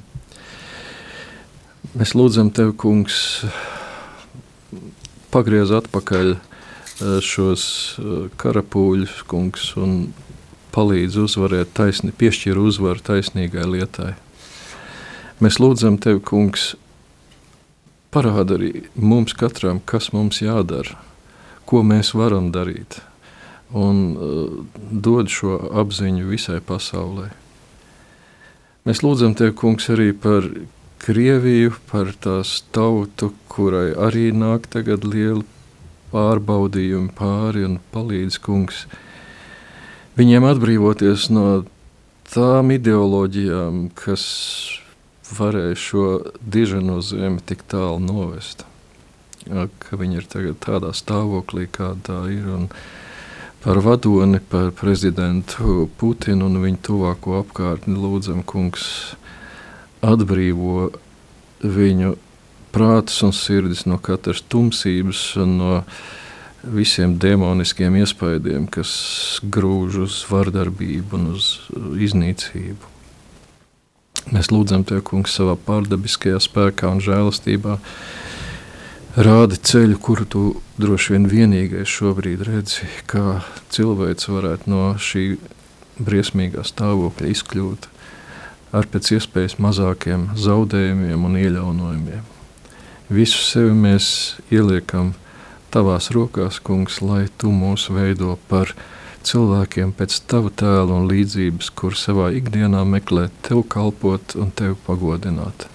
Mēs 1.99 2.15
lūdzam 2.15 2.53
Tev, 2.55 2.77
Kungs, 2.79 3.41
pagriez 5.35 5.75
atpakaļ 5.75 6.37
šos 6.99 7.63
eh, 7.99 8.27
karapūļus, 8.39 9.21
kungs, 9.29 9.71
un 9.79 10.11
palīdz 10.75 11.17
uzvarēt, 11.23 11.73
taisni, 11.77 12.11
piešķir 12.15 12.59
uzvaru 12.59 13.01
taisnīgai 13.03 13.65
lietai. 13.67 14.13
Mēs 15.39 15.59
lūdzam 15.61 15.97
tevi, 16.01 16.21
kungs, 16.25 16.73
parāda 18.13 18.57
arī 18.57 18.85
mums 18.95 19.35
katram, 19.37 19.79
kas 19.79 20.11
mums 20.13 20.41
jādara, 20.43 20.97
ko 21.69 21.81
mēs 21.85 22.11
varam 22.17 22.49
darīt, 22.51 22.99
un 23.71 24.01
uh, 24.13 24.57
dod 24.91 25.29
šo 25.31 25.55
apziņu 25.79 26.27
visai 26.27 26.59
pasaulē. 26.65 27.29
Mēs 28.89 29.03
lūdzam 29.05 29.35
tevi, 29.37 29.55
kungs, 29.55 29.87
arī 29.93 30.11
par 30.11 30.47
Krieviju, 30.99 31.77
par 31.87 32.11
tās 32.19 32.57
tautu, 32.75 33.31
kurai 33.47 33.93
arī 33.95 34.33
nāk 34.35 34.67
tagad 34.73 35.05
liela 35.07 35.45
pārbaudījumi 36.11 37.13
pāri 37.17 37.65
un 37.67 37.79
palīdz 37.93 38.39
kungs 38.45 38.85
viņiem 40.19 40.45
atbrīvoties 40.49 41.29
no 41.31 41.45
tām 42.29 42.73
ideoloģijām, 42.75 43.87
kas 43.97 44.23
varēja 45.37 45.77
šo 45.77 46.05
diženo 46.41 46.99
zemi 47.05 47.41
tik 47.45 47.63
tālu 47.69 48.01
novest. 48.03 48.65
Ka 49.49 49.97
viņi 49.97 50.19
ir 50.19 50.27
tagad 50.29 50.59
tādā 50.61 50.91
stāvoklī, 50.93 51.67
kāda 51.71 52.01
tā 52.05 52.19
ir. 52.33 52.49
Un 52.53 52.67
par 53.63 53.79
vadoni, 53.83 54.41
par 54.51 54.71
prezidentu 54.77 55.87
Putinu 55.97 56.49
un 56.49 56.59
viņa 56.63 56.81
tuvāko 56.85 57.39
apkārtni 57.41 57.97
lūdzam, 57.97 58.43
kungs, 58.45 59.15
atbrīvo 60.05 60.89
viņu 61.63 62.15
prātus 62.73 63.19
un 63.25 63.33
sirdis 63.35 63.85
no 63.89 63.97
katras 64.01 64.41
tumsības 64.45 65.23
no 65.47 65.81
visiem 66.63 67.15
demoniskiem 67.19 67.95
iespaidiem, 68.01 68.67
kas 68.71 68.91
grūž 69.43 70.01
uz 70.05 70.21
vardarbību 70.29 71.19
un 71.19 71.27
uz 71.37 71.51
iznīcību. 72.09 72.95
Mēs 74.29 74.51
lūdzam 74.51 74.83
Tev, 74.85 75.01
Kungs, 75.07 75.33
savā 75.33 75.55
pārdabiskajā 75.65 76.41
spēkā 76.43 76.91
un 76.91 76.99
žēlastībā. 77.01 77.79
Rādi 79.19 79.57
ceļu, 79.65 79.95
kuru 80.03 80.25
tu 80.29 80.41
droši 80.77 81.15
vien 81.15 81.25
vienīgais 81.31 81.89
šobrīd 81.89 82.43
redzi, 82.45 82.85
kā 83.09 83.39
cilvēks 83.73 84.29
varētu 84.29 84.69
no 84.69 84.83
šī 85.01 85.23
briesmīgā 85.97 86.63
stāvokļa 86.67 87.31
izkļūt 87.33 87.89
ar 88.75 88.89
pēc 88.91 89.15
iespējas 89.17 89.57
mazākiem 89.63 90.29
zaudējumiem 90.37 91.25
un 91.25 91.39
iejaunojumiem. 91.39 92.38
Visu 93.09 93.39
sevi 93.41 93.71
mēs 93.73 94.07
ieliekam 94.53 95.15
tavās 95.73 96.11
rokās, 96.13 96.59
kungs, 96.61 96.99
lai 97.01 97.23
tu 97.41 97.49
mūs 97.49 97.87
veido 97.89 98.35
par 98.51 98.75
cilvēkiem 99.25 99.95
pēc 99.97 100.19
tava 100.29 100.51
tēla 100.53 100.93
un 100.93 101.07
līdzības, 101.09 101.71
kur 101.73 101.97
savā 101.97 102.29
ikdienā 102.37 102.83
meklē 102.85 103.31
tev 103.41 103.63
kalpot 103.73 104.37
un 104.37 104.53
tev 104.53 104.77
pagodināt. 104.85 105.65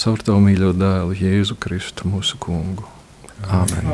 Caur 0.00 0.24
tavu 0.24 0.40
mīļo 0.46 0.72
dēlu, 0.80 1.12
Jēzu 1.20 1.58
Kristu, 1.60 2.08
mūsu 2.08 2.40
kungu. 2.40 2.88
Āmen! 3.44 3.92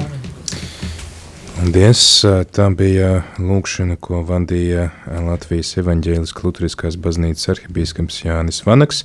Paldies! 1.59 2.07
Tā 2.55 2.71
bija 2.71 3.25
lūkšana, 3.43 3.99
ko 3.99 4.23
vadīja 4.31 4.93
Latvijas 5.27 5.75
evaņģēlis 5.83 6.39
Lutriskās 6.39 7.03
baznīcas 7.03 7.51
arhibīskams 7.57 8.23
Jānis 8.23 8.63
Vanaks. 8.63 9.03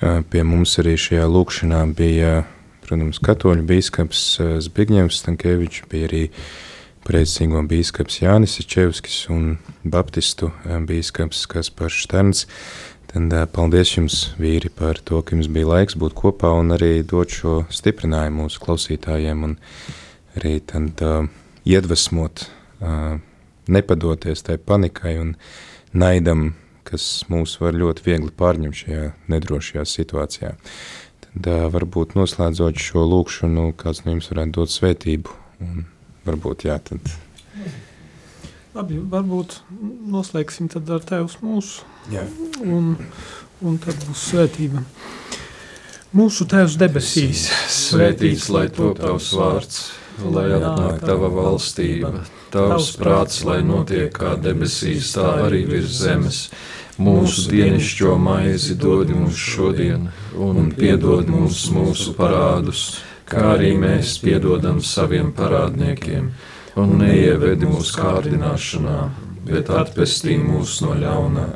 Pie 0.00 0.46
mums 0.46 0.78
arī 0.78 0.94
šajā 0.94 1.26
lūkšanā 1.26 1.84
bija 1.98 2.44
protams, 2.92 3.20
katoļu 3.24 3.64
bīskaps 3.64 4.22
eh, 4.42 4.52
Zbigņevs 4.60 5.22
Stankēvičs, 5.22 5.86
bija 5.88 6.08
arī 6.10 6.22
preicīgo 7.06 7.62
bīskaps 7.64 8.20
Jānis 8.20 8.58
Čevskis 8.60 9.30
un 9.32 9.56
baptistu 9.82 10.50
eh, 10.66 10.76
bīskaps 10.76 11.46
Kaspars 11.48 11.96
Šterns. 12.04 12.44
Tad 13.08 13.32
eh, 13.32 13.46
paldies 13.48 13.94
jums, 13.96 14.18
vīri, 14.36 14.68
par 14.68 15.00
to, 15.00 15.22
ka 15.24 15.36
jums 15.36 15.48
bija 15.48 15.70
laiks 15.70 15.96
būt 15.96 16.12
kopā 16.18 16.52
un 16.58 16.76
arī 16.76 17.00
dot 17.00 17.32
šo 17.32 17.62
stiprinājumu 17.72 18.44
mūsu 18.44 18.60
klausītājiem 18.60 19.48
un 19.48 19.56
arī 20.36 20.58
tad 20.64 21.00
uh, 21.04 21.26
iedvesmot, 21.68 22.46
uh, 22.80 23.18
nepadoties 23.68 24.44
tai 24.44 24.56
panikai 24.56 25.18
un 25.20 25.34
naidam, 25.92 26.54
kas 26.88 27.24
mūs 27.28 27.58
var 27.60 27.76
ļoti 27.76 28.04
viegli 28.06 28.32
pārņemt 28.36 28.80
šajā 28.80 29.10
nedrošajā 29.32 29.84
situācijā. 29.88 30.54
Tad 31.32 31.72
varbūt 31.72 32.12
noslēdzot 32.18 32.76
šo 32.76 33.06
lūkšanu, 33.08 33.70
kāds 33.80 34.04
no 34.04 34.12
jums 34.12 34.28
varētu 34.28 34.52
dot 34.58 34.72
svētību. 34.72 35.32
Un 35.64 35.86
varbūt 36.26 36.66
jā, 36.68 36.76
tad. 36.84 37.00
Labi, 38.76 38.98
varbūt 39.00 39.58
noslēgsim 40.12 40.68
tad 40.72 40.90
ar 40.92 41.02
Tevs 41.08 41.38
mūsu. 41.44 41.86
Jā. 42.12 42.26
Un, 42.60 42.94
un 43.64 43.80
tad 43.80 43.96
būs 44.08 44.28
svētība. 44.32 44.84
Mūsu 46.12 46.44
Tēvs 46.48 46.76
debesīs, 46.76 47.46
svētīts 47.72 48.50
lai 48.52 48.66
top 48.68 49.00
tavs 49.00 49.30
vārds, 49.32 49.78
lai 50.20 50.50
atnāk 50.58 51.00
tava 51.00 51.30
valstība, 51.32 52.18
tavs 52.52 52.92
prāts, 53.00 53.42
lai 53.48 53.62
notiek 53.66 54.12
kā 54.14 54.36
debesīs, 54.40 55.14
tā 55.16 55.28
arī 55.46 55.64
virs 55.68 56.02
zemes. 56.02 56.44
Mūsu 57.02 57.48
dienascho 57.48 58.18
maizi 58.20 58.76
dod 58.78 59.10
mums 59.10 59.38
šodien, 59.40 60.10
un 60.36 60.68
piedod 60.76 61.28
mums 61.32 61.64
mūsu 61.72 62.12
parādus, 62.18 63.00
kā 63.26 63.54
arī 63.54 63.72
mēs 63.80 64.18
piedodam 64.22 64.82
saviem 64.84 65.32
parādniekiem, 65.32 66.28
un 66.76 66.96
neievedi 67.00 67.68
mūsu 67.70 67.96
kārdināšanā, 67.96 68.98
bet 69.48 69.72
atpestī 69.72 70.36
mūs 70.38 70.82
no 70.84 70.92
ļaunā, 71.00 71.46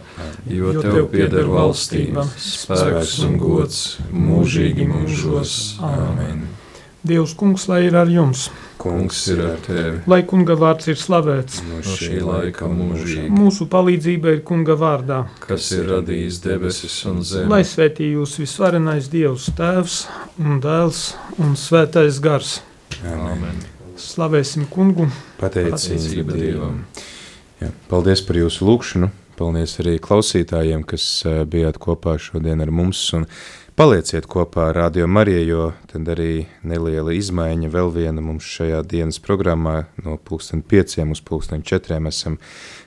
jo 0.51 0.73
Tev 0.81 1.05
pieder 1.13 1.51
valstība, 1.53 2.25
spēks 2.41 3.19
un 3.29 3.37
gods 3.43 3.83
mūžīgi 4.11 4.89
mūžos. 4.89 5.53
Āmen! 5.85 6.47
Dievs, 7.07 7.37
kungs, 7.39 7.69
lai 7.71 7.85
ir 7.87 8.01
ar 8.01 8.11
jums! 8.11 8.49
Kungs 8.87 9.23
ir 9.33 9.41
ar 9.43 9.59
tevi! 9.65 9.99
Lai 10.07 10.21
kunga 10.31 10.55
vārds 10.59 10.87
ir 10.93 10.99
slavēts! 11.01 11.59
No 11.67 11.81
šī 11.83 12.21
laika 12.23 12.69
mūžīgi! 12.71 13.31
Mūsu 13.35 13.67
palīdzība 13.73 14.37
ir 14.37 14.43
kunga 14.47 14.77
vārdā, 14.79 15.25
kas 15.43 15.73
ir 15.75 15.89
radījis 15.91 16.39
debesis 16.45 16.97
un 17.11 17.19
zemi. 17.27 17.51
lai 17.51 17.63
svētī 17.67 18.13
jūs 18.13 18.39
visvarenais 18.39 19.11
Dievs, 19.11 19.51
Tēvs 19.59 19.99
un 20.43 20.61
Dēls 20.63 21.03
un 21.43 21.59
Svētais 21.59 22.23
Gars. 22.23 22.61
Āmen! 23.03 23.59
Slavēsim 23.99 24.69
kungu! 24.71 25.11
Pateicība 25.41 26.37
Dievam. 26.37 26.83
Jā, 27.63 27.71
paldies 27.91 28.23
par 28.23 28.39
jūsu 28.39 28.69
lūgšanu. 28.69 29.11
Paldies 29.37 29.75
arī 29.83 29.99
klausītājiem, 30.01 30.85
kas 30.89 31.05
eh, 31.29 31.43
bijāt 31.49 31.77
kopā 31.81 32.17
šodien 32.21 32.63
ar 32.65 32.71
mums. 32.73 33.03
Un 33.17 33.27
palieciet 33.77 34.25
kopā 34.25 34.71
ar 34.71 34.79
Radio 34.81 35.07
Mariju, 35.07 35.43
jo 35.45 35.65
tad 35.91 36.09
arī 36.09 36.47
neliela 36.65 37.13
izmaiņa 37.13 37.69
vēl 37.73 37.91
viena 37.93 38.23
mums 38.25 38.47
šajā 38.49 38.81
dienas 38.89 39.19
programmā 39.21 39.83
no 40.05 40.17
pulksten 40.17 40.63
pieciem 40.65 41.13
uz 41.13 41.21
pulksten 41.21 41.65
četriem 41.67 42.09
esam 42.09 42.39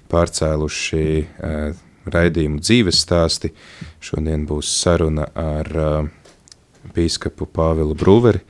pārcēluši 0.09 1.03
uh, 1.21 1.83
raidījumu 2.09 2.63
dzīves 2.63 3.03
stāsti. 3.05 3.53
Šodien 4.01 4.47
būs 4.49 4.71
saruna 4.79 5.29
ar 5.37 5.69
uh, 5.77 6.09
bīskapu 6.95 7.45
Pāvilu 7.53 7.97
Brūveri, 7.97 8.41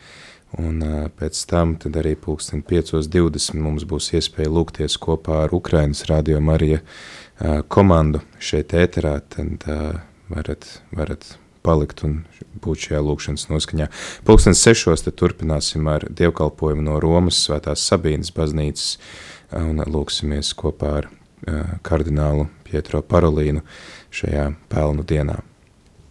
Un 0.58 0.80
uh, 0.82 1.04
pēc 1.14 1.38
tam 1.46 1.76
arī 1.78 2.16
pulksten 2.18 2.64
5.20 2.66 3.60
mums 3.62 3.84
būs 3.86 4.08
iespēja 4.18 4.50
lūgties 4.50 4.96
kopā 4.98 5.44
ar 5.44 5.54
Ukrainas 5.54 6.08
radio 6.10 6.40
Marija 6.42 6.80
uh, 6.82 7.62
komandu 7.70 8.24
šeit 8.42 8.74
ēterā, 8.74 9.20
tad 9.30 9.68
uh, 9.70 10.02
varat, 10.34 10.66
varat 10.90 11.36
palikt 11.66 12.04
un 12.08 12.22
būt 12.64 12.88
šajā 12.88 13.02
lūkšanas 13.06 13.50
noskaņā. 13.52 13.90
Pulksten 14.28 14.58
6. 14.58 15.06
tad 15.06 15.18
turpināsim 15.20 15.88
ar 15.92 16.08
dievkalpojumu 16.10 16.86
no 16.86 17.00
Romas 17.04 17.42
svētās 17.46 17.86
Sabīnas 17.90 18.34
baznīcas 18.36 18.98
un 19.60 19.84
lūksimies 19.84 20.54
kopā 20.58 20.96
ar 21.02 21.10
uh, 21.12 21.78
kardinālu 21.86 22.50
Pietro 22.68 23.02
Parolīnu 23.02 23.66
šajā 24.14 24.52
pelnu 24.72 25.06
dienā. 25.08 25.40